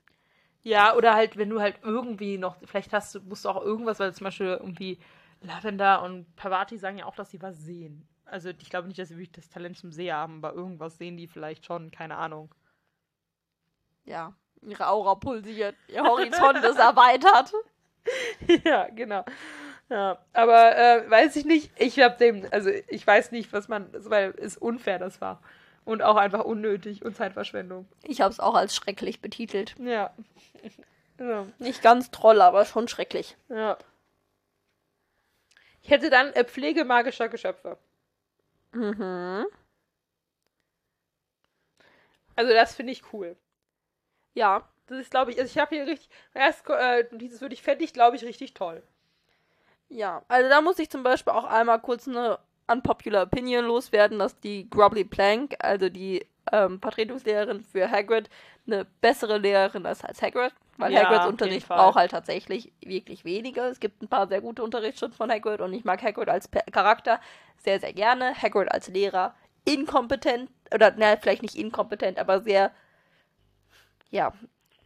Ja, 0.61 0.95
oder 0.95 1.13
halt, 1.13 1.37
wenn 1.37 1.49
du 1.49 1.61
halt 1.61 1.77
irgendwie 1.83 2.37
noch, 2.37 2.57
vielleicht 2.65 2.91
hast 2.93 3.15
du, 3.15 3.21
musst 3.21 3.45
du 3.45 3.49
auch 3.49 3.61
irgendwas, 3.61 3.99
weil 3.99 4.13
zum 4.13 4.25
Beispiel 4.25 4.47
irgendwie 4.47 4.99
Lavender 5.41 6.03
und 6.03 6.35
Pavati 6.35 6.77
sagen 6.77 6.97
ja 6.97 7.05
auch, 7.05 7.15
dass 7.15 7.31
sie 7.31 7.41
was 7.41 7.57
sehen. 7.59 8.07
Also 8.25 8.49
ich 8.49 8.69
glaube 8.69 8.87
nicht, 8.87 8.99
dass 8.99 9.09
sie 9.09 9.15
wirklich 9.15 9.31
das 9.31 9.49
Talent 9.49 9.77
zum 9.77 9.91
Seher 9.91 10.17
haben, 10.17 10.43
aber 10.43 10.53
irgendwas 10.53 10.97
sehen 10.97 11.17
die 11.17 11.27
vielleicht 11.27 11.65
schon, 11.65 11.91
keine 11.91 12.17
Ahnung. 12.17 12.53
Ja, 14.05 14.33
ihre 14.61 14.87
Aura 14.87 15.15
pulsiert, 15.15 15.75
ihr 15.87 16.03
Horizont 16.03 16.57
ist 16.63 16.77
erweitert. 16.77 17.53
ja, 18.65 18.87
genau. 18.89 19.23
Ja, 19.89 20.19
aber 20.33 20.77
äh, 20.77 21.09
weiß 21.09 21.35
ich 21.37 21.45
nicht, 21.45 21.71
ich 21.77 21.99
habe 21.99 22.17
dem, 22.17 22.47
also 22.51 22.69
ich 22.69 23.05
weiß 23.05 23.31
nicht, 23.31 23.51
was 23.53 23.67
man, 23.67 23.89
weil 23.93 24.35
es 24.37 24.57
unfair 24.57 24.99
das 24.99 25.19
war. 25.21 25.41
Und 25.89 26.03
auch 26.03 26.17
einfach 26.17 26.45
unnötig 26.45 27.03
und 27.03 27.15
Zeitverschwendung. 27.15 27.87
Ich 28.03 28.21
habe 28.21 28.31
es 28.31 28.39
auch 28.39 28.53
als 28.53 28.75
schrecklich 28.75 29.21
betitelt. 29.21 29.73
Ja. 29.79 30.13
ja. 31.19 31.47
Nicht 31.57 31.81
ganz 31.81 32.11
toll, 32.11 32.41
aber 32.41 32.63
schon 32.65 32.87
schrecklich. 32.87 33.35
Ja. 33.47 33.75
Ich 35.81 35.89
hätte 35.89 36.11
dann 36.11 36.31
äh, 36.33 36.45
Pflege 36.45 36.85
magischer 36.85 37.27
Geschöpfe. 37.27 37.79
Mhm. 38.71 39.47
Also 42.35 42.53
das 42.53 42.75
finde 42.75 42.93
ich 42.93 43.11
cool. 43.11 43.35
Ja. 44.35 44.69
Das 44.85 44.99
ist, 44.99 45.09
glaube 45.09 45.31
ich, 45.31 45.39
also 45.39 45.49
ich 45.49 45.57
habe 45.57 45.75
hier 45.75 45.87
richtig, 45.87 46.07
erst 46.35 46.69
äh, 46.69 47.07
dieses 47.13 47.41
würde 47.41 47.55
ich 47.55 47.63
fände 47.63 47.83
ich, 47.83 47.93
glaube 47.93 48.15
ich, 48.15 48.23
richtig 48.23 48.53
toll. 48.53 48.83
Ja, 49.87 50.21
also 50.27 50.47
da 50.49 50.61
muss 50.61 50.77
ich 50.77 50.91
zum 50.91 51.01
Beispiel 51.01 51.33
auch 51.33 51.45
einmal 51.45 51.79
kurz 51.79 52.07
eine 52.07 52.37
unpopular 52.69 53.23
Opinion 53.23 53.65
loswerden, 53.65 54.19
dass 54.19 54.39
die 54.39 54.69
Grubbly 54.69 55.03
Plank, 55.03 55.55
also 55.59 55.89
die 55.89 56.25
ähm, 56.51 56.79
Vertretungslehrerin 56.81 57.61
für 57.61 57.89
Hagrid 57.89 58.29
eine 58.67 58.85
bessere 59.01 59.37
Lehrerin 59.37 59.85
ist 59.85 60.05
als 60.05 60.21
Hagrid, 60.21 60.53
weil 60.77 60.93
Ja, 60.93 61.03
Hagrids 61.03 61.27
Unterricht 61.27 61.67
braucht 61.67 61.95
halt 61.95 62.11
tatsächlich 62.11 62.71
wirklich 62.81 63.25
weniger. 63.25 63.69
Es 63.69 63.79
gibt 63.79 64.01
ein 64.01 64.07
paar 64.07 64.27
sehr 64.27 64.41
gute 64.41 64.63
Unterrichtsstunden 64.63 65.17
von 65.17 65.31
Hagrid 65.31 65.61
und 65.61 65.73
ich 65.73 65.83
mag 65.83 66.01
Hagrid 66.01 66.29
als 66.29 66.49
Charakter 66.71 67.19
sehr, 67.57 67.79
sehr 67.79 67.93
gerne. 67.93 68.33
Hagrid 68.35 68.71
als 68.71 68.87
Lehrer 68.87 69.33
inkompetent, 69.65 70.49
oder 70.73 70.93
na, 70.95 71.17
vielleicht 71.17 71.41
nicht 71.41 71.55
inkompetent, 71.55 72.17
aber 72.19 72.41
sehr, 72.41 72.71
ja, 74.09 74.33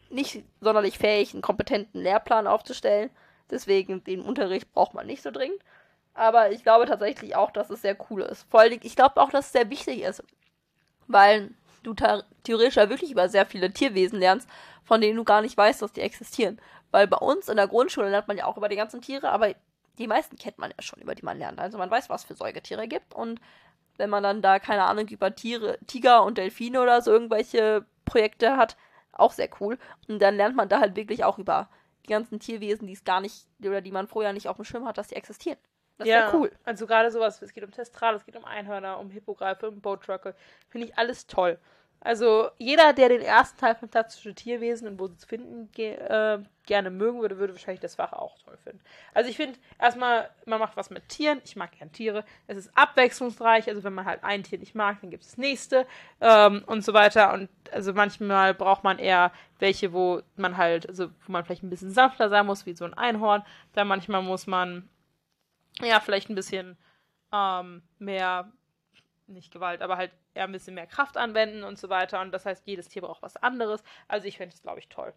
nicht 0.10 0.44
sonderlich 0.62 0.98
fähig, 0.98 1.34
einen 1.34 1.42
kompetenten 1.42 2.02
Lehrplan 2.02 2.48
aufzustellen. 2.48 3.10
Deswegen 3.50 4.04
den 4.04 4.22
Unterricht 4.22 4.72
braucht 4.74 4.94
man 4.94 5.08
nicht 5.08 5.22
so 5.22 5.32
dringend. 5.32 5.60
Aber 6.14 6.52
ich 6.52 6.64
glaube 6.64 6.86
tatsächlich 6.86 7.36
auch, 7.36 7.52
dass 7.52 7.70
es 7.70 7.82
sehr 7.82 7.98
cool 8.10 8.22
ist. 8.22 8.46
Vor 8.50 8.60
allem, 8.60 8.80
ich 8.84 8.96
glaube 8.96 9.20
auch, 9.22 9.32
dass 9.32 9.48
es 9.48 9.52
sehr 9.52 9.70
wichtig 9.70 10.02
ist. 10.02 10.24
Weil 11.08 11.52
du 11.84 11.94
theoretisch 12.44 12.76
ja 12.76 12.90
wirklich 12.90 13.12
über 13.12 13.28
sehr 13.30 13.46
viele 13.46 13.72
Tierwesen 13.72 14.20
lernst, 14.20 14.48
von 14.84 15.02
denen 15.02 15.18
du 15.18 15.24
gar 15.24 15.42
nicht 15.42 15.58
weißt, 15.58 15.82
dass 15.82 15.94
die 15.94 16.02
existieren. 16.02 16.60
Weil 16.92 17.08
bei 17.08 17.18
uns 17.18 17.50
in 17.50 17.58
der 17.58 17.68
Grundschule 17.68 18.10
lernt 18.10 18.28
man 18.28 18.38
ja 18.38 18.46
auch 18.46 18.58
über 18.58 18.70
die 18.70 18.76
ganzen 18.76 19.02
Tiere, 19.02 19.30
aber 19.32 19.54
die 19.98 20.08
meisten 20.08 20.38
kennt 20.38 20.60
man 20.60 20.72
ja 20.72 20.82
schon, 20.82 21.02
über 21.02 21.16
die 21.16 21.26
man 21.26 21.40
lernt. 21.40 21.60
Also 21.60 21.78
man 21.78 21.92
weiß, 21.92 22.10
was 22.10 22.24
für 22.24 22.36
Säugetiere 22.36 22.88
gibt. 22.88 23.14
Und 23.14 23.42
wenn 23.98 24.10
man 24.10 24.24
dann 24.24 24.42
da, 24.42 24.60
keine 24.60 24.84
Ahnung, 24.84 25.08
über 25.08 25.36
Tiere, 25.36 25.78
Tiger 25.88 26.24
und 26.24 26.38
Delfine 26.38 26.82
oder 26.82 27.02
so 27.02 27.12
irgendwelche 27.12 27.86
Projekte 28.06 28.58
hat, 28.58 28.78
auch 29.12 29.32
sehr 29.32 29.50
cool. 29.60 29.78
Und 30.08 30.20
dann 30.20 30.36
lernt 30.36 30.56
man 30.56 30.70
da 30.70 30.80
halt 30.80 30.96
wirklich 30.96 31.24
auch 31.24 31.38
über 31.38 31.70
die 32.06 32.10
ganzen 32.10 32.40
Tierwesen, 32.40 32.88
die 32.88 32.94
es 32.94 33.04
gar 33.04 33.22
nicht, 33.22 33.48
oder 33.64 33.82
die 33.82 33.92
man 33.92 34.08
vorher 34.08 34.34
nicht 34.34 34.48
auf 34.48 34.58
dem 34.58 34.66
Schirm 34.66 34.86
hat, 34.86 34.98
dass 34.98 35.08
die 35.08 35.16
existieren. 35.16 35.60
Das 35.98 36.08
ja 36.08 36.34
cool. 36.34 36.52
Also 36.64 36.88
gerade 36.88 37.12
sowas, 37.12 37.42
es 37.42 37.54
geht 37.54 37.64
um 37.64 37.72
Testrale, 37.72 38.18
es 38.18 38.26
geht 38.26 38.36
um 38.36 38.46
Einhörner, 38.46 39.00
um 39.00 39.10
Hippogreife, 39.10 39.70
um 39.70 39.80
Boatruckle. 39.82 40.36
Finde 40.70 40.88
ich 40.88 40.98
alles 40.98 41.28
toll. 41.28 41.60
Also 42.06 42.50
jeder, 42.58 42.92
der 42.92 43.08
den 43.08 43.22
ersten 43.22 43.58
Teil 43.58 43.76
Fantastische 43.76 44.36
Tierwesen 44.36 44.90
und 44.90 45.00
wo 45.00 45.08
sie 45.08 45.16
zu 45.16 45.26
finden 45.26 45.72
ge 45.72 45.94
äh, 45.94 46.40
gerne 46.66 46.90
mögen 46.90 47.22
würde, 47.22 47.38
würde 47.38 47.54
wahrscheinlich 47.54 47.80
das 47.80 47.96
Fach 47.96 48.12
auch 48.12 48.38
toll 48.40 48.58
finden. 48.58 48.82
Also 49.14 49.30
ich 49.30 49.38
finde 49.38 49.58
erstmal, 49.80 50.30
man 50.46 50.60
macht 50.60 50.76
was 50.76 50.90
mit 50.90 51.08
Tieren. 51.08 51.42
Ich 51.46 51.56
mag 51.56 51.72
gern 51.78 51.94
Tiere. 51.94 52.26
Es 52.48 52.58
ist 52.58 52.72
abwechslungsreich. 52.76 53.70
Also 53.70 53.86
wenn 53.86 53.94
man 53.94 54.04
halt 54.04 54.22
ein 54.24 54.44
Tier 54.44 54.60
nicht 54.60 54.76
mag, 54.76 55.00
dann 55.00 55.12
gibt 55.12 55.24
es 55.24 55.30
das 55.30 55.38
nächste 55.38 55.88
ähm, 56.20 56.64
und 56.66 56.84
so 56.84 56.94
weiter. 56.94 57.34
Und 57.34 57.50
also 57.72 57.94
manchmal 57.94 58.54
braucht 58.54 58.84
man 58.84 59.00
eher 59.00 59.32
welche, 59.60 59.94
wo 59.94 60.22
man 60.36 60.58
halt, 60.58 60.90
also 60.90 61.08
wo 61.26 61.32
man 61.32 61.46
vielleicht 61.46 61.64
ein 61.64 61.70
bisschen 61.70 61.92
sanfter 61.92 62.28
sein 62.28 62.46
muss, 62.46 62.66
wie 62.66 62.76
so 62.76 62.84
ein 62.84 62.94
Einhorn. 62.94 63.44
Dann 63.72 63.88
manchmal 63.88 64.22
muss 64.22 64.46
man 64.46 64.90
ja, 65.82 66.00
vielleicht 66.00 66.30
ein 66.30 66.36
bisschen 66.36 66.78
ähm, 67.32 67.84
mehr, 68.00 68.52
nicht 69.28 69.52
Gewalt, 69.52 69.82
aber 69.82 69.98
halt 69.98 70.12
eher 70.34 70.46
ein 70.46 70.52
bisschen 70.52 70.76
mehr 70.76 70.88
Kraft 70.88 71.18
anwenden 71.18 71.64
und 71.64 71.78
so 71.78 71.90
weiter. 71.90 72.22
Und 72.22 72.32
das 72.32 72.46
heißt, 72.46 72.66
jedes 72.68 72.90
Tier 72.90 73.02
braucht 73.02 73.22
was 73.22 73.38
anderes. 73.38 73.84
Also 74.08 74.28
ich 74.28 74.38
finde 74.38 74.56
es, 74.56 74.62
glaube 74.62 74.80
ich, 74.80 74.90
toll. 74.90 75.14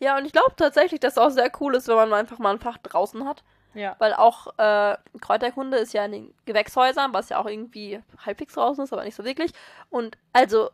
Ja, 0.00 0.16
und 0.16 0.24
ich 0.24 0.32
glaube 0.32 0.54
tatsächlich, 0.56 1.00
dass 1.00 1.14
es 1.14 1.18
auch 1.18 1.30
sehr 1.30 1.50
cool 1.60 1.74
ist, 1.74 1.88
wenn 1.88 1.96
man 1.96 2.12
einfach 2.12 2.38
mal 2.38 2.52
ein 2.52 2.60
Fach 2.60 2.78
draußen 2.78 3.26
hat. 3.26 3.42
Ja. 3.74 3.96
Weil 3.98 4.14
auch 4.14 4.58
äh, 4.58 4.96
Kräuterkunde 5.20 5.76
ist 5.78 5.92
ja 5.92 6.04
in 6.04 6.12
den 6.12 6.34
Gewächshäusern, 6.46 7.12
was 7.12 7.28
ja 7.28 7.38
auch 7.38 7.46
irgendwie 7.46 8.02
halbwegs 8.24 8.54
draußen 8.54 8.84
ist, 8.84 8.92
aber 8.92 9.04
nicht 9.04 9.14
so 9.14 9.24
wirklich. 9.24 9.52
Und 9.90 10.16
also, 10.32 10.70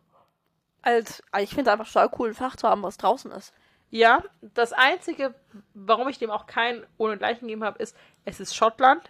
als, 0.83 1.23
also 1.31 1.45
ich 1.45 1.51
finde 1.51 1.71
es 1.71 1.73
einfach 1.73 1.91
total 1.91 2.11
cool, 2.19 2.29
ein 2.29 2.35
Fach 2.35 2.57
zu 2.57 2.69
haben, 2.69 2.83
was 2.83 2.99
draußen 2.99 3.31
ist. 3.33 3.53
Ja, 3.91 4.23
das 4.41 4.73
Einzige, 4.73 5.35
warum 5.75 6.09
ich 6.09 6.19
dem 6.19 6.31
auch 6.31 6.47
kein 6.47 6.85
ohne 6.97 7.17
Gleichen 7.17 7.47
gegeben 7.47 7.65
habe, 7.65 7.81
ist, 7.81 7.97
es 8.25 8.41
ist 8.41 8.57
Schottland. 8.57 9.03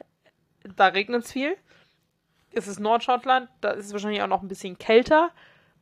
Da 0.77 0.89
regnet 0.89 1.25
es 1.25 1.33
viel. 1.33 1.57
Es 2.53 2.69
ist 2.69 2.81
Nordschottland. 2.81 3.49
Da 3.61 3.71
ist 3.71 3.87
es 3.87 3.93
wahrscheinlich 3.93 4.23
auch 4.23 4.29
noch 4.29 4.43
ein 4.43 4.49
bisschen 4.49 4.79
kälter. 4.79 5.31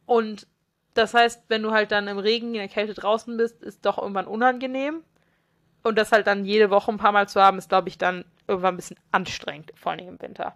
Und 0.06 0.46
das 0.94 1.14
heißt, 1.14 1.44
wenn 1.48 1.62
du 1.62 1.72
halt 1.72 1.90
dann 1.90 2.08
im 2.08 2.18
Regen 2.18 2.48
in 2.48 2.54
der 2.54 2.68
Kälte 2.68 2.94
draußen 2.94 3.36
bist, 3.36 3.62
ist 3.62 3.84
doch 3.84 3.98
irgendwann 3.98 4.26
unangenehm. 4.26 5.02
Und 5.82 5.98
das 5.98 6.12
halt 6.12 6.26
dann 6.26 6.44
jede 6.44 6.70
Woche 6.70 6.92
ein 6.92 6.98
paar 6.98 7.12
Mal 7.12 7.28
zu 7.28 7.40
haben, 7.40 7.58
ist, 7.58 7.68
glaube 7.68 7.88
ich, 7.88 7.98
dann 7.98 8.24
irgendwann 8.46 8.74
ein 8.74 8.76
bisschen 8.76 8.98
anstrengend, 9.10 9.72
vor 9.74 9.92
allem 9.92 10.08
im 10.08 10.22
Winter. 10.22 10.54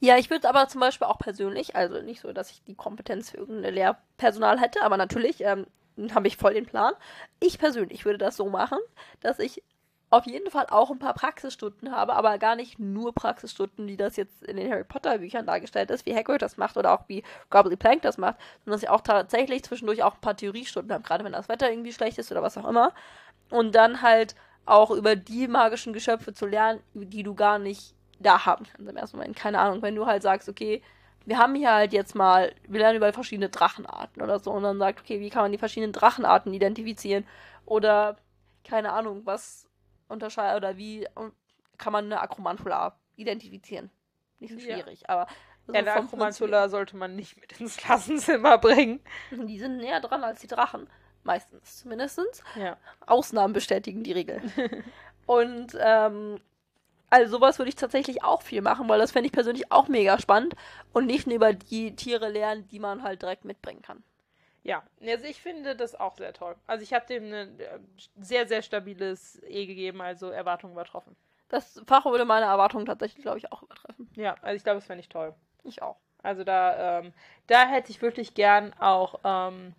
Ja, 0.00 0.18
ich 0.18 0.28
würde 0.28 0.48
aber 0.48 0.68
zum 0.68 0.80
Beispiel 0.80 1.06
auch 1.06 1.18
persönlich, 1.18 1.74
also 1.74 2.02
nicht 2.02 2.20
so, 2.20 2.32
dass 2.32 2.50
ich 2.50 2.62
die 2.64 2.74
Kompetenz 2.74 3.30
für 3.30 3.38
irgendein 3.38 3.74
Lehrpersonal 3.74 4.60
hätte, 4.60 4.82
aber 4.82 4.98
natürlich 4.98 5.40
ähm, 5.42 5.66
habe 6.14 6.28
ich 6.28 6.36
voll 6.36 6.54
den 6.54 6.66
Plan. 6.66 6.94
Ich 7.40 7.58
persönlich 7.58 8.04
würde 8.04 8.18
das 8.18 8.36
so 8.36 8.48
machen, 8.48 8.78
dass 9.20 9.38
ich 9.38 9.62
auf 10.08 10.26
jeden 10.26 10.50
Fall 10.50 10.66
auch 10.70 10.90
ein 10.90 11.00
paar 11.00 11.14
Praxisstunden 11.14 11.90
habe, 11.90 12.14
aber 12.14 12.38
gar 12.38 12.54
nicht 12.54 12.78
nur 12.78 13.12
Praxisstunden, 13.12 13.88
wie 13.88 13.96
das 13.96 14.16
jetzt 14.16 14.42
in 14.44 14.56
den 14.56 14.70
Harry 14.70 14.84
Potter 14.84 15.18
Büchern 15.18 15.46
dargestellt 15.46 15.90
ist, 15.90 16.06
wie 16.06 16.14
Hagrid 16.14 16.42
das 16.42 16.56
macht 16.56 16.76
oder 16.76 16.92
auch 16.92 17.08
wie 17.08 17.24
Gobbly 17.50 17.76
Plank 17.76 18.02
das 18.02 18.16
macht, 18.16 18.36
sondern 18.64 18.76
dass 18.76 18.82
ich 18.84 18.88
auch 18.88 19.00
tatsächlich 19.00 19.64
zwischendurch 19.64 20.04
auch 20.04 20.14
ein 20.14 20.20
paar 20.20 20.36
Theoriestunden 20.36 20.92
habe, 20.92 21.02
gerade 21.02 21.24
wenn 21.24 21.32
das 21.32 21.48
Wetter 21.48 21.70
irgendwie 21.70 21.92
schlecht 21.92 22.18
ist 22.18 22.30
oder 22.30 22.42
was 22.42 22.56
auch 22.56 22.68
immer. 22.68 22.92
Und 23.50 23.74
dann 23.74 24.00
halt 24.02 24.36
auch 24.64 24.90
über 24.90 25.16
die 25.16 25.48
magischen 25.48 25.92
Geschöpfe 25.92 26.32
zu 26.32 26.46
lernen, 26.46 26.80
die 26.94 27.22
du 27.22 27.34
gar 27.34 27.58
nicht 27.58 27.94
da 28.18 28.46
haben 28.46 28.64
kannst 28.64 28.88
im 28.88 28.96
ersten 28.96 29.16
Moment. 29.16 29.36
Keine 29.36 29.58
Ahnung, 29.58 29.82
wenn 29.82 29.94
du 29.94 30.06
halt 30.06 30.22
sagst, 30.22 30.48
okay, 30.48 30.82
wir 31.26 31.38
haben 31.38 31.54
hier 31.54 31.72
halt 31.74 31.92
jetzt 31.92 32.14
mal, 32.14 32.54
wir 32.66 32.80
lernen 32.80 32.96
über 32.96 33.12
verschiedene 33.12 33.48
Drachenarten 33.48 34.22
oder 34.22 34.38
so 34.38 34.52
und 34.52 34.62
dann 34.62 34.78
sagt, 34.78 35.00
okay, 35.00 35.20
wie 35.20 35.28
kann 35.30 35.42
man 35.42 35.52
die 35.52 35.58
verschiedenen 35.58 35.92
Drachenarten 35.92 36.54
identifizieren 36.54 37.26
oder 37.66 38.16
keine 38.64 38.92
Ahnung, 38.92 39.22
was 39.24 39.68
unterscheidet 40.08 40.56
oder 40.56 40.76
wie 40.76 41.06
kann 41.78 41.92
man 41.92 42.06
eine 42.06 42.20
Akromantula 42.20 42.98
identifizieren. 43.16 43.90
Nicht 44.38 44.54
so 44.54 44.60
Ja. 44.60 44.76
schwierig, 44.76 45.08
aber 45.10 45.26
so 45.66 45.72
Ja, 45.72 45.80
eine 45.80 45.92
Akromantula 45.92 46.68
sollte 46.68 46.96
man 46.96 47.16
nicht 47.16 47.40
mit 47.40 47.58
ins 47.60 47.76
Klassenzimmer 47.76 48.58
bringen. 48.58 49.00
Die 49.30 49.58
sind 49.58 49.78
näher 49.78 50.00
dran 50.00 50.22
als 50.24 50.40
die 50.40 50.46
Drachen. 50.46 50.88
Meistens 51.24 51.78
zumindestens. 51.78 52.42
Ja. 52.54 52.76
Ausnahmen 53.04 53.52
bestätigen 53.52 54.04
die 54.04 54.12
Regel. 54.12 54.40
Und 55.26 55.76
ähm, 55.80 56.40
also 57.10 57.36
sowas 57.36 57.58
würde 57.58 57.68
ich 57.68 57.76
tatsächlich 57.76 58.24
auch 58.24 58.42
viel 58.42 58.62
machen, 58.62 58.88
weil 58.88 58.98
das 58.98 59.12
fände 59.12 59.26
ich 59.26 59.32
persönlich 59.32 59.70
auch 59.70 59.88
mega 59.88 60.18
spannend 60.18 60.54
und 60.92 61.06
nicht 61.06 61.26
nur 61.26 61.36
über 61.36 61.52
die 61.52 61.94
Tiere 61.94 62.28
lernen, 62.28 62.66
die 62.68 62.78
man 62.78 63.02
halt 63.02 63.22
direkt 63.22 63.44
mitbringen 63.44 63.82
kann. 63.82 64.02
Ja, 64.62 64.82
also 65.00 65.24
ich 65.26 65.40
finde 65.40 65.76
das 65.76 65.94
auch 65.94 66.16
sehr 66.16 66.32
toll. 66.32 66.56
Also 66.66 66.82
ich 66.82 66.92
habe 66.92 67.06
dem 67.06 67.32
ein 67.32 67.60
äh, 67.60 67.78
sehr, 68.16 68.48
sehr 68.48 68.62
stabiles 68.62 69.40
E 69.44 69.64
gegeben, 69.66 70.00
also 70.00 70.30
Erwartungen 70.30 70.72
übertroffen. 70.72 71.14
Das 71.48 71.80
Fach 71.86 72.04
würde 72.06 72.24
meine 72.24 72.46
Erwartungen 72.46 72.86
tatsächlich, 72.86 73.22
glaube 73.22 73.38
ich, 73.38 73.52
auch 73.52 73.62
übertreffen. 73.62 74.10
Ja, 74.16 74.34
also 74.42 74.56
ich 74.56 74.64
glaube, 74.64 74.78
das 74.78 74.86
fände 74.86 75.02
ich 75.02 75.08
toll. 75.08 75.34
Ich 75.62 75.82
auch. 75.82 75.96
Also 76.22 76.42
da, 76.42 76.98
ähm, 76.98 77.12
da 77.46 77.68
hätte 77.68 77.92
ich 77.92 78.02
wirklich 78.02 78.34
gern 78.34 78.72
auch 78.80 79.20
ähm, 79.22 79.74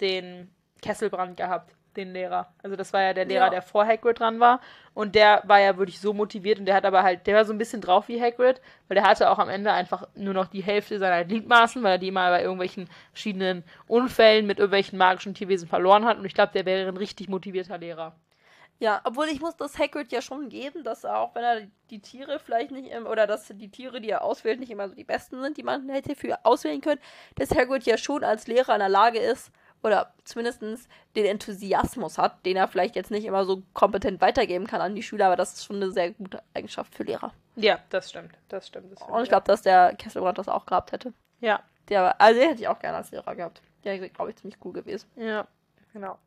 den 0.00 0.52
Kesselbrand 0.82 1.36
gehabt, 1.36 1.72
den 1.96 2.12
Lehrer. 2.12 2.52
Also 2.62 2.76
das 2.76 2.92
war 2.92 3.02
ja 3.02 3.12
der 3.14 3.24
Lehrer, 3.24 3.44
Ja. 3.46 3.50
der 3.50 3.62
vor 3.62 3.86
Hagrid 3.86 4.20
dran 4.20 4.40
war. 4.40 4.60
Und 4.94 5.14
der 5.14 5.42
war 5.46 5.60
ja 5.60 5.76
wirklich 5.76 6.00
so 6.00 6.12
motiviert 6.12 6.58
und 6.58 6.66
der 6.66 6.74
hat 6.74 6.84
aber 6.84 7.02
halt, 7.02 7.26
der 7.26 7.36
war 7.36 7.44
so 7.44 7.52
ein 7.52 7.58
bisschen 7.58 7.80
drauf 7.80 8.08
wie 8.08 8.20
Hagrid, 8.20 8.60
weil 8.88 8.94
der 8.96 9.04
hatte 9.04 9.30
auch 9.30 9.38
am 9.38 9.48
Ende 9.48 9.72
einfach 9.72 10.06
nur 10.14 10.34
noch 10.34 10.46
die 10.46 10.62
Hälfte 10.62 10.98
seiner 10.98 11.24
Gliedmaßen, 11.24 11.82
weil 11.82 11.92
er 11.92 11.98
die 11.98 12.10
mal 12.10 12.30
bei 12.30 12.42
irgendwelchen 12.42 12.88
verschiedenen 13.12 13.64
Unfällen 13.86 14.46
mit 14.46 14.58
irgendwelchen 14.58 14.98
magischen 14.98 15.34
Tierwesen 15.34 15.68
verloren 15.68 16.04
hat. 16.04 16.18
Und 16.18 16.24
ich 16.24 16.34
glaube, 16.34 16.52
der 16.52 16.64
wäre 16.66 16.88
ein 16.88 16.96
richtig 16.96 17.28
motivierter 17.28 17.78
Lehrer. 17.78 18.14
Ja, 18.80 19.00
obwohl 19.04 19.26
ich 19.26 19.40
muss 19.40 19.56
das 19.56 19.78
Hagrid 19.78 20.10
ja 20.10 20.20
schon 20.20 20.48
geben, 20.48 20.82
dass 20.82 21.04
er 21.04 21.18
auch 21.20 21.34
wenn 21.36 21.44
er 21.44 21.60
die 21.90 22.00
Tiere 22.00 22.40
vielleicht 22.40 22.72
nicht 22.72 22.90
im, 22.90 23.06
oder 23.06 23.28
dass 23.28 23.46
die 23.46 23.70
Tiere, 23.70 24.00
die 24.00 24.10
er 24.10 24.22
auswählt, 24.24 24.58
nicht 24.58 24.70
immer 24.72 24.88
so 24.88 24.96
die 24.96 25.04
besten 25.04 25.40
sind, 25.40 25.56
die 25.56 25.62
man 25.62 25.88
hätte 25.88 26.16
für 26.16 26.44
auswählen 26.44 26.80
können, 26.80 27.00
dass 27.36 27.54
Hagrid 27.54 27.84
ja 27.84 27.96
schon 27.96 28.24
als 28.24 28.48
Lehrer 28.48 28.72
in 28.74 28.80
der 28.80 28.88
Lage 28.88 29.20
ist 29.20 29.52
oder 29.84 30.14
zumindest 30.24 30.62
den 30.62 31.26
Enthusiasmus 31.26 32.16
hat, 32.16 32.44
den 32.46 32.56
er 32.56 32.68
vielleicht 32.68 32.96
jetzt 32.96 33.10
nicht 33.10 33.26
immer 33.26 33.44
so 33.44 33.62
kompetent 33.74 34.22
weitergeben 34.22 34.66
kann 34.66 34.80
an 34.80 34.94
die 34.94 35.02
Schüler, 35.02 35.26
aber 35.26 35.36
das 35.36 35.52
ist 35.52 35.66
schon 35.66 35.76
eine 35.76 35.92
sehr 35.92 36.12
gute 36.12 36.42
Eigenschaft 36.54 36.94
für 36.94 37.02
Lehrer. 37.02 37.32
Ja, 37.54 37.78
das 37.90 38.08
stimmt. 38.08 38.32
Das 38.48 38.66
stimmt. 38.66 38.90
Das 38.92 39.02
Und 39.06 39.22
ich 39.22 39.28
glaube, 39.28 39.46
dass 39.46 39.60
der 39.60 39.94
Kesselbrand 39.94 40.38
das 40.38 40.48
auch 40.48 40.64
gehabt 40.64 40.92
hätte. 40.92 41.12
Ja, 41.40 41.62
Der, 41.90 42.18
also 42.18 42.40
den 42.40 42.48
hätte 42.48 42.62
ich 42.62 42.68
auch 42.68 42.78
gerne 42.78 42.96
als 42.96 43.10
Lehrer 43.10 43.36
gehabt. 43.36 43.60
Der 43.84 44.00
wäre, 44.00 44.08
glaube 44.08 44.30
ich, 44.30 44.36
ziemlich 44.36 44.58
cool 44.64 44.72
gewesen. 44.72 45.08
Ja, 45.16 45.46
genau. 45.92 46.18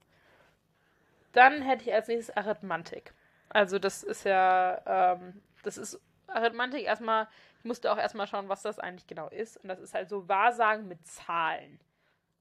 Dann 1.34 1.64
hätte 1.64 1.90
ich 1.90 1.94
als 1.94 2.08
nächstes 2.08 2.38
Arithmantik. 2.38 3.12
Also 3.50 3.80
das 3.80 4.04
ist 4.04 4.24
ja, 4.24 4.82
ähm, 4.86 5.42
das 5.64 5.78
ist 5.78 6.00
Arithmantik 6.28 6.84
erstmal, 6.84 7.28
ich 7.60 7.66
musste 7.66 7.92
auch 7.92 7.98
erstmal 7.98 8.28
schauen, 8.28 8.50
was 8.50 8.62
das 8.62 8.78
eigentlich 8.78 9.08
genau 9.08 9.30
ist. 9.30 9.58
Und 9.58 9.70
das 9.70 9.80
ist 9.80 9.96
halt 9.96 10.10
so 10.10 10.28
Wahrsagen 10.30 10.88
mit 10.88 11.06
Zahlen. 11.08 11.80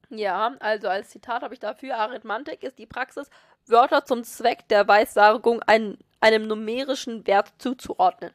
Ja, 0.09 0.55
also 0.61 0.89
als 0.89 1.11
Zitat 1.11 1.43
habe 1.43 1.55
ich 1.55 1.61
dafür, 1.61 1.97
Arithmantik 1.97 2.63
ist 2.63 2.79
die 2.79 2.87
Praxis, 2.87 3.29
Wörter 3.67 4.05
zum 4.05 4.23
Zweck 4.25 4.69
der 4.69 4.87
Weissagung 4.87 5.63
ein, 5.63 5.99
einem 6.21 6.47
numerischen 6.47 7.27
Wert 7.27 7.53
zuzuordnen. 7.59 8.33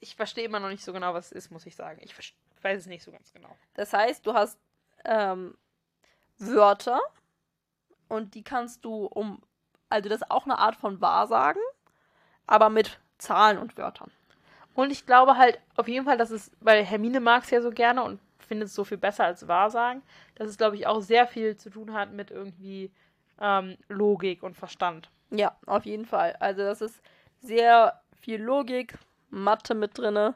Ich 0.00 0.16
verstehe 0.16 0.44
immer 0.44 0.60
noch 0.60 0.70
nicht 0.70 0.84
so 0.84 0.92
genau, 0.92 1.12
was 1.12 1.26
es 1.26 1.32
ist, 1.32 1.50
muss 1.50 1.66
ich 1.66 1.76
sagen. 1.76 2.00
Ich 2.02 2.14
weiß 2.62 2.80
es 2.80 2.86
nicht 2.86 3.04
so 3.04 3.12
ganz 3.12 3.32
genau. 3.32 3.54
Das 3.74 3.92
heißt, 3.92 4.26
du 4.26 4.32
hast 4.32 4.58
ähm, 5.04 5.56
Wörter 6.38 7.00
und 8.08 8.34
die 8.34 8.42
kannst 8.42 8.84
du 8.84 9.06
um, 9.06 9.42
also 9.90 10.08
das 10.08 10.22
ist 10.22 10.30
auch 10.30 10.46
eine 10.46 10.58
Art 10.58 10.76
von 10.76 11.02
Wahrsagen, 11.02 11.62
aber 12.46 12.70
mit 12.70 12.98
Zahlen 13.18 13.58
und 13.58 13.76
Wörtern. 13.76 14.10
Und 14.74 14.90
ich 14.90 15.04
glaube 15.04 15.36
halt 15.36 15.60
auf 15.76 15.88
jeden 15.88 16.06
Fall, 16.06 16.16
dass 16.16 16.30
es, 16.30 16.50
weil 16.60 16.82
Hermine 16.84 17.20
mag 17.20 17.44
es 17.44 17.50
ja 17.50 17.60
so 17.60 17.70
gerne 17.70 18.02
und 18.02 18.20
finde 18.50 18.66
es 18.66 18.74
so 18.74 18.82
viel 18.82 18.98
besser 18.98 19.24
als 19.26 19.46
Wahrsagen, 19.46 20.02
dass 20.34 20.48
es, 20.48 20.58
glaube 20.58 20.74
ich, 20.74 20.88
auch 20.88 21.00
sehr 21.00 21.28
viel 21.28 21.56
zu 21.56 21.70
tun 21.70 21.92
hat 21.92 22.10
mit 22.10 22.32
irgendwie 22.32 22.90
ähm, 23.40 23.76
Logik 23.88 24.42
und 24.42 24.56
Verstand. 24.56 25.08
Ja, 25.30 25.56
auf 25.66 25.86
jeden 25.86 26.04
Fall. 26.04 26.34
Also 26.40 26.62
das 26.62 26.80
ist 26.80 27.00
sehr 27.40 28.02
viel 28.20 28.42
Logik, 28.42 28.94
Mathe 29.28 29.76
mit 29.76 29.96
drinne. 29.96 30.34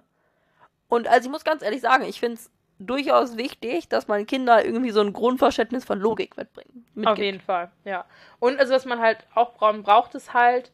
Und 0.87 1.09
also 1.09 1.27
ich 1.27 1.33
muss 1.33 1.43
ganz 1.43 1.63
ehrlich 1.63 1.81
sagen, 1.81 2.05
ich 2.05 2.21
finde 2.21 2.37
es 2.37 2.53
durchaus 2.79 3.37
wichtig, 3.37 3.89
dass 3.89 4.07
man 4.07 4.27
Kinder 4.27 4.65
irgendwie 4.65 4.93
so 4.93 5.01
ein 5.01 5.13
Grundverständnis 5.13 5.85
von 5.85 5.99
Logik 5.99 6.37
mitbringen. 6.37 6.87
Mitgibt. 6.95 7.09
Auf 7.09 7.19
jeden 7.19 7.41
Fall, 7.41 7.73
ja. 7.85 8.05
Und 8.39 8.61
also 8.61 8.75
was 8.75 8.85
man 8.85 9.01
halt 9.01 9.27
auch 9.35 9.55
braucht, 9.55 9.83
braucht 9.83 10.15
es 10.15 10.33
halt, 10.33 10.71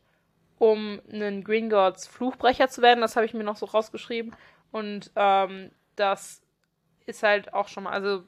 um 0.59 1.01
einen 1.11 1.43
Gringotts 1.43 2.07
Fluchbrecher 2.07 2.69
zu 2.69 2.83
werden. 2.83 3.01
Das 3.01 3.17
habe 3.17 3.25
ich 3.25 3.33
mir 3.33 3.45
noch 3.45 3.57
so 3.57 3.65
rausgeschrieben. 3.65 4.37
Und 4.73 5.11
ähm, 5.17 5.71
das 5.97 6.43
ist 7.07 7.23
halt 7.23 7.53
auch 7.53 7.69
schon 7.69 7.85
mal, 7.85 7.93
also 7.93 8.25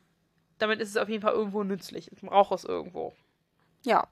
damit 0.59 0.81
ist 0.81 0.91
es 0.91 0.97
auf 0.97 1.09
jeden 1.09 1.23
Fall 1.23 1.33
irgendwo 1.33 1.65
nützlich. 1.65 2.11
Man 2.21 2.31
braucht 2.31 2.53
es 2.53 2.65
irgendwo. 2.65 3.15
Ja, 3.85 4.07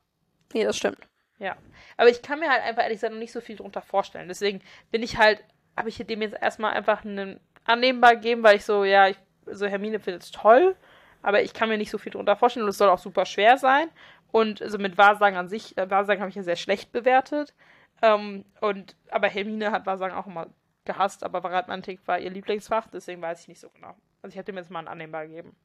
nee, 0.53 0.65
das 0.65 0.77
stimmt. 0.77 0.99
Ja, 1.39 1.57
aber 1.97 2.11
ich 2.11 2.23
kann 2.23 2.41
mir 2.41 2.51
halt 2.51 2.63
einfach 2.63 2.83
ehrlich 2.83 2.97
gesagt 2.97 3.13
noch 3.15 3.19
nicht 3.19 3.33
so 3.33 3.41
viel 3.41 3.57
drunter 3.57 3.81
vorstellen. 3.81 4.29
Deswegen 4.29 4.61
bin 4.91 5.03
ich 5.03 5.17
halt, 5.17 5.43
habe 5.77 5.89
ich 5.89 5.97
dem 5.97 6.23
jetzt 6.23 6.37
erstmal 6.41 6.75
einfach 6.75 7.05
einen 7.05 7.41
annehmbar 7.65 8.17
gegeben, 8.17 8.43
weil 8.43 8.57
ich 8.57 8.65
so, 8.65 8.85
ja, 8.85 9.09
ich, 9.09 9.17
so 9.47 9.67
Hermine 9.67 10.01
findet 10.01 10.23
es 10.23 10.33
toll, 10.33 10.77
aber 11.23 11.43
ich 11.43 11.55
kann 11.55 11.69
mir 11.69 11.79
nicht 11.79 11.91
so 11.91 11.99
viel 11.99 12.13
drunter 12.13 12.37
vorstellen 12.37 12.65
und 12.65 12.71
es 12.71 12.79
soll 12.79 12.91
auch 12.91 12.99
super 12.99 13.25
schwer 13.25 13.57
sein. 13.57 13.89
Und 14.33 14.61
also 14.61 14.79
mit 14.79 14.99
Wahrsagen 14.99 15.39
an 15.39 15.49
sich, 15.49 15.77
äh, 15.79 15.91
Wahrsagen 15.91 16.21
habe 16.21 16.31
ich 16.31 16.37
ja 16.37 16.43
sehr 16.43 16.57
schlecht 16.57 16.93
bewertet. 16.93 17.55
Ähm, 18.03 18.45
und, 18.61 18.97
aber 19.11 19.29
Hermine 19.29 19.73
hat 19.73 19.87
Wahrsagen 19.87 20.17
auch 20.17 20.27
immer 20.27 20.49
gehasst, 20.85 21.25
aber 21.25 21.41
Mathematik 21.41 22.07
war 22.07 22.19
ihr 22.19 22.31
Lieblingsfach, 22.31 22.89
deswegen 22.89 23.21
weiß 23.23 23.43
ich 23.43 23.49
nicht 23.49 23.61
so 23.61 23.69
genau. 23.71 23.95
Also 24.23 24.35
ich 24.35 24.39
habe 24.39 24.47
dem 24.47 24.57
jetzt 24.57 24.71
mal 24.71 24.81
einen 24.81 24.89
annehmbar 24.89 25.27
gegeben. 25.27 25.57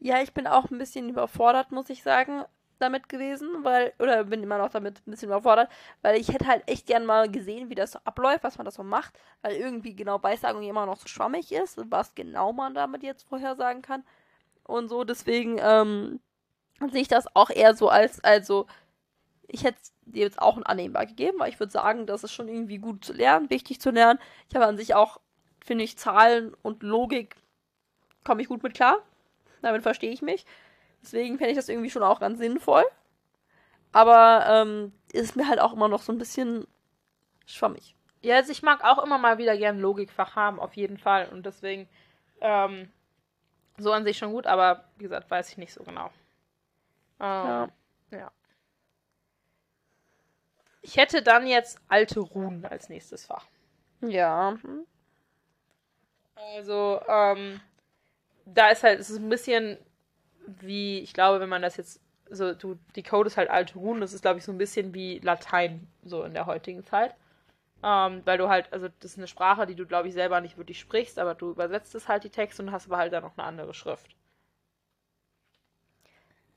Ja, 0.00 0.20
ich 0.22 0.32
bin 0.32 0.46
auch 0.46 0.70
ein 0.70 0.78
bisschen 0.78 1.08
überfordert, 1.08 1.72
muss 1.72 1.90
ich 1.90 2.02
sagen 2.02 2.44
damit 2.80 3.08
gewesen, 3.08 3.48
weil, 3.62 3.92
oder 4.00 4.24
bin 4.24 4.42
immer 4.42 4.58
noch 4.58 4.68
damit 4.68 5.00
ein 5.06 5.10
bisschen 5.12 5.28
überfordert, 5.28 5.70
weil 6.02 6.20
ich 6.20 6.28
hätte 6.28 6.46
halt 6.46 6.68
echt 6.68 6.86
gern 6.86 7.06
mal 7.06 7.30
gesehen, 7.30 7.70
wie 7.70 7.76
das 7.76 7.92
so 7.92 8.00
abläuft, 8.04 8.42
was 8.44 8.58
man 8.58 8.64
das 8.64 8.74
so 8.74 8.82
macht, 8.82 9.18
weil 9.42 9.54
irgendwie 9.54 9.94
genau 9.94 10.22
Weissagung 10.22 10.62
immer 10.64 10.84
noch 10.84 10.96
so 10.96 11.06
schwammig 11.06 11.52
ist, 11.52 11.78
was 11.90 12.14
genau 12.16 12.52
man 12.52 12.74
damit 12.74 13.02
jetzt 13.04 13.22
vorhersagen 13.28 13.80
kann 13.80 14.02
und 14.64 14.88
so, 14.88 15.04
deswegen, 15.04 15.58
ähm, 15.60 16.20
sehe 16.90 17.02
ich 17.02 17.08
das 17.08 17.26
auch 17.36 17.50
eher 17.50 17.74
so 17.74 17.88
als, 17.88 18.22
also, 18.24 18.66
ich 19.48 19.64
hätte 19.64 19.78
dir 20.02 20.24
jetzt 20.24 20.40
auch 20.40 20.56
ein 20.56 20.64
annehmbar 20.64 21.06
gegeben, 21.06 21.38
weil 21.38 21.50
ich 21.50 21.60
würde 21.60 21.72
sagen, 21.72 22.06
das 22.06 22.24
ist 22.24 22.32
schon 22.32 22.48
irgendwie 22.48 22.78
gut 22.78 23.04
zu 23.04 23.12
lernen, 23.12 23.50
wichtig 23.50 23.80
zu 23.80 23.90
lernen. 23.90 24.18
Ich 24.48 24.56
habe 24.56 24.66
an 24.66 24.76
sich 24.76 24.94
auch, 24.94 25.20
finde 25.64 25.84
ich, 25.84 25.98
Zahlen 25.98 26.54
und 26.62 26.82
Logik 26.82 27.36
komme 28.24 28.42
ich 28.42 28.48
gut 28.48 28.62
mit 28.62 28.74
klar. 28.74 28.98
Damit 29.62 29.82
verstehe 29.82 30.10
ich 30.10 30.22
mich. 30.22 30.44
Deswegen 31.02 31.38
fände 31.38 31.52
ich 31.52 31.56
das 31.56 31.68
irgendwie 31.68 31.90
schon 31.90 32.02
auch 32.02 32.20
ganz 32.20 32.38
sinnvoll. 32.38 32.84
Aber 33.92 34.44
ähm, 34.48 34.92
ist 35.12 35.36
mir 35.36 35.48
halt 35.48 35.60
auch 35.60 35.72
immer 35.72 35.88
noch 35.88 36.02
so 36.02 36.12
ein 36.12 36.18
bisschen 36.18 36.66
schwammig. 37.46 37.94
Ja, 38.22 38.36
also 38.36 38.50
ich 38.52 38.62
mag 38.62 38.82
auch 38.82 39.02
immer 39.04 39.18
mal 39.18 39.38
wieder 39.38 39.56
gern 39.56 39.78
Logikfach 39.78 40.34
haben, 40.34 40.58
auf 40.58 40.74
jeden 40.74 40.98
Fall. 40.98 41.28
Und 41.28 41.46
deswegen 41.46 41.88
ähm, 42.40 42.90
so 43.76 43.92
an 43.92 44.04
sich 44.04 44.18
schon 44.18 44.32
gut, 44.32 44.46
aber 44.46 44.84
wie 44.96 45.04
gesagt, 45.04 45.30
weiß 45.30 45.50
ich 45.50 45.58
nicht 45.58 45.72
so 45.72 45.84
genau. 45.84 46.06
Ähm, 47.20 47.70
ja. 48.10 48.18
ja. 48.18 48.30
Ich 50.82 50.96
hätte 50.96 51.22
dann 51.22 51.46
jetzt 51.46 51.78
alte 51.88 52.20
Runen 52.20 52.64
als 52.66 52.88
nächstes 52.88 53.26
Fach. 53.26 53.46
Ja. 54.00 54.58
Also, 56.34 57.00
ähm, 57.08 57.60
da 58.46 58.68
ist 58.68 58.82
halt, 58.82 59.00
es 59.00 59.10
ist 59.10 59.18
ein 59.18 59.28
bisschen 59.28 59.78
wie, 60.46 61.00
ich 61.00 61.12
glaube, 61.12 61.40
wenn 61.40 61.48
man 61.48 61.62
das 61.62 61.76
jetzt, 61.76 62.00
so, 62.30 62.54
du, 62.54 62.78
die 62.96 63.02
Code 63.02 63.28
ist 63.28 63.36
halt 63.36 63.50
alte 63.50 63.78
Runen, 63.78 64.00
das 64.00 64.12
ist, 64.12 64.22
glaube 64.22 64.38
ich, 64.38 64.44
so 64.44 64.52
ein 64.52 64.58
bisschen 64.58 64.94
wie 64.94 65.18
Latein, 65.20 65.86
so 66.04 66.22
in 66.24 66.34
der 66.34 66.46
heutigen 66.46 66.84
Zeit. 66.84 67.14
Ähm, 67.82 68.22
weil 68.24 68.38
du 68.38 68.48
halt, 68.48 68.72
also 68.72 68.88
das 69.00 69.12
ist 69.12 69.18
eine 69.18 69.26
Sprache, 69.26 69.66
die 69.66 69.74
du, 69.74 69.86
glaube 69.86 70.08
ich, 70.08 70.14
selber 70.14 70.40
nicht 70.40 70.56
wirklich 70.56 70.80
sprichst, 70.80 71.18
aber 71.18 71.34
du 71.34 71.50
übersetzt 71.50 71.94
es 71.94 72.08
halt 72.08 72.24
die 72.24 72.30
Texte 72.30 72.62
und 72.62 72.72
hast 72.72 72.86
aber 72.86 72.96
halt 72.96 73.12
dann 73.12 73.22
noch 73.22 73.36
eine 73.36 73.46
andere 73.46 73.74
Schrift. 73.74 74.16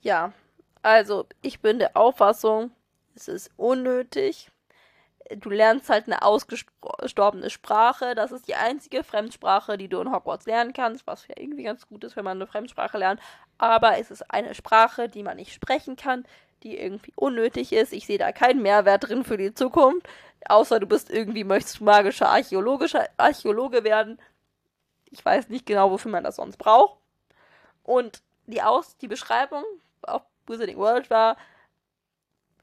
Ja, 0.01 0.31
also 0.83 1.25
ich 1.41 1.59
bin 1.59 1.79
der 1.79 1.97
Auffassung, 1.97 2.71
es 3.13 3.27
ist 3.27 3.51
unnötig 3.57 4.49
du 5.35 5.49
lernst 5.49 5.89
halt 5.89 6.07
eine 6.07 6.21
ausgestorbene 6.21 7.49
Sprache. 7.49 8.15
Das 8.15 8.31
ist 8.31 8.47
die 8.47 8.55
einzige 8.55 9.03
Fremdsprache, 9.03 9.77
die 9.77 9.87
du 9.87 9.99
in 9.99 10.11
Hogwarts 10.11 10.45
lernen 10.45 10.73
kannst, 10.73 11.05
was 11.07 11.27
ja 11.27 11.35
irgendwie 11.37 11.63
ganz 11.63 11.87
gut 11.87 12.03
ist, 12.03 12.15
wenn 12.15 12.25
man 12.25 12.37
eine 12.37 12.47
Fremdsprache 12.47 12.97
lernt. 12.97 13.19
Aber 13.57 13.97
es 13.97 14.11
ist 14.11 14.31
eine 14.31 14.55
Sprache, 14.55 15.09
die 15.09 15.23
man 15.23 15.37
nicht 15.37 15.53
sprechen 15.53 15.95
kann, 15.95 16.25
die 16.63 16.77
irgendwie 16.79 17.13
unnötig 17.15 17.73
ist. 17.73 17.93
Ich 17.93 18.05
sehe 18.05 18.17
da 18.17 18.31
keinen 18.31 18.61
Mehrwert 18.61 19.09
drin 19.09 19.23
für 19.23 19.37
die 19.37 19.53
Zukunft. 19.53 20.07
Außer 20.47 20.79
du 20.79 20.87
bist 20.87 21.09
irgendwie, 21.09 21.43
möchtest 21.43 21.81
magischer 21.81 22.29
archäologischer 22.29 23.07
Archäologe 23.17 23.83
werden. 23.83 24.19
Ich 25.09 25.23
weiß 25.23 25.49
nicht 25.49 25.65
genau, 25.65 25.91
wofür 25.91 26.11
man 26.11 26.23
das 26.23 26.37
sonst 26.37 26.57
braucht. 26.57 26.99
Und 27.83 28.21
die 28.45 28.61
Aus, 28.61 28.97
die 28.97 29.07
Beschreibung 29.07 29.63
auf 30.01 30.21
Wizarding 30.47 30.77
World 30.77 31.09
war, 31.09 31.37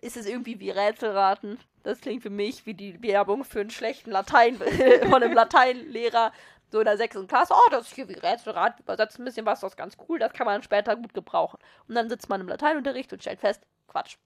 ist 0.00 0.16
es 0.16 0.26
irgendwie 0.26 0.60
wie 0.60 0.70
Rätselraten. 0.70 1.58
Das 1.84 2.00
klingt 2.00 2.22
für 2.22 2.30
mich 2.30 2.66
wie 2.66 2.74
die 2.74 3.00
Werbung 3.02 3.44
für 3.44 3.60
einen 3.60 3.70
schlechten 3.70 4.10
Latein 4.10 4.56
von 5.10 5.22
einem 5.22 5.34
Lateinlehrer 5.34 6.32
so 6.70 6.80
in 6.80 6.86
der 6.86 6.96
sechsten 6.96 7.28
Klasse. 7.28 7.54
Oh, 7.54 7.70
das 7.70 7.86
ist 7.86 7.94
hier 7.94 8.08
wie 8.08 8.14
Rätselrat, 8.14 8.80
übersetzt 8.80 9.18
ein 9.18 9.24
bisschen 9.24 9.46
was, 9.46 9.60
das 9.60 9.72
ist 9.72 9.76
ganz 9.76 9.96
cool, 10.08 10.18
das 10.18 10.32
kann 10.32 10.46
man 10.46 10.62
später 10.62 10.96
gut 10.96 11.14
gebrauchen. 11.14 11.58
Und 11.86 11.94
dann 11.94 12.08
sitzt 12.08 12.28
man 12.28 12.40
im 12.40 12.48
Lateinunterricht 12.48 13.12
und 13.12 13.22
stellt 13.22 13.40
fest, 13.40 13.62
Quatsch. 13.86 14.16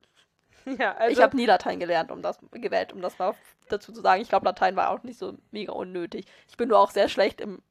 Ja, 0.79 0.95
also 0.97 1.17
ich 1.17 1.23
habe 1.23 1.37
nie 1.37 1.47
Latein 1.47 1.81
gelernt, 1.81 2.11
um 2.11 2.21
das 2.21 2.39
gewählt, 2.51 2.93
um 2.93 3.01
das 3.01 3.19
mal 3.19 3.35
dazu 3.69 3.93
zu 3.93 4.03
sagen. 4.03 4.21
Ich 4.21 4.29
glaube, 4.29 4.45
Latein 4.45 4.77
war 4.77 4.91
auch 4.91 5.03
nicht 5.03 5.19
so 5.19 5.39
mega 5.51 5.73
unnötig. 5.73 6.27
Ich 6.49 6.59
bin 6.59 6.69
nur 6.69 6.79
auch 6.79 6.91
sehr 6.91 7.09
schlecht 7.09 7.41
im 7.41 7.63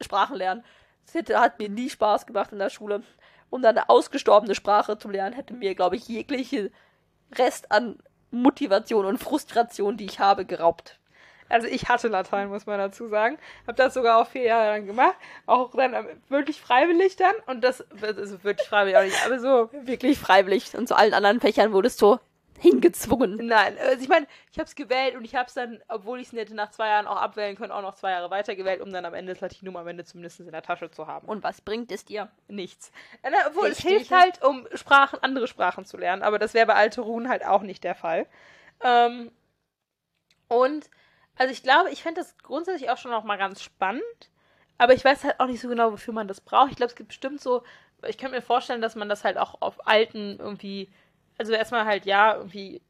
Sprachenlernen. 0.00 0.64
Es 1.06 1.14
hat 1.34 1.58
mir 1.58 1.68
nie 1.68 1.90
Spaß 1.90 2.24
gemacht 2.24 2.52
in 2.52 2.58
der 2.58 2.70
Schule. 2.70 3.02
Um 3.50 3.62
dann 3.62 3.76
eine 3.76 3.90
ausgestorbene 3.90 4.54
Sprache 4.54 4.96
zu 4.96 5.08
lernen, 5.08 5.34
hätte 5.34 5.54
mir, 5.54 5.74
glaube 5.74 5.96
ich, 5.96 6.08
jegliche 6.08 6.70
Rest 7.34 7.70
an 7.72 7.98
Motivation 8.42 9.06
und 9.06 9.18
Frustration, 9.18 9.96
die 9.96 10.06
ich 10.06 10.20
habe, 10.20 10.44
geraubt. 10.44 10.98
Also 11.48 11.68
ich 11.68 11.88
hatte 11.88 12.08
Latein, 12.08 12.48
muss 12.48 12.66
man 12.66 12.78
dazu 12.78 13.08
sagen. 13.08 13.38
Hab 13.66 13.76
das 13.76 13.94
sogar 13.94 14.20
auch 14.20 14.26
vier 14.26 14.42
Jahre 14.42 14.66
lang 14.70 14.86
gemacht. 14.86 15.14
Auch 15.46 15.70
dann 15.76 16.06
wirklich 16.28 16.60
freiwillig 16.60 17.16
dann. 17.16 17.34
Und 17.46 17.62
das, 17.62 17.84
also 18.02 18.42
wirklich 18.42 18.68
freiwillig 18.68 18.96
auch 18.96 19.04
nicht, 19.04 19.24
aber 19.24 19.38
so. 19.38 19.70
Wirklich 19.86 20.18
freiwillig. 20.18 20.76
Und 20.76 20.88
zu 20.88 20.96
allen 20.96 21.14
anderen 21.14 21.40
Fächern 21.40 21.72
wurdest 21.72 22.02
du 22.02 22.18
hingezwungen. 22.60 23.46
Nein, 23.46 23.76
also 23.78 24.02
ich 24.02 24.08
meine, 24.08 24.26
ich 24.52 24.58
habe 24.58 24.66
es 24.66 24.74
gewählt 24.74 25.14
und 25.14 25.24
ich 25.24 25.34
habe 25.34 25.46
es 25.46 25.54
dann, 25.54 25.82
obwohl 25.88 26.20
ich 26.20 26.28
es 26.28 26.32
hätte 26.32 26.54
nach 26.54 26.70
zwei 26.70 26.88
Jahren 26.88 27.06
auch 27.06 27.16
abwählen 27.16 27.56
können, 27.56 27.72
auch 27.72 27.82
noch 27.82 27.94
zwei 27.94 28.10
Jahre 28.10 28.30
weitergewählt, 28.30 28.80
um 28.80 28.92
dann 28.92 29.04
am 29.04 29.14
Ende 29.14 29.32
das 29.32 29.40
Latinum 29.40 29.76
am 29.76 29.86
Ende 29.88 30.04
zumindest 30.04 30.40
in 30.40 30.50
der 30.50 30.62
Tasche 30.62 30.90
zu 30.90 31.06
haben. 31.06 31.28
Und 31.28 31.42
was 31.42 31.60
bringt 31.60 31.92
es 31.92 32.04
dir? 32.04 32.30
Nichts. 32.48 32.90
Äh, 33.22 33.30
na, 33.30 33.38
obwohl 33.48 33.68
es 33.68 33.78
hilft 33.78 34.10
halt, 34.10 34.42
um 34.42 34.66
Sprachen, 34.74 35.18
andere 35.22 35.46
Sprachen 35.46 35.84
zu 35.84 35.96
lernen, 35.96 36.22
aber 36.22 36.38
das 36.38 36.54
wäre 36.54 36.66
bei 36.66 36.74
Alte 36.74 37.00
Runen 37.00 37.28
halt 37.28 37.44
auch 37.44 37.62
nicht 37.62 37.84
der 37.84 37.94
Fall. 37.94 38.26
Ähm, 38.82 39.30
und, 40.48 40.90
also 41.36 41.52
ich 41.52 41.62
glaube, 41.62 41.90
ich 41.90 42.02
fände 42.02 42.20
das 42.20 42.36
grundsätzlich 42.38 42.90
auch 42.90 42.98
schon 42.98 43.10
noch 43.10 43.24
mal 43.24 43.36
ganz 43.36 43.62
spannend, 43.62 44.02
aber 44.78 44.94
ich 44.94 45.04
weiß 45.04 45.24
halt 45.24 45.40
auch 45.40 45.46
nicht 45.46 45.60
so 45.60 45.68
genau, 45.68 45.92
wofür 45.92 46.14
man 46.14 46.28
das 46.28 46.40
braucht. 46.40 46.70
Ich 46.70 46.76
glaube, 46.76 46.90
es 46.90 46.96
gibt 46.96 47.08
bestimmt 47.08 47.40
so, 47.40 47.62
ich 48.06 48.18
könnte 48.18 48.36
mir 48.36 48.42
vorstellen, 48.42 48.82
dass 48.82 48.94
man 48.94 49.08
das 49.08 49.24
halt 49.24 49.38
auch 49.38 49.60
auf 49.60 49.86
alten 49.86 50.38
irgendwie 50.38 50.90
also 51.38 51.52
erstmal 51.52 51.84
halt 51.84 52.06
ja, 52.06 52.36
irgendwie 52.36 52.82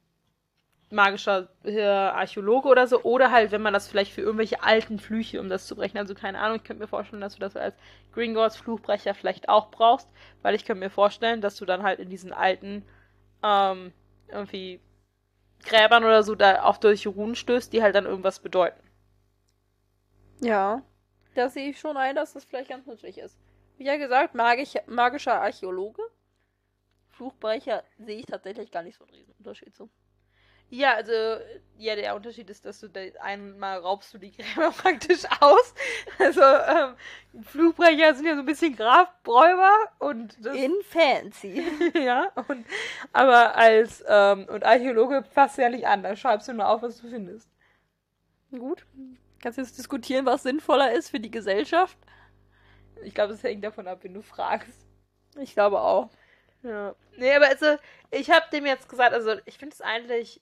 magischer 0.90 1.48
äh, 1.64 1.82
Archäologe 1.82 2.68
oder 2.68 2.86
so, 2.86 3.02
oder 3.02 3.30
halt, 3.32 3.50
wenn 3.50 3.62
man 3.62 3.72
das 3.72 3.88
vielleicht 3.88 4.12
für 4.12 4.20
irgendwelche 4.20 4.62
alten 4.62 4.98
Flüche, 4.98 5.40
um 5.40 5.48
das 5.48 5.66
zu 5.66 5.74
brechen, 5.74 5.98
also 5.98 6.14
keine 6.14 6.38
Ahnung, 6.38 6.58
ich 6.58 6.64
könnte 6.64 6.82
mir 6.82 6.88
vorstellen, 6.88 7.20
dass 7.20 7.34
du 7.34 7.40
das 7.40 7.56
als 7.56 7.74
Gringotts 8.12 8.56
Fluchbrecher 8.56 9.14
vielleicht 9.14 9.48
auch 9.48 9.70
brauchst, 9.70 10.08
weil 10.42 10.54
ich 10.54 10.64
könnte 10.64 10.80
mir 10.80 10.90
vorstellen, 10.90 11.40
dass 11.40 11.56
du 11.56 11.64
dann 11.64 11.82
halt 11.82 11.98
in 11.98 12.08
diesen 12.08 12.32
alten, 12.32 12.84
ähm, 13.42 13.92
irgendwie 14.28 14.80
Gräbern 15.64 16.04
oder 16.04 16.22
so 16.22 16.34
da 16.34 16.62
auf 16.62 16.78
solche 16.80 17.08
Runen 17.08 17.34
stößt, 17.34 17.72
die 17.72 17.82
halt 17.82 17.94
dann 17.94 18.06
irgendwas 18.06 18.38
bedeuten. 18.38 18.80
Ja, 20.40 20.82
da 21.34 21.48
sehe 21.48 21.70
ich 21.70 21.80
schon 21.80 21.96
ein, 21.96 22.14
dass 22.14 22.34
das 22.34 22.44
vielleicht 22.44 22.70
ganz 22.70 22.86
nützlich 22.86 23.18
ist. 23.18 23.36
Wie 23.76 23.84
ja 23.84 23.96
gesagt, 23.96 24.34
magisch, 24.34 24.74
magischer 24.86 25.40
Archäologe. 25.40 26.02
Fluchbrecher 27.16 27.82
sehe 27.98 28.18
ich 28.18 28.26
tatsächlich 28.26 28.70
gar 28.70 28.82
nicht 28.82 28.98
so 28.98 29.04
einen 29.04 29.14
Riesenunterschied 29.14 29.74
zu. 29.74 29.88
Ja, 30.68 30.94
also, 30.94 31.12
ja, 31.78 31.94
der 31.94 32.16
Unterschied 32.16 32.50
ist, 32.50 32.66
dass 32.66 32.80
du 32.80 32.88
einmal 33.20 33.78
raubst 33.78 34.12
du 34.12 34.18
die 34.18 34.32
Gräber 34.32 34.70
praktisch 34.76 35.22
aus. 35.40 35.74
Also, 36.18 36.42
ähm, 36.42 37.44
Flugbrecher 37.44 38.14
sind 38.14 38.26
ja 38.26 38.34
so 38.34 38.40
ein 38.40 38.46
bisschen 38.46 38.74
Grafbräuber 38.74 39.72
und 40.00 40.36
das, 40.44 40.56
In 40.56 40.74
fancy. 40.82 41.62
ja, 41.94 42.32
und, 42.48 42.66
aber 43.12 43.54
als, 43.54 44.04
ähm, 44.08 44.46
und 44.48 44.64
Archäologe 44.64 45.22
passt 45.22 45.56
ja 45.58 45.68
nicht 45.68 45.86
an, 45.86 46.02
da 46.02 46.16
schreibst 46.16 46.48
du 46.48 46.52
nur 46.52 46.68
auf, 46.68 46.82
was 46.82 47.00
du 47.00 47.08
findest. 47.08 47.48
Gut. 48.50 48.84
Kannst 49.40 49.58
du 49.58 49.62
jetzt 49.62 49.78
diskutieren, 49.78 50.26
was 50.26 50.42
sinnvoller 50.42 50.92
ist 50.92 51.10
für 51.10 51.20
die 51.20 51.30
Gesellschaft? 51.30 51.96
Ich 53.04 53.14
glaube, 53.14 53.34
es 53.34 53.42
hängt 53.42 53.62
davon 53.62 53.86
ab, 53.86 54.02
wenn 54.02 54.14
du 54.14 54.22
fragst. 54.22 54.84
Ich 55.38 55.52
glaube 55.52 55.80
auch. 55.80 56.10
Ja. 56.62 56.94
Nee, 57.16 57.34
aber 57.34 57.46
also, 57.48 57.76
ich 58.10 58.30
habe 58.30 58.46
dem 58.52 58.66
jetzt 58.66 58.88
gesagt, 58.88 59.12
also 59.12 59.34
ich 59.44 59.58
finde 59.58 59.74
es 59.74 59.80
eigentlich, 59.80 60.40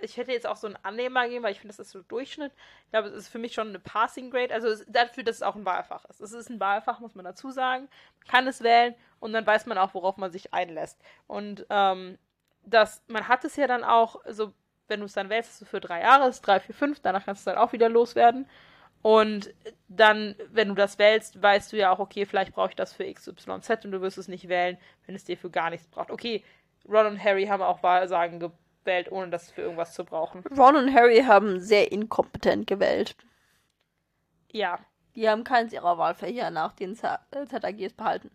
ich 0.00 0.16
hätte 0.16 0.32
jetzt 0.32 0.46
auch 0.46 0.56
so 0.56 0.66
einen 0.66 0.78
Annehmer 0.82 1.24
gegeben, 1.24 1.44
weil 1.44 1.52
ich 1.52 1.60
finde, 1.60 1.76
das 1.76 1.86
ist 1.86 1.92
so 1.92 2.02
Durchschnitt. 2.02 2.52
Ich 2.84 2.90
glaube, 2.90 3.08
es 3.08 3.14
ist 3.14 3.28
für 3.28 3.38
mich 3.38 3.54
schon 3.54 3.68
eine 3.68 3.78
Passing 3.78 4.30
Grade, 4.30 4.52
also 4.54 4.68
es, 4.68 4.84
dafür, 4.88 5.22
dass 5.22 5.36
es 5.36 5.42
auch 5.42 5.56
ein 5.56 5.64
Wahlfach 5.64 6.04
ist. 6.06 6.20
Es 6.20 6.32
ist 6.32 6.50
ein 6.50 6.60
Wahlfach, 6.60 7.00
muss 7.00 7.14
man 7.14 7.24
dazu 7.24 7.50
sagen. 7.50 7.88
Man 8.18 8.28
kann 8.28 8.46
es 8.46 8.62
wählen 8.62 8.94
und 9.20 9.32
dann 9.32 9.46
weiß 9.46 9.66
man 9.66 9.78
auch, 9.78 9.94
worauf 9.94 10.16
man 10.16 10.32
sich 10.32 10.52
einlässt. 10.54 10.98
Und 11.26 11.66
ähm, 11.70 12.18
das, 12.64 13.02
man 13.08 13.28
hat 13.28 13.44
es 13.44 13.56
ja 13.56 13.66
dann 13.66 13.84
auch, 13.84 14.24
also 14.24 14.52
wenn 14.88 15.00
du 15.00 15.06
es 15.06 15.12
dann 15.12 15.30
wählst, 15.30 15.66
für 15.66 15.80
drei 15.80 16.00
Jahre, 16.00 16.28
ist 16.28 16.40
drei, 16.42 16.60
vier, 16.60 16.74
fünf, 16.74 17.00
danach 17.00 17.24
kannst 17.24 17.46
du 17.46 17.50
es 17.50 17.54
dann 17.54 17.62
auch 17.62 17.72
wieder 17.72 17.88
loswerden. 17.88 18.48
Und 19.02 19.54
dann, 19.88 20.34
wenn 20.50 20.68
du 20.68 20.74
das 20.74 20.98
wählst, 20.98 21.42
weißt 21.42 21.72
du 21.72 21.76
ja 21.78 21.90
auch, 21.90 22.00
okay, 22.00 22.26
vielleicht 22.26 22.52
brauche 22.52 22.70
ich 22.70 22.76
das 22.76 22.92
für 22.92 23.10
XYZ 23.10 23.84
und 23.84 23.92
du 23.92 24.00
wirst 24.02 24.18
es 24.18 24.28
nicht 24.28 24.48
wählen, 24.48 24.76
wenn 25.06 25.14
es 25.14 25.24
dir 25.24 25.38
für 25.38 25.50
gar 25.50 25.70
nichts 25.70 25.86
braucht. 25.88 26.10
Okay, 26.10 26.44
Ron 26.86 27.06
und 27.06 27.24
Harry 27.24 27.46
haben 27.46 27.62
auch 27.62 27.82
Wahlsagen 27.82 28.40
gewählt, 28.40 29.10
ohne 29.10 29.30
das 29.30 29.50
für 29.50 29.62
irgendwas 29.62 29.94
zu 29.94 30.04
brauchen. 30.04 30.44
Ron 30.56 30.76
und 30.76 30.94
Harry 30.94 31.22
haben 31.22 31.60
sehr 31.60 31.90
inkompetent 31.92 32.66
gewählt. 32.66 33.16
Ja. 34.52 34.78
Die 35.16 35.28
haben 35.28 35.44
keins 35.44 35.72
ihrer 35.72 35.98
Wahlfächer 35.98 36.50
nach 36.50 36.72
den 36.72 36.94
ZAGs 36.94 37.94
behalten. 37.94 38.30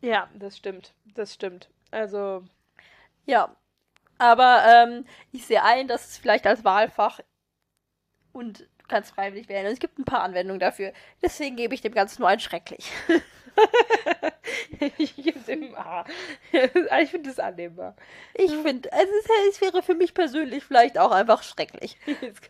Ja, 0.00 0.28
das 0.34 0.56
stimmt. 0.56 0.92
Das 1.14 1.32
stimmt. 1.34 1.70
Also. 1.90 2.44
Ja. 3.26 3.54
Aber 4.18 4.64
ähm, 4.66 5.06
ich 5.30 5.46
sehe 5.46 5.62
ein, 5.62 5.86
dass 5.86 6.08
es 6.08 6.18
vielleicht 6.18 6.46
als 6.46 6.64
Wahlfach 6.64 7.20
und 8.32 8.68
kannst 8.88 9.14
freiwillig 9.14 9.48
wählen. 9.48 9.66
Und 9.66 9.72
es 9.72 9.78
gibt 9.78 9.98
ein 9.98 10.04
paar 10.04 10.22
Anwendungen 10.22 10.60
dafür. 10.60 10.92
Deswegen 11.22 11.56
gebe 11.56 11.74
ich 11.74 11.80
dem 11.80 11.94
Ganzen 11.94 12.22
nur 12.22 12.28
ein 12.28 12.40
schrecklich. 12.40 12.90
ich 14.98 15.16
gebe 15.16 15.38
dem 15.40 15.74
A. 15.74 16.04
ich 16.52 17.10
finde 17.10 17.30
das 17.30 17.38
annehmbar. 17.38 17.94
Ich 18.34 18.50
finde, 18.50 18.92
also 18.92 19.12
es, 19.20 19.54
es, 19.54 19.60
wäre 19.60 19.82
für 19.82 19.94
mich 19.94 20.14
persönlich 20.14 20.64
vielleicht 20.64 20.98
auch 20.98 21.10
einfach 21.10 21.42
schrecklich. 21.42 21.96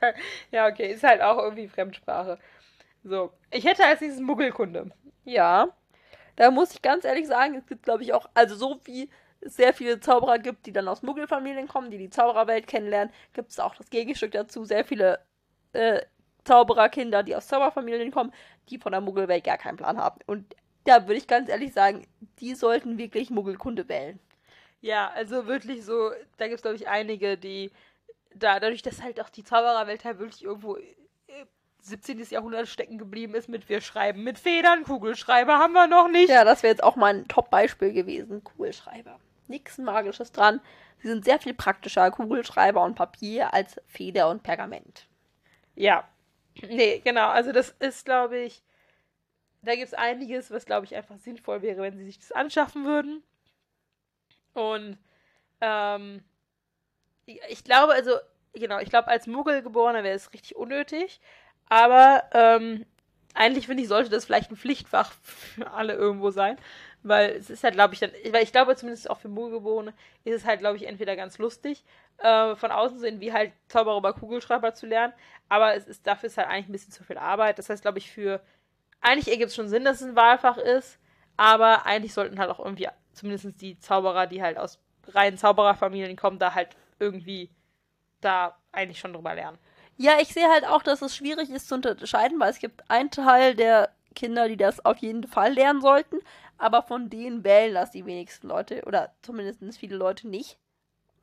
ja, 0.51 0.67
okay, 0.67 0.93
ist 0.93 1.05
halt 1.05 1.23
auch 1.23 1.39
irgendwie 1.39 1.69
Fremdsprache. 1.69 2.39
So, 3.05 3.33
ich 3.51 3.65
hätte 3.65 3.85
als 3.85 4.01
nächstes 4.01 4.23
Muggelkunde. 4.23 4.91
Ja, 5.25 5.69
da 6.37 6.51
muss 6.51 6.73
ich 6.73 6.83
ganz 6.83 7.05
ehrlich 7.05 7.27
sagen, 7.27 7.55
es 7.55 7.67
gibt, 7.67 7.83
glaube 7.83 8.03
ich, 8.03 8.13
auch, 8.13 8.29
also 8.35 8.55
so 8.55 8.81
wie 8.85 9.11
es 9.41 9.57
sehr 9.57 9.73
viele 9.73 10.01
Zauberer 10.01 10.39
gibt, 10.39 10.67
die 10.67 10.73
dann 10.73 10.89
aus 10.89 11.03
Muggelfamilien 11.03 11.69
kommen, 11.69 11.91
die 11.91 11.99
die 11.99 12.11
Zaubererwelt 12.11 12.67
kennenlernen, 12.67 13.13
gibt 13.35 13.51
es 13.51 13.61
auch 13.61 13.75
das 13.75 13.91
Gegenstück 13.91 14.33
dazu, 14.33 14.65
sehr 14.65 14.85
viele 14.85 15.21
äh, 15.73 16.01
Zaubererkinder, 16.49 17.23
die 17.23 17.37
aus 17.37 17.47
Zauberfamilien 17.47 18.11
kommen, 18.11 18.33
die 18.71 18.79
von 18.79 18.93
der 18.93 19.03
Muggelwelt 19.03 19.45
gar 19.45 19.59
keinen 19.59 19.77
Plan 19.77 19.99
haben. 19.99 20.19
Und 20.27 20.57
da 20.85 21.03
würde 21.03 21.19
ich 21.19 21.27
ganz 21.27 21.51
ehrlich 21.51 21.75
sagen, 21.75 22.07
die 22.41 22.55
sollten 22.55 22.97
wirklich 22.97 23.29
Muggelkunde 23.29 23.89
wählen. 23.89 24.19
Ja, 24.81 25.11
also 25.15 25.47
wirklich 25.47 25.85
so, 25.85 26.11
da 26.39 26.47
gibt 26.47 26.57
es 26.57 26.63
glaube 26.63 26.77
ich 26.77 26.89
einige, 26.89 27.37
die 27.37 27.71
da, 28.35 28.61
dadurch, 28.61 28.83
dass 28.83 29.03
halt 29.03 29.21
auch 29.21 29.29
die 29.29 29.45
Zaubererwelt 29.45 30.05
halt 30.05 30.19
wirklich 30.19 30.45
irgendwo 30.45 30.79
17. 31.81 32.19
Jahrhundert 32.31 32.69
stecken 32.69 32.97
geblieben 32.97 33.35
ist 33.35 33.49
mit 33.49 33.69
wir 33.69 33.81
schreiben 33.81 34.25
mit 34.25 34.39
Federn, 34.39 34.85
Kugelschreiber 34.85 35.59
haben 35.59 35.73
wir 35.73 35.87
noch 35.87 36.09
nicht. 36.09 36.31
Ja, 36.31 36.45
das 36.45 36.63
wäre 36.63 36.73
jetzt 36.73 36.83
auch 36.83 36.97
mal 36.97 37.15
ein 37.15 37.29
Top-Beispiel 37.29 37.93
gewesen, 37.93 38.43
Kugelschreiber. 38.43 39.19
Nichts 39.49 39.79
Magisches 39.79 40.33
dran. 40.33 40.61
Sie 41.01 41.09
sind 41.09 41.25
sehr 41.25 41.39
viel 41.39 41.55
praktischer, 41.55 42.11
Kugelschreiber 42.11 42.83
und 42.83 42.95
Papier, 42.95 43.55
als 43.55 43.81
Feder 43.87 44.29
und 44.31 44.43
Pergament. 44.43 45.07
Ja, 45.75 46.05
Nee, 46.63 47.01
genau. 47.05 47.29
Also 47.29 47.53
das 47.53 47.71
ist, 47.81 48.05
glaube 48.05 48.39
ich, 48.39 48.63
da 49.63 49.75
gibt 49.75 49.87
es 49.89 49.95
einiges, 49.95 50.51
was, 50.51 50.67
glaube 50.67 50.87
ich, 50.87 50.95
einfach 50.97 51.17
sinnvoll 51.19 51.63
wäre, 51.63 51.83
wenn 51.83 51.97
sie 51.97 52.05
sich 52.05 52.19
das 52.19 52.33
anschaffen 52.33 52.85
würden. 52.85 53.23
Und 54.55 54.99
ähm, 55.63 56.23
ich 57.27 57.65
glaube, 57.65 57.93
also, 57.93 58.13
genau, 58.55 58.79
ich 58.79 58.91
glaube, 58.91 59.09
als 59.09 59.27
Muggelgeborener 59.27 60.03
wäre 60.05 60.15
es 60.17 60.33
richtig 60.33 60.57
unnötig. 60.57 61.21
Aber 61.69 62.23
ähm, 62.33 62.87
eigentlich 63.35 63.67
finde 63.67 63.83
ich, 63.83 63.89
sollte 63.89 64.11
das 64.11 64.25
vielleicht 64.25 64.51
ein 64.51 64.57
Pflichtfach 64.57 65.13
für 65.23 65.71
alle 65.71 65.95
irgendwo 65.95 66.31
sein. 66.31 66.57
Weil 67.03 67.31
es 67.33 67.51
ist 67.51 67.63
halt, 67.65 67.75
glaube 67.75 67.95
ich, 67.95 68.01
dann, 68.01 68.11
weil 68.33 68.43
ich 68.43 68.53
glaube 68.53 68.75
zumindest 68.77 69.09
auch 69.09 69.21
für 69.21 69.29
Muggelgeborene 69.29 69.93
ist 70.25 70.35
es 70.35 70.45
halt, 70.45 70.61
glaube 70.61 70.77
ich, 70.77 70.87
entweder 70.87 71.15
ganz 71.17 71.39
lustig, 71.39 71.85
äh, 72.19 72.57
von 72.57 72.71
außen 72.71 72.99
sehen, 72.99 73.21
wie 73.21 73.33
halt 73.33 73.53
Zauberer 73.69 73.99
über 73.99 74.13
Kugelschreiber 74.13 74.75
zu 74.75 74.87
lernen, 74.87 75.13
aber 75.49 75.75
es 75.75 75.87
ist, 75.87 76.07
dafür 76.07 76.29
ist 76.29 76.39
halt 76.39 76.49
eigentlich 76.49 76.69
ein 76.69 76.73
bisschen 76.73 76.93
zu 76.93 77.05
viel 77.05 77.19
Arbeit. 77.19 77.59
Das 77.59 77.71
heißt, 77.71 77.83
glaube 77.83 77.99
ich, 77.99 78.11
für, 78.11 78.41
eigentlich 79.01 79.29
ergibt 79.29 79.51
es 79.51 79.57
schon 79.57 79.69
Sinn, 79.69 79.85
dass 79.85 80.01
es 80.01 80.09
ein 80.09 80.17
Wahlfach 80.17 80.59
ist, 80.59 80.99
aber 81.37 81.87
eigentlich 81.87 82.13
sollten 82.13 82.39
halt 82.39 82.51
auch 82.51 82.59
irgendwie, 82.59 82.89
zumindest 83.13 83.61
die 83.61 83.79
Zauberer, 83.79 84.27
die 84.27 84.43
halt 84.43 84.59
aus 84.59 84.79
reinen 85.09 85.39
Zaubererfamilien 85.39 86.17
kommen, 86.17 86.39
da 86.39 86.55
halt 86.55 86.77
irgendwie 86.99 87.51
da 88.21 88.59
eigentlich 88.73 88.99
schon 88.99 89.13
drüber 89.13 89.35
lernen. 89.35 89.59
Ja, 89.97 90.19
ich 90.21 90.29
sehe 90.29 90.49
halt 90.49 90.65
auch, 90.67 90.83
dass 90.83 91.03
es 91.03 91.17
schwierig 91.17 91.51
ist 91.51 91.69
zu 91.69 91.75
unterscheiden, 91.75 92.39
weil 92.39 92.51
es 92.51 92.59
gibt 92.59 92.89
einen 92.91 93.11
Teil 93.11 93.55
der 93.55 93.91
Kinder, 94.15 94.49
die 94.49 94.57
das 94.57 94.85
auf 94.85 94.99
jeden 94.99 95.27
Fall 95.27 95.53
lernen 95.53 95.81
sollten, 95.81 96.19
aber 96.57 96.83
von 96.83 97.09
denen 97.11 97.45
wählen 97.45 97.75
das 97.75 97.93
die 97.93 98.05
wenigsten 98.05 98.49
Leute 98.49 98.83
oder 98.85 99.13
zumindest 99.23 99.79
viele 99.79 99.97
Leute 99.97 100.29
nicht, 100.29 100.59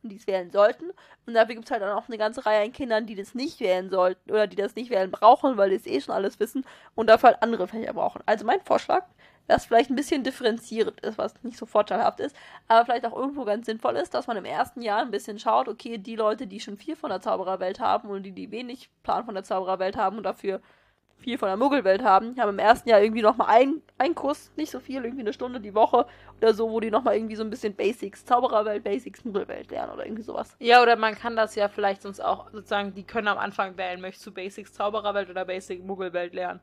die 0.09 0.17
es 0.17 0.27
wählen 0.27 0.51
sollten. 0.51 0.91
Und 1.25 1.33
dafür 1.33 1.55
gibt 1.55 1.65
es 1.65 1.71
halt 1.71 1.81
dann 1.81 1.97
auch 1.97 2.07
eine 2.07 2.17
ganze 2.17 2.45
Reihe 2.45 2.63
an 2.63 2.71
Kindern, 2.71 3.05
die 3.05 3.15
das 3.15 3.35
nicht 3.35 3.59
wählen 3.59 3.89
sollten 3.89 4.31
oder 4.31 4.47
die 4.47 4.55
das 4.55 4.75
nicht 4.75 4.89
wählen 4.89 5.11
brauchen, 5.11 5.57
weil 5.57 5.69
die 5.69 5.75
es 5.75 5.85
eh 5.85 6.01
schon 6.01 6.13
alles 6.13 6.39
wissen 6.39 6.65
und 6.95 7.07
dafür 7.07 7.29
halt 7.29 7.43
andere 7.43 7.67
Fächer 7.67 7.93
brauchen. 7.93 8.21
Also 8.25 8.45
mein 8.45 8.61
Vorschlag, 8.61 9.05
das 9.47 9.65
vielleicht 9.65 9.89
ein 9.89 9.95
bisschen 9.95 10.23
differenziert 10.23 10.99
ist, 11.01 11.17
was 11.17 11.33
nicht 11.43 11.57
so 11.57 11.65
vorteilhaft 11.65 12.19
ist, 12.19 12.35
aber 12.67 12.85
vielleicht 12.85 13.05
auch 13.05 13.15
irgendwo 13.15 13.45
ganz 13.45 13.65
sinnvoll 13.65 13.95
ist, 13.95 14.13
dass 14.13 14.27
man 14.27 14.37
im 14.37 14.45
ersten 14.45 14.81
Jahr 14.81 15.01
ein 15.01 15.11
bisschen 15.11 15.39
schaut, 15.39 15.67
okay, 15.67 15.97
die 15.97 16.15
Leute, 16.15 16.47
die 16.47 16.59
schon 16.59 16.77
viel 16.77 16.95
von 16.95 17.09
der 17.09 17.21
Zaubererwelt 17.21 17.79
haben 17.79 18.09
und 18.09 18.23
die, 18.23 18.31
die 18.31 18.51
wenig 18.51 18.89
Plan 19.03 19.25
von 19.25 19.35
der 19.35 19.43
Zaubererwelt 19.43 19.97
haben 19.97 20.17
und 20.17 20.23
dafür 20.23 20.61
viel 21.17 21.37
von 21.37 21.47
der 21.47 21.57
Muggelwelt 21.57 22.03
haben, 22.03 22.39
haben 22.39 22.49
im 22.49 22.59
ersten 22.59 22.89
Jahr 22.89 23.01
irgendwie 23.01 23.21
nochmal 23.21 23.47
einen, 23.49 23.81
einen 23.97 24.15
Kurs, 24.15 24.51
nicht 24.55 24.71
so 24.71 24.79
viel, 24.79 25.03
irgendwie 25.03 25.23
eine 25.23 25.33
Stunde 25.33 25.59
die 25.59 25.73
Woche 25.73 26.05
oder 26.37 26.53
so, 26.53 26.69
wo 26.69 26.79
die 26.79 26.91
nochmal 26.91 27.15
irgendwie 27.15 27.35
so 27.35 27.43
ein 27.43 27.49
bisschen 27.49 27.75
Basics, 27.75 28.25
Zaubererwelt, 28.25 28.83
Basics, 28.83 29.25
Muggelwelt 29.25 29.71
lernen 29.71 29.93
oder 29.93 30.05
irgendwie 30.05 30.23
sowas. 30.23 30.55
Ja, 30.59 30.81
oder 30.81 30.95
man 30.95 31.15
kann 31.15 31.35
das 31.35 31.55
ja 31.55 31.67
vielleicht 31.67 32.03
sonst 32.03 32.19
auch 32.19 32.51
sozusagen, 32.51 32.93
die 32.93 33.03
können 33.03 33.27
am 33.27 33.37
Anfang 33.37 33.77
wählen, 33.77 34.01
möchtest 34.01 34.25
du 34.27 34.31
Basics 34.31 34.73
Zaubererwelt 34.73 35.29
oder 35.29 35.45
Basic 35.45 35.83
Muggelwelt 35.83 36.33
lernen? 36.33 36.59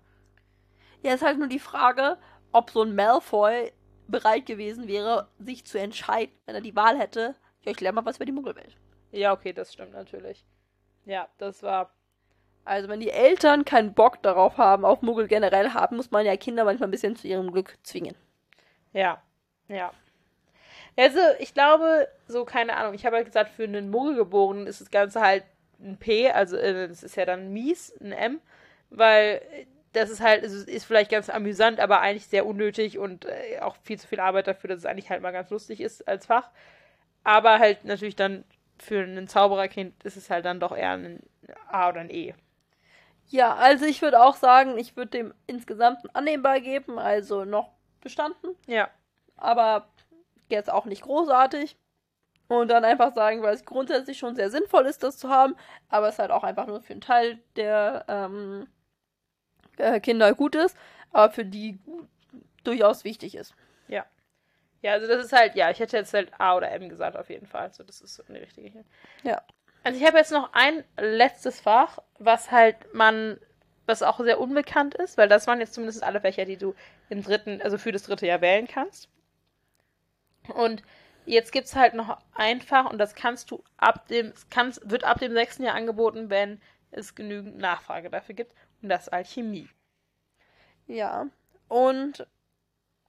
Ja, 1.03 1.14
ist 1.14 1.24
halt 1.24 1.38
nur 1.38 1.48
die 1.48 1.59
Frage, 1.59 2.18
ob 2.53 2.70
so 2.70 2.82
ein 2.82 2.94
Malfoy 2.94 3.72
bereit 4.07 4.46
gewesen 4.46 4.86
wäre, 4.86 5.28
sich 5.38 5.64
zu 5.64 5.78
entscheiden, 5.78 6.34
wenn 6.46 6.55
er 6.55 6.61
die 6.61 6.76
Wahl 6.76 6.98
hätte, 6.98 7.34
ja, 7.62 7.72
ich 7.72 7.80
lerne 7.80 7.96
mal 7.96 8.05
was 8.05 8.16
über 8.16 8.26
die 8.26 8.32
Muggelwelt. 8.32 8.76
Ja, 9.11 9.32
okay, 9.32 9.53
das 9.53 9.72
stimmt 9.72 9.92
natürlich. 9.92 10.44
Ja, 11.05 11.28
das 11.38 11.62
war 11.62 11.92
also 12.64 12.88
wenn 12.88 13.00
die 13.00 13.10
Eltern 13.10 13.64
keinen 13.64 13.94
Bock 13.94 14.22
darauf 14.22 14.58
haben, 14.58 14.84
auf 14.84 15.02
Muggel 15.02 15.28
generell 15.28 15.70
haben, 15.70 15.96
muss 15.96 16.10
man 16.10 16.26
ja 16.26 16.36
Kinder 16.36 16.64
manchmal 16.64 16.88
ein 16.88 16.92
bisschen 16.92 17.16
zu 17.16 17.26
ihrem 17.26 17.52
Glück 17.52 17.76
zwingen. 17.82 18.14
Ja, 18.92 19.22
ja. 19.68 19.92
Also 20.96 21.20
ich 21.38 21.54
glaube, 21.54 22.08
so 22.28 22.44
keine 22.44 22.76
Ahnung, 22.76 22.94
ich 22.94 23.06
habe 23.06 23.16
halt 23.16 23.26
gesagt, 23.26 23.50
für 23.50 23.64
einen 23.64 23.90
Muggelgeborenen 23.90 24.66
ist 24.66 24.80
das 24.80 24.90
Ganze 24.90 25.20
halt 25.20 25.44
ein 25.80 25.96
P, 25.96 26.30
also 26.30 26.56
äh, 26.56 26.88
das 26.88 27.02
ist 27.02 27.16
ja 27.16 27.24
dann 27.24 27.52
mies, 27.52 27.92
ein 28.00 28.12
M, 28.12 28.40
weil 28.90 29.40
das 29.92 30.10
ist 30.10 30.20
halt, 30.20 30.42
es 30.42 30.52
ist 30.52 30.84
vielleicht 30.84 31.10
ganz 31.10 31.28
amüsant, 31.28 31.80
aber 31.80 32.00
eigentlich 32.00 32.26
sehr 32.26 32.46
unnötig 32.46 32.98
und 32.98 33.26
äh, 33.26 33.58
auch 33.60 33.76
viel 33.82 33.98
zu 33.98 34.06
viel 34.06 34.20
Arbeit 34.20 34.46
dafür, 34.46 34.68
dass 34.68 34.78
es 34.78 34.86
eigentlich 34.86 35.10
halt 35.10 35.22
mal 35.22 35.32
ganz 35.32 35.50
lustig 35.50 35.80
ist 35.80 36.06
als 36.08 36.26
Fach. 36.26 36.50
Aber 37.24 37.58
halt 37.58 37.84
natürlich 37.84 38.16
dann 38.16 38.44
für 38.78 39.02
ein 39.02 39.28
Zaubererkind 39.28 40.02
ist 40.04 40.16
es 40.16 40.30
halt 40.30 40.44
dann 40.44 40.60
doch 40.60 40.76
eher 40.76 40.92
ein 40.92 41.20
A 41.68 41.88
oder 41.88 42.00
ein 42.00 42.10
E. 42.10 42.34
Ja, 43.28 43.54
also 43.56 43.86
ich 43.86 44.02
würde 44.02 44.22
auch 44.22 44.36
sagen, 44.36 44.76
ich 44.78 44.96
würde 44.96 45.10
dem 45.10 45.34
insgesamt 45.46 46.14
annehmbar 46.14 46.60
geben, 46.60 46.98
also 46.98 47.44
noch 47.44 47.72
bestanden. 48.00 48.56
Ja. 48.66 48.90
Aber 49.36 49.88
jetzt 50.48 50.70
auch 50.70 50.84
nicht 50.84 51.02
großartig. 51.02 51.76
Und 52.48 52.68
dann 52.68 52.84
einfach 52.84 53.14
sagen, 53.14 53.42
weil 53.42 53.54
es 53.54 53.64
grundsätzlich 53.64 54.18
schon 54.18 54.36
sehr 54.36 54.50
sinnvoll 54.50 54.84
ist, 54.84 55.02
das 55.02 55.16
zu 55.16 55.30
haben, 55.30 55.56
aber 55.88 56.08
es 56.08 56.18
halt 56.18 56.30
auch 56.30 56.44
einfach 56.44 56.66
nur 56.66 56.82
für 56.82 56.92
einen 56.92 57.00
Teil 57.00 57.38
der 57.56 58.04
ähm, 58.08 58.66
äh, 59.78 60.00
Kinder 60.00 60.34
gut 60.34 60.54
ist, 60.54 60.76
aber 61.12 61.32
für 61.32 61.46
die 61.46 61.78
durchaus 62.62 63.04
wichtig 63.04 63.36
ist. 63.36 63.54
Ja. 63.88 64.04
Ja, 64.82 64.92
also 64.92 65.06
das 65.06 65.24
ist 65.24 65.32
halt, 65.32 65.54
ja, 65.54 65.70
ich 65.70 65.78
hätte 65.78 65.96
jetzt 65.96 66.12
halt 66.12 66.30
A 66.38 66.56
oder 66.56 66.70
M 66.72 66.88
gesagt 66.88 67.16
auf 67.16 67.30
jeden 67.30 67.46
Fall. 67.46 67.62
Also 67.62 67.84
das 67.84 68.00
ist 68.00 68.14
so 68.16 68.24
eine 68.28 68.40
richtige. 68.40 68.84
Ja. 69.22 69.40
Also 69.85 69.99
ich 69.99 70.07
habe 70.07 70.18
jetzt 70.18 70.33
noch 70.33 70.51
ein 70.53 70.85
letztes 70.97 71.61
Fach, 71.61 71.99
was 72.18 72.51
halt 72.51 72.95
man, 72.95 73.39
was 73.87 74.03
auch 74.03 74.20
sehr 74.20 74.41
unbekannt 74.41 74.95
ist, 74.95 75.18
weil 75.18 75.28
das 75.28 75.47
waren 75.47 75.61
jetzt 75.61 75.74
zumindest 75.74 76.03
alle 76.03 76.20
Fächer, 76.20 76.45
die 76.45 76.57
du 76.57 76.74
im 77.09 77.22
dritten, 77.22 77.61
also 77.62 77.78
für 77.78 77.93
das 77.93 78.05
dritte 78.05 78.26
Jahr 78.26 78.41
wählen 78.41 78.68
kannst. 78.68 79.09
Und 80.55 80.83
jetzt 81.26 81.53
gibt 81.53 81.66
es 81.66 81.74
halt 81.74 81.95
noch 81.95 82.18
ein 82.35 82.61
Fach 82.61 82.91
und 82.91 82.99
das 82.99 83.14
kannst 83.14 83.51
du 83.51 83.62
ab 83.76 84.07
dem, 84.09 84.33
kannst, 84.51 84.89
wird 84.89 85.05
ab 85.05 85.18
dem 85.18 85.33
sechsten 85.33 85.64
Jahr 85.64 85.74
angeboten, 85.74 86.30
wenn 86.30 86.61
es 86.91 87.14
genügend 87.14 87.59
Nachfrage 87.59 88.11
dafür 88.11 88.35
gibt. 88.35 88.55
Und 88.83 88.89
das 88.89 89.03
ist 89.03 89.12
Alchemie. 89.12 89.68
Ja. 90.87 91.26
Und 91.68 92.26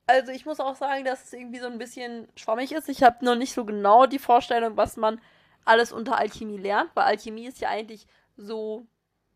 also 0.06 0.32
ich 0.32 0.46
muss 0.46 0.60
auch 0.60 0.76
sagen, 0.76 1.06
dass 1.06 1.26
es 1.26 1.34
irgendwie 1.34 1.60
so 1.60 1.68
ein 1.68 1.78
bisschen 1.78 2.28
schwammig 2.36 2.72
ist. 2.72 2.90
Ich 2.90 3.04
habe 3.04 3.24
noch 3.24 3.36
nicht 3.36 3.54
so 3.54 3.66
genau 3.66 4.06
die 4.06 4.20
Vorstellung, 4.20 4.76
was 4.76 4.98
man 4.98 5.22
alles 5.66 5.91
unter 5.91 6.18
Alchemie 6.18 6.57
lernt, 6.57 6.91
weil 6.93 7.05
Alchemie 7.05 7.45
ist 7.45 7.59
ja 7.59 7.70
eigentlich 7.70 8.07
so 8.36 8.86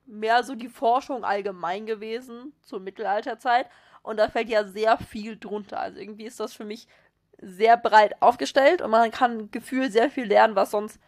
mehr 0.06 0.44
so 0.44 0.56
die 0.56 0.70
Forschung 0.70 1.24
allgemein 1.24 1.86
gewesen 1.86 2.54
zur 2.62 2.80
Mittelalterzeit 2.80 3.68
und 4.04 4.18
da 4.18 4.30
fällt 4.30 4.50
ja 4.50 4.64
sehr 4.64 4.98
viel 4.98 5.38
drunter. 5.38 5.80
Also 5.80 6.00
irgendwie 6.00 6.26
ist 6.26 6.40
das 6.40 6.54
für 6.54 6.66
mich 6.66 6.88
sehr 7.40 7.78
breit 7.78 8.22
aufgestellt 8.22 8.82
und 8.82 8.90
man 8.90 9.12
kann 9.12 9.52
Gefühl 9.52 9.92
sehr 9.92 10.10
viel 10.10 10.26
lernen, 10.26 10.56
was 10.56 10.72
sonst 10.72 11.00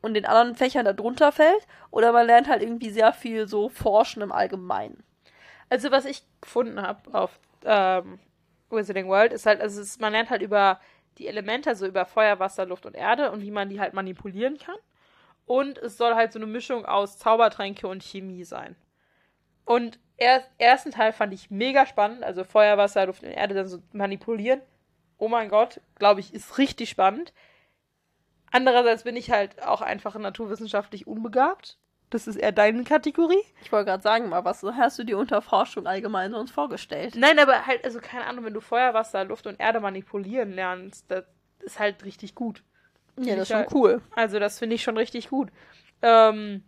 und 0.00 0.14
den 0.14 0.26
anderen 0.26 0.54
Fächern 0.54 0.84
da 0.84 0.92
drunter 0.92 1.32
fällt 1.32 1.66
oder 1.90 2.12
man 2.12 2.26
lernt 2.26 2.48
halt 2.48 2.62
irgendwie 2.62 2.90
sehr 2.90 3.12
viel 3.12 3.48
so 3.48 3.68
Forschen 3.68 4.22
im 4.22 4.32
Allgemeinen. 4.32 5.02
Also 5.68 5.90
was 5.90 6.04
ich 6.04 6.22
gefunden 6.40 6.80
habe 6.80 7.12
auf 7.12 7.40
ähm, 7.64 8.20
Wizarding 8.70 9.08
World 9.08 9.32
ist 9.32 9.46
halt, 9.46 9.60
also 9.60 9.80
es, 9.80 9.98
man 9.98 10.12
lernt 10.12 10.30
halt 10.30 10.42
über 10.42 10.80
die 11.18 11.26
Elemente, 11.26 11.70
also 11.70 11.86
über 11.86 12.04
Feuer, 12.06 12.38
Wasser, 12.38 12.66
Luft 12.66 12.86
und 12.86 12.94
Erde 12.94 13.30
und 13.30 13.42
wie 13.42 13.50
man 13.50 13.68
die 13.68 13.80
halt 13.80 13.94
manipulieren 13.94 14.58
kann. 14.58 14.76
Und 15.46 15.78
es 15.78 15.96
soll 15.96 16.14
halt 16.14 16.32
so 16.32 16.38
eine 16.38 16.46
Mischung 16.46 16.84
aus 16.84 17.18
Zaubertränke 17.18 17.88
und 17.88 18.02
Chemie 18.02 18.44
sein. 18.44 18.76
Und 19.64 19.98
er, 20.16 20.44
ersten 20.58 20.90
Teil 20.90 21.12
fand 21.12 21.32
ich 21.32 21.50
mega 21.50 21.86
spannend, 21.86 22.22
also 22.22 22.44
Feuer, 22.44 22.78
Wasser, 22.78 23.06
Luft 23.06 23.22
und 23.22 23.30
Erde 23.30 23.54
dann 23.54 23.68
so 23.68 23.82
manipulieren. 23.92 24.60
Oh 25.18 25.28
mein 25.28 25.48
Gott, 25.48 25.80
glaube 25.96 26.20
ich, 26.20 26.32
ist 26.32 26.58
richtig 26.58 26.90
spannend. 26.90 27.32
Andererseits 28.50 29.04
bin 29.04 29.16
ich 29.16 29.30
halt 29.30 29.62
auch 29.62 29.82
einfach 29.82 30.16
naturwissenschaftlich 30.16 31.06
unbegabt. 31.06 31.78
Das 32.10 32.26
ist 32.26 32.36
eher 32.36 32.52
deine 32.52 32.84
Kategorie. 32.84 33.42
Ich 33.62 33.70
wollte 33.70 33.86
gerade 33.86 34.02
sagen, 34.02 34.30
mal, 34.30 34.44
was 34.44 34.62
hast 34.62 34.98
du 34.98 35.04
dir 35.04 35.18
unter 35.18 35.42
Forschung 35.42 35.86
allgemein 35.86 36.32
sonst 36.32 36.52
vorgestellt? 36.52 37.14
Nein, 37.16 37.38
aber 37.38 37.66
halt, 37.66 37.84
also 37.84 38.00
keine 38.00 38.26
Ahnung, 38.26 38.44
wenn 38.46 38.54
du 38.54 38.60
Feuer, 38.60 38.94
Wasser, 38.94 39.24
Luft 39.24 39.46
und 39.46 39.60
Erde 39.60 39.80
manipulieren 39.80 40.52
lernst, 40.52 41.04
das 41.08 41.24
ist 41.60 41.78
halt 41.78 42.04
richtig 42.04 42.34
gut. 42.34 42.62
Ja, 43.18 43.34
das 43.34 43.42
ist 43.42 43.48
schon 43.48 43.56
halt, 43.58 43.74
cool. 43.74 44.00
Also, 44.14 44.38
das 44.38 44.58
finde 44.58 44.76
ich 44.76 44.82
schon 44.82 44.96
richtig 44.96 45.28
gut. 45.28 45.50
Ähm, 46.02 46.62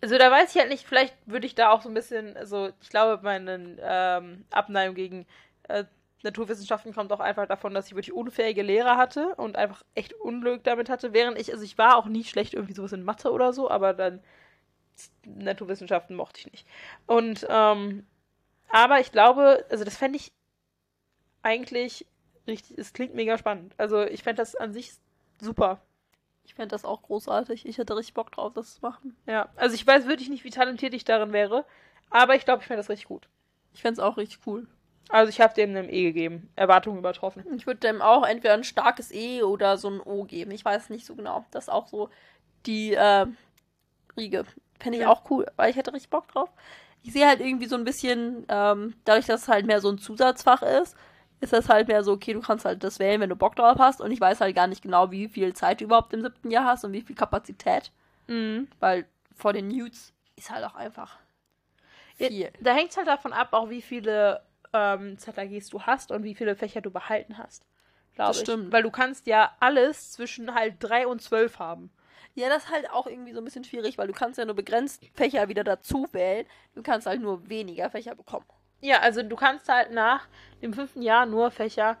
also, 0.00 0.18
da 0.18 0.30
weiß 0.30 0.54
ich 0.54 0.60
halt 0.60 0.70
nicht, 0.70 0.86
vielleicht 0.86 1.16
würde 1.26 1.46
ich 1.46 1.54
da 1.54 1.70
auch 1.70 1.82
so 1.82 1.88
ein 1.88 1.94
bisschen, 1.94 2.36
also, 2.36 2.70
ich 2.80 2.90
glaube, 2.90 3.22
meine 3.24 3.76
ähm, 3.80 4.44
Abneigung 4.50 4.94
gegen 4.94 5.26
äh, 5.68 5.84
Naturwissenschaften 6.26 6.92
kommt 6.94 7.12
auch 7.12 7.20
einfach 7.20 7.46
davon, 7.46 7.74
dass 7.74 7.86
ich 7.86 7.94
wirklich 7.94 8.12
unfähige 8.12 8.62
Lehrer 8.62 8.96
hatte 8.96 9.34
und 9.36 9.56
einfach 9.56 9.82
echt 9.94 10.12
Unglück 10.14 10.64
damit 10.64 10.88
hatte, 10.88 11.12
während 11.12 11.38
ich, 11.38 11.52
also 11.52 11.64
ich 11.64 11.78
war 11.78 11.96
auch 11.96 12.06
nie 12.06 12.24
schlecht 12.24 12.54
irgendwie 12.54 12.74
sowas 12.74 12.92
in 12.92 13.04
Mathe 13.04 13.32
oder 13.32 13.52
so, 13.52 13.70
aber 13.70 13.94
dann 13.94 14.20
Naturwissenschaften 15.24 16.16
mochte 16.16 16.40
ich 16.40 16.52
nicht. 16.52 16.66
Und, 17.06 17.46
ähm, 17.48 18.06
aber 18.68 19.00
ich 19.00 19.12
glaube, 19.12 19.64
also 19.70 19.84
das 19.84 19.96
fände 19.96 20.16
ich 20.18 20.32
eigentlich 21.42 22.06
richtig, 22.46 22.78
es 22.78 22.92
klingt 22.92 23.14
mega 23.14 23.38
spannend. 23.38 23.74
Also 23.78 24.02
ich 24.02 24.22
fände 24.22 24.42
das 24.42 24.56
an 24.56 24.72
sich 24.72 24.92
super. 25.40 25.80
Ich 26.44 26.54
fände 26.54 26.68
das 26.68 26.84
auch 26.84 27.02
großartig. 27.02 27.66
Ich 27.66 27.78
hätte 27.78 27.96
richtig 27.96 28.14
Bock 28.14 28.32
drauf, 28.32 28.52
das 28.54 28.76
zu 28.76 28.80
machen. 28.82 29.16
Ja, 29.26 29.48
also 29.56 29.74
ich 29.74 29.86
weiß 29.86 30.06
wirklich 30.06 30.28
nicht, 30.28 30.44
wie 30.44 30.50
talentiert 30.50 30.94
ich 30.94 31.04
darin 31.04 31.32
wäre, 31.32 31.64
aber 32.10 32.34
ich 32.34 32.44
glaube, 32.44 32.62
ich 32.62 32.66
fände 32.66 32.80
das 32.80 32.88
richtig 32.88 33.08
gut. 33.08 33.28
Ich 33.74 33.82
fände 33.82 34.00
es 34.00 34.04
auch 34.04 34.16
richtig 34.16 34.40
cool. 34.46 34.66
Also 35.08 35.30
ich 35.30 35.40
habe 35.40 35.54
dem 35.54 35.70
einem 35.70 35.88
E 35.88 36.04
gegeben. 36.04 36.50
Erwartungen 36.56 36.98
übertroffen. 36.98 37.44
Ich 37.56 37.66
würde 37.66 37.80
dem 37.80 38.02
auch 38.02 38.24
entweder 38.24 38.54
ein 38.54 38.64
starkes 38.64 39.12
E 39.12 39.42
oder 39.42 39.76
so 39.76 39.88
ein 39.88 40.00
O 40.00 40.24
geben. 40.24 40.50
Ich 40.50 40.64
weiß 40.64 40.90
nicht 40.90 41.06
so 41.06 41.14
genau. 41.14 41.44
Das 41.50 41.64
ist 41.64 41.68
auch 41.68 41.86
so 41.86 42.10
die 42.66 42.94
äh, 42.94 43.26
Riege. 44.16 44.44
Fände 44.80 44.98
ich 44.98 45.02
ja. 45.02 45.10
auch 45.10 45.30
cool, 45.30 45.46
weil 45.56 45.70
ich 45.70 45.76
hätte 45.76 45.92
richtig 45.92 46.10
Bock 46.10 46.28
drauf. 46.28 46.50
Ich 47.02 47.12
sehe 47.12 47.26
halt 47.26 47.40
irgendwie 47.40 47.66
so 47.66 47.76
ein 47.76 47.84
bisschen, 47.84 48.44
ähm, 48.48 48.94
dadurch, 49.04 49.26
dass 49.26 49.42
es 49.42 49.48
halt 49.48 49.64
mehr 49.64 49.80
so 49.80 49.88
ein 49.88 49.98
Zusatzfach 49.98 50.62
ist, 50.62 50.96
ist 51.40 51.52
das 51.52 51.68
halt 51.68 51.88
mehr 51.88 52.02
so, 52.02 52.12
okay, 52.12 52.32
du 52.32 52.40
kannst 52.40 52.64
halt 52.64 52.82
das 52.82 52.98
wählen, 52.98 53.20
wenn 53.20 53.30
du 53.30 53.36
Bock 53.36 53.54
drauf 53.56 53.78
hast. 53.78 54.00
Und 54.00 54.10
ich 54.10 54.20
weiß 54.20 54.40
halt 54.40 54.56
gar 54.56 54.66
nicht 54.66 54.82
genau, 54.82 55.10
wie 55.10 55.28
viel 55.28 55.54
Zeit 55.54 55.80
du 55.80 55.84
überhaupt 55.84 56.12
im 56.12 56.22
siebten 56.22 56.50
Jahr 56.50 56.64
hast 56.64 56.84
und 56.84 56.92
wie 56.92 57.02
viel 57.02 57.14
Kapazität. 57.14 57.92
Mhm. 58.26 58.68
Weil 58.80 59.06
vor 59.34 59.52
den 59.52 59.68
Newts 59.68 60.12
ist 60.34 60.50
halt 60.50 60.64
auch 60.64 60.74
einfach 60.74 61.18
viel. 62.16 62.32
Ja, 62.32 62.48
da 62.60 62.74
hängt 62.74 62.90
es 62.90 62.96
halt 62.96 63.06
davon 63.06 63.32
ab, 63.32 63.48
auch 63.52 63.70
wie 63.70 63.82
viele 63.82 64.42
ähm, 64.76 65.18
ZAGs 65.18 65.68
du 65.70 65.82
hast 65.82 66.10
und 66.10 66.22
wie 66.22 66.34
viele 66.34 66.56
Fächer 66.56 66.80
du 66.80 66.90
behalten 66.90 67.38
hast. 67.38 67.64
Glaube 68.14 68.32
ich. 68.32 68.38
Stimmt. 68.38 68.72
Weil 68.72 68.82
du 68.82 68.90
kannst 68.90 69.26
ja 69.26 69.54
alles 69.60 70.12
zwischen 70.12 70.54
halt 70.54 70.76
3 70.80 71.06
und 71.06 71.22
12 71.22 71.58
haben. 71.58 71.90
Ja, 72.34 72.48
das 72.48 72.64
ist 72.64 72.70
halt 72.70 72.90
auch 72.90 73.06
irgendwie 73.06 73.32
so 73.32 73.40
ein 73.40 73.44
bisschen 73.44 73.64
schwierig, 73.64 73.96
weil 73.96 74.08
du 74.08 74.12
kannst 74.12 74.38
ja 74.38 74.44
nur 74.44 74.54
begrenzt 74.54 75.02
Fächer 75.14 75.48
wieder 75.48 75.64
dazu 75.64 76.06
wählen. 76.12 76.46
Du 76.74 76.82
kannst 76.82 77.06
halt 77.06 77.20
nur 77.20 77.48
weniger 77.48 77.88
Fächer 77.90 78.14
bekommen. 78.14 78.44
Ja, 78.80 79.00
also 79.00 79.22
du 79.22 79.36
kannst 79.36 79.68
halt 79.68 79.92
nach 79.92 80.28
dem 80.60 80.74
fünften 80.74 81.00
Jahr 81.00 81.24
nur 81.24 81.50
Fächer 81.50 81.96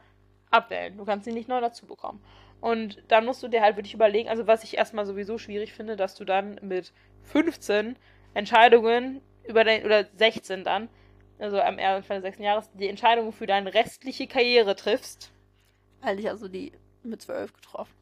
abwählen. 0.50 0.96
Du 0.96 1.04
kannst 1.04 1.24
sie 1.24 1.32
nicht 1.32 1.48
neu 1.48 1.60
dazu 1.60 1.86
bekommen. 1.86 2.22
Und 2.60 3.02
dann 3.08 3.24
musst 3.24 3.42
du 3.42 3.48
dir 3.48 3.62
halt 3.62 3.76
wirklich 3.76 3.94
überlegen, 3.94 4.28
also 4.28 4.46
was 4.46 4.64
ich 4.64 4.76
erstmal 4.76 5.06
sowieso 5.06 5.38
schwierig 5.38 5.72
finde, 5.72 5.96
dass 5.96 6.14
du 6.14 6.24
dann 6.24 6.58
mit 6.62 6.92
15 7.24 7.96
Entscheidungen 8.34 9.20
über 9.44 9.64
dein, 9.64 9.84
oder 9.84 10.04
16 10.16 10.64
dann 10.64 10.88
also 11.38 11.60
am 11.60 11.78
Anfang 11.78 12.16
des 12.16 12.22
sechsten 12.22 12.42
Jahres, 12.42 12.70
die 12.74 12.88
Entscheidung 12.88 13.32
für 13.32 13.46
deine 13.46 13.72
restliche 13.74 14.26
Karriere 14.26 14.76
triffst. 14.76 15.30
Eigentlich 16.00 16.28
also 16.28 16.48
die 16.48 16.72
mit 17.02 17.22
zwölf 17.22 17.52
getroffen. 17.52 17.92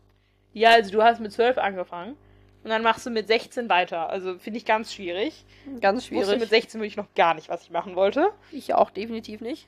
Ja, 0.53 0.71
also 0.71 0.93
du 0.93 1.03
hast 1.03 1.21
mit 1.21 1.33
zwölf 1.33 1.59
angefangen 1.59 2.17
und 2.63 2.71
dann 2.71 2.83
machst 2.83 3.05
du 3.07 3.11
mit 3.11 3.27
16 3.27 3.69
weiter. 3.69 4.09
Also 4.09 4.39
finde 4.39 4.59
ich 4.59 4.65
ganz 4.65 4.93
schwierig. 4.93 5.45
Ganz 5.81 6.07
schwierig. 6.07 6.23
Ich 6.23 6.29
wusste 6.29 6.41
mit 6.41 6.49
16 6.49 6.81
wirklich 6.81 6.97
noch 6.97 7.13
gar 7.15 7.35
nicht, 7.35 7.49
was 7.49 7.63
ich 7.63 7.71
machen 7.71 7.97
wollte. 7.97 8.31
Ich 8.53 8.73
auch 8.75 8.91
definitiv 8.91 9.41
nicht. 9.41 9.67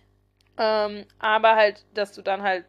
Ähm, 0.59 1.05
aber 1.19 1.57
halt, 1.57 1.85
dass 1.95 2.13
du 2.13 2.23
dann 2.23 2.43
halt 2.43 2.65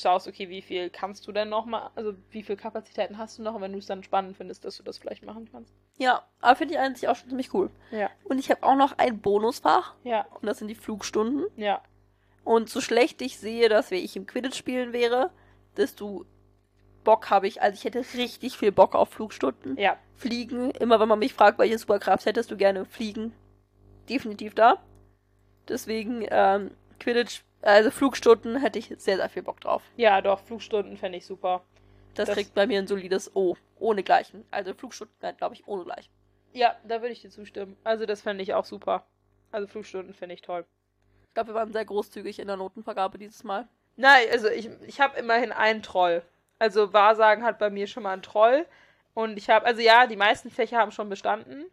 schaust, 0.00 0.28
okay, 0.28 0.48
wie 0.48 0.62
viel 0.62 0.90
kannst 0.90 1.26
du 1.26 1.32
denn 1.32 1.48
noch 1.48 1.66
mal, 1.66 1.90
also 1.94 2.14
wie 2.30 2.42
viel 2.42 2.56
Kapazitäten 2.56 3.18
hast 3.18 3.38
du 3.38 3.42
noch, 3.42 3.54
und 3.54 3.60
wenn 3.60 3.72
du 3.72 3.78
es 3.78 3.86
dann 3.86 4.02
spannend 4.02 4.36
findest, 4.36 4.64
dass 4.64 4.76
du 4.76 4.82
das 4.82 4.98
vielleicht 4.98 5.24
machen 5.24 5.48
kannst. 5.50 5.74
Ja, 5.98 6.22
aber 6.40 6.56
finde 6.56 6.74
ich 6.74 6.80
eigentlich 6.80 7.08
auch 7.08 7.16
schon 7.16 7.28
ziemlich 7.28 7.52
cool. 7.54 7.70
Ja. 7.90 8.10
Und 8.24 8.38
ich 8.38 8.50
habe 8.50 8.62
auch 8.62 8.76
noch 8.76 8.98
ein 8.98 9.20
Bonusfach. 9.20 9.94
Ja. 10.04 10.26
Und 10.40 10.46
das 10.46 10.58
sind 10.58 10.68
die 10.68 10.74
Flugstunden. 10.74 11.46
Ja. 11.56 11.82
Und 12.44 12.68
so 12.68 12.80
schlecht 12.80 13.22
ich 13.22 13.38
sehe, 13.38 13.68
dass 13.68 13.90
wenn 13.90 14.02
ich 14.02 14.16
im 14.16 14.26
Quidditch 14.26 14.56
spielen 14.56 14.92
wäre, 14.92 15.30
desto 15.76 16.26
Bock 17.04 17.30
habe 17.30 17.46
ich. 17.46 17.62
Also 17.62 17.74
ich 17.74 17.84
hätte 17.84 18.04
richtig 18.14 18.56
viel 18.56 18.72
Bock 18.72 18.94
auf 18.94 19.10
Flugstunden. 19.10 19.76
Ja. 19.76 19.96
Fliegen. 20.16 20.70
Immer 20.72 21.00
wenn 21.00 21.08
man 21.08 21.18
mich 21.18 21.34
fragt, 21.34 21.58
welche 21.58 21.78
Superkraft 21.78 22.26
hättest 22.26 22.50
du 22.50 22.56
gerne 22.56 22.84
fliegen. 22.84 23.32
Definitiv 24.08 24.54
da. 24.54 24.82
Deswegen, 25.68 26.26
ähm, 26.30 26.72
Quidditch 26.98 27.42
also 27.62 27.90
Flugstunden 27.90 28.60
hätte 28.60 28.78
ich 28.78 28.92
sehr, 28.98 29.16
sehr 29.16 29.28
viel 29.28 29.42
Bock 29.42 29.60
drauf. 29.60 29.82
Ja, 29.96 30.20
doch, 30.20 30.40
Flugstunden 30.40 30.96
fände 30.96 31.18
ich 31.18 31.26
super. 31.26 31.62
Das, 32.14 32.26
das, 32.26 32.36
kriegt 32.36 32.54
bei 32.54 32.66
mir 32.66 32.78
ein 32.78 32.86
solides 32.86 33.34
O. 33.34 33.56
Ohne 33.78 34.02
Gleichen. 34.02 34.44
Also 34.50 34.74
Flugstunden, 34.74 35.36
glaube 35.36 35.54
ich, 35.54 35.66
ohne 35.66 35.84
Gleichen. 35.84 36.10
Ja, 36.52 36.76
da 36.84 37.00
würde 37.00 37.12
ich 37.12 37.22
dir 37.22 37.30
zustimmen. 37.30 37.76
Also 37.84 38.04
das 38.04 38.20
fände 38.20 38.42
ich 38.42 38.52
auch 38.54 38.64
super. 38.64 39.06
Also 39.50 39.66
Flugstunden 39.66 40.14
finde 40.14 40.34
ich 40.34 40.42
toll. 40.42 40.66
Ich 41.28 41.34
glaube, 41.34 41.50
wir 41.50 41.54
waren 41.54 41.72
sehr 41.72 41.84
großzügig 41.84 42.38
in 42.38 42.48
der 42.48 42.56
Notenvergabe 42.56 43.16
dieses 43.16 43.42
Mal. 43.44 43.66
Nein, 43.96 44.26
also 44.30 44.48
ich, 44.48 44.68
ich 44.86 45.00
habe 45.00 45.18
immerhin 45.18 45.52
einen 45.52 45.82
Troll. 45.82 46.22
Also 46.58 46.92
Wahrsagen 46.92 47.44
hat 47.44 47.58
bei 47.58 47.70
mir 47.70 47.86
schon 47.86 48.02
mal 48.02 48.12
einen 48.12 48.22
Troll. 48.22 48.66
Und 49.14 49.36
ich 49.36 49.48
habe, 49.50 49.64
also 49.66 49.80
ja, 49.80 50.06
die 50.06 50.16
meisten 50.16 50.50
Fächer 50.50 50.78
haben 50.78 50.92
schon 50.92 51.08
bestanden. 51.08 51.64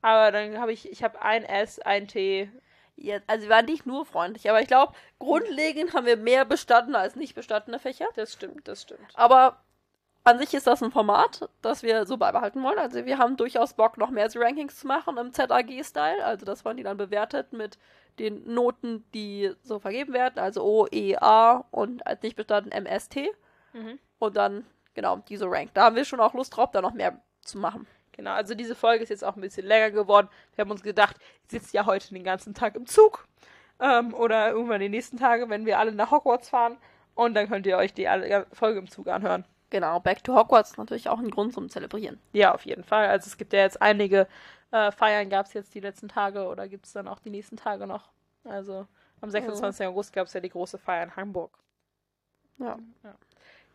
Aber 0.00 0.32
dann 0.32 0.58
habe 0.58 0.72
ich, 0.72 0.90
ich 0.90 1.02
habe 1.02 1.20
ein 1.22 1.44
S, 1.44 1.78
ein 1.78 2.08
T, 2.08 2.50
ja, 3.02 3.18
also 3.26 3.44
wir 3.44 3.50
waren 3.50 3.64
nicht 3.64 3.84
nur 3.84 4.06
freundlich, 4.06 4.48
aber 4.48 4.60
ich 4.60 4.68
glaube, 4.68 4.94
grundlegend 5.18 5.94
haben 5.94 6.06
wir 6.06 6.16
mehr 6.16 6.44
bestanden 6.44 6.94
als 6.94 7.16
nicht 7.16 7.34
bestandene 7.34 7.78
Fächer. 7.78 8.06
Das 8.14 8.32
stimmt, 8.32 8.68
das 8.68 8.82
stimmt. 8.82 9.12
Aber 9.14 9.58
an 10.24 10.38
sich 10.38 10.54
ist 10.54 10.68
das 10.68 10.82
ein 10.82 10.92
Format, 10.92 11.48
das 11.62 11.82
wir 11.82 12.06
so 12.06 12.16
beibehalten 12.16 12.62
wollen. 12.62 12.78
Also 12.78 13.04
wir 13.04 13.18
haben 13.18 13.36
durchaus 13.36 13.74
Bock, 13.74 13.98
noch 13.98 14.10
mehr 14.10 14.28
Rankings 14.32 14.78
zu 14.78 14.86
machen 14.86 15.16
im 15.16 15.32
ZAG-Style. 15.32 16.24
Also 16.24 16.46
das 16.46 16.64
waren 16.64 16.76
die 16.76 16.84
dann 16.84 16.96
bewertet 16.96 17.52
mit 17.52 17.76
den 18.20 18.54
Noten, 18.54 19.04
die 19.14 19.52
so 19.62 19.80
vergeben 19.80 20.12
werden. 20.12 20.38
Also 20.38 20.62
O, 20.62 20.86
E, 20.92 21.16
A 21.16 21.64
und 21.72 22.06
als 22.06 22.22
nicht 22.22 22.36
bestanden 22.36 22.70
MST. 22.70 23.16
Mhm. 23.72 23.98
Und 24.20 24.36
dann, 24.36 24.64
genau, 24.94 25.16
diese 25.28 25.50
Rank. 25.50 25.74
Da 25.74 25.84
haben 25.84 25.96
wir 25.96 26.04
schon 26.04 26.20
auch 26.20 26.34
Lust 26.34 26.56
drauf, 26.56 26.70
da 26.70 26.80
noch 26.80 26.94
mehr 26.94 27.20
zu 27.40 27.58
machen. 27.58 27.88
Genau, 28.12 28.32
also 28.32 28.54
diese 28.54 28.74
Folge 28.74 29.02
ist 29.02 29.08
jetzt 29.08 29.24
auch 29.24 29.36
ein 29.36 29.40
bisschen 29.40 29.66
länger 29.66 29.90
geworden. 29.90 30.28
Wir 30.54 30.64
haben 30.64 30.70
uns 30.70 30.82
gedacht, 30.82 31.16
ich 31.44 31.50
sitze 31.50 31.76
ja 31.76 31.86
heute 31.86 32.12
den 32.12 32.24
ganzen 32.24 32.54
Tag 32.54 32.76
im 32.76 32.86
Zug. 32.86 33.26
Ähm, 33.80 34.14
oder 34.14 34.50
irgendwann 34.50 34.80
die 34.80 34.88
nächsten 34.88 35.16
Tage, 35.16 35.48
wenn 35.48 35.66
wir 35.66 35.78
alle 35.78 35.92
nach 35.92 36.10
Hogwarts 36.10 36.50
fahren. 36.50 36.76
Und 37.14 37.34
dann 37.34 37.48
könnt 37.48 37.66
ihr 37.66 37.76
euch 37.76 37.92
die 37.92 38.08
Folge 38.52 38.78
im 38.78 38.88
Zug 38.88 39.08
anhören. 39.08 39.44
Genau, 39.70 40.00
Back 40.00 40.22
to 40.22 40.36
Hogwarts 40.36 40.76
natürlich 40.76 41.08
auch 41.08 41.18
ein 41.18 41.30
Grund 41.30 41.54
zum 41.54 41.70
Zelebrieren. 41.70 42.20
Ja, 42.32 42.54
auf 42.54 42.66
jeden 42.66 42.84
Fall. 42.84 43.08
Also 43.08 43.26
es 43.26 43.38
gibt 43.38 43.52
ja 43.54 43.60
jetzt 43.60 43.80
einige 43.80 44.28
äh, 44.70 44.92
Feiern, 44.92 45.30
gab 45.30 45.46
es 45.46 45.54
jetzt 45.54 45.74
die 45.74 45.80
letzten 45.80 46.08
Tage 46.08 46.46
oder 46.46 46.68
gibt 46.68 46.86
es 46.86 46.92
dann 46.92 47.08
auch 47.08 47.18
die 47.18 47.30
nächsten 47.30 47.56
Tage 47.56 47.86
noch. 47.86 48.10
Also 48.44 48.86
am 49.20 49.30
26. 49.30 49.80
Mhm. 49.80 49.92
August 49.92 50.12
gab 50.12 50.26
es 50.26 50.32
ja 50.32 50.40
die 50.40 50.50
große 50.50 50.78
Feier 50.78 51.04
in 51.04 51.16
Hamburg. 51.16 51.58
Ja. 52.58 52.78
ja. 53.02 53.14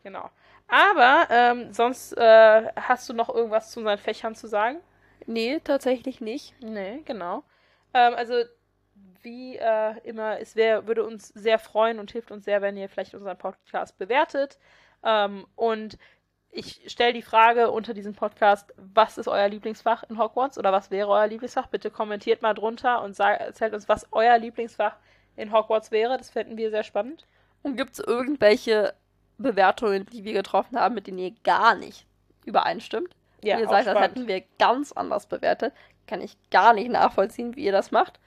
Genau. 0.03 0.29
Aber 0.67 1.27
ähm, 1.29 1.73
sonst 1.73 2.13
äh, 2.13 2.67
hast 2.75 3.07
du 3.09 3.13
noch 3.13 3.29
irgendwas 3.29 3.71
zu 3.71 3.79
unseren 3.79 3.97
Fächern 3.97 4.35
zu 4.35 4.47
sagen? 4.47 4.79
Nee, 5.25 5.59
tatsächlich 5.63 6.21
nicht. 6.21 6.53
Nee, 6.61 7.01
genau. 7.05 7.43
Ähm, 7.93 8.13
also 8.15 8.43
wie 9.21 9.57
äh, 9.57 9.97
immer, 10.03 10.39
es 10.39 10.55
wär, 10.55 10.87
würde 10.87 11.05
uns 11.05 11.29
sehr 11.29 11.59
freuen 11.59 11.99
und 11.99 12.11
hilft 12.11 12.31
uns 12.31 12.45
sehr, 12.45 12.61
wenn 12.61 12.77
ihr 12.77 12.89
vielleicht 12.89 13.13
unseren 13.13 13.37
Podcast 13.37 13.97
bewertet. 13.97 14.57
Ähm, 15.03 15.45
und 15.55 15.97
ich 16.49 16.81
stelle 16.87 17.13
die 17.13 17.21
Frage 17.21 17.71
unter 17.71 17.93
diesem 17.93 18.15
Podcast, 18.15 18.73
was 18.77 19.17
ist 19.17 19.27
euer 19.27 19.47
Lieblingsfach 19.47 20.03
in 20.09 20.17
Hogwarts 20.17 20.57
oder 20.57 20.71
was 20.71 20.91
wäre 20.91 21.09
euer 21.09 21.27
Lieblingsfach? 21.27 21.67
Bitte 21.67 21.91
kommentiert 21.91 22.41
mal 22.41 22.53
drunter 22.53 23.03
und 23.03 23.15
sag, 23.15 23.39
erzählt 23.39 23.73
uns, 23.73 23.89
was 23.89 24.07
euer 24.11 24.37
Lieblingsfach 24.37 24.95
in 25.35 25.51
Hogwarts 25.51 25.91
wäre. 25.91 26.17
Das 26.17 26.29
fänden 26.29 26.57
wir 26.57 26.71
sehr 26.71 26.83
spannend. 26.83 27.25
Und 27.63 27.75
gibt 27.75 27.93
es 27.93 27.99
irgendwelche 27.99 28.93
Bewertungen, 29.37 30.05
die 30.07 30.23
wir 30.23 30.33
getroffen 30.33 30.79
haben, 30.79 30.95
mit 30.95 31.07
denen 31.07 31.19
ihr 31.19 31.33
gar 31.43 31.75
nicht 31.75 32.05
übereinstimmt? 32.45 33.15
Ja, 33.43 33.59
ihr 33.59 33.67
sagt, 33.67 33.87
das 33.87 33.99
hätten 33.99 34.27
wir 34.27 34.43
ganz 34.57 34.91
anders 34.91 35.27
bewertet. 35.27 35.73
Kann 36.07 36.21
ich 36.21 36.37
gar 36.49 36.73
nicht 36.73 36.89
nachvollziehen, 36.89 37.55
wie 37.55 37.65
ihr 37.65 37.71
das 37.71 37.91
macht. 37.91 38.19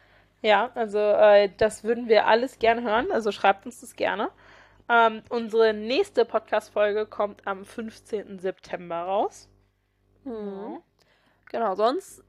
Ja, 0.42 0.70
also 0.74 0.98
äh, 0.98 1.50
das 1.56 1.84
würden 1.84 2.08
wir 2.08 2.26
alles 2.26 2.58
gerne 2.58 2.82
hören. 2.82 3.10
Also 3.10 3.32
schreibt 3.32 3.66
uns 3.66 3.80
das 3.80 3.96
gerne. 3.96 4.30
Ähm, 4.88 5.22
unsere 5.28 5.72
nächste 5.72 6.24
Podcast-Folge 6.24 7.06
kommt 7.06 7.46
am 7.46 7.64
15. 7.64 8.38
September 8.38 9.02
raus. 9.02 9.48
Mhm. 10.24 10.80
Genau, 11.50 11.74
sonst 11.74 12.24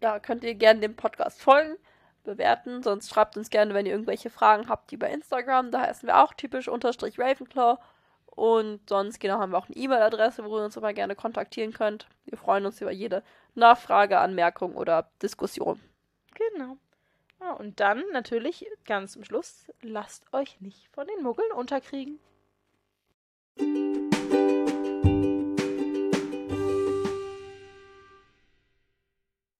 ja, 0.00 0.20
könnt 0.20 0.44
ihr 0.44 0.54
gerne 0.54 0.80
dem 0.80 0.96
Podcast 0.96 1.40
folgen, 1.42 1.76
bewerten. 2.24 2.82
Sonst 2.82 3.10
schreibt 3.10 3.36
uns 3.36 3.50
gerne, 3.50 3.74
wenn 3.74 3.86
ihr 3.86 3.92
irgendwelche 3.92 4.30
Fragen 4.30 4.68
habt, 4.68 4.90
die 4.90 4.96
bei 4.96 5.10
Instagram. 5.10 5.70
Da 5.70 5.82
heißen 5.82 6.06
wir 6.06 6.22
auch 6.22 6.34
typisch 6.34 6.68
unterstrich 6.68 7.18
Ravenclaw. 7.18 7.78
Und 8.38 8.88
sonst 8.88 9.18
genau 9.18 9.40
haben 9.40 9.50
wir 9.50 9.58
auch 9.58 9.66
eine 9.66 9.74
E-Mail-Adresse, 9.74 10.44
wo 10.44 10.58
ihr 10.58 10.64
uns 10.64 10.76
immer 10.76 10.92
gerne 10.92 11.16
kontaktieren 11.16 11.72
könnt. 11.72 12.06
Wir 12.24 12.38
freuen 12.38 12.66
uns 12.66 12.80
über 12.80 12.92
jede 12.92 13.24
Nachfrage, 13.56 14.20
Anmerkung 14.20 14.76
oder 14.76 15.10
Diskussion. 15.20 15.80
Genau. 16.34 16.76
Ja, 17.40 17.54
und 17.54 17.80
dann 17.80 18.00
natürlich 18.12 18.64
ganz 18.84 19.14
zum 19.14 19.24
Schluss, 19.24 19.66
lasst 19.82 20.32
euch 20.32 20.60
nicht 20.60 20.86
von 20.92 21.08
den 21.08 21.24
Muggeln 21.24 21.50
unterkriegen. 21.50 22.20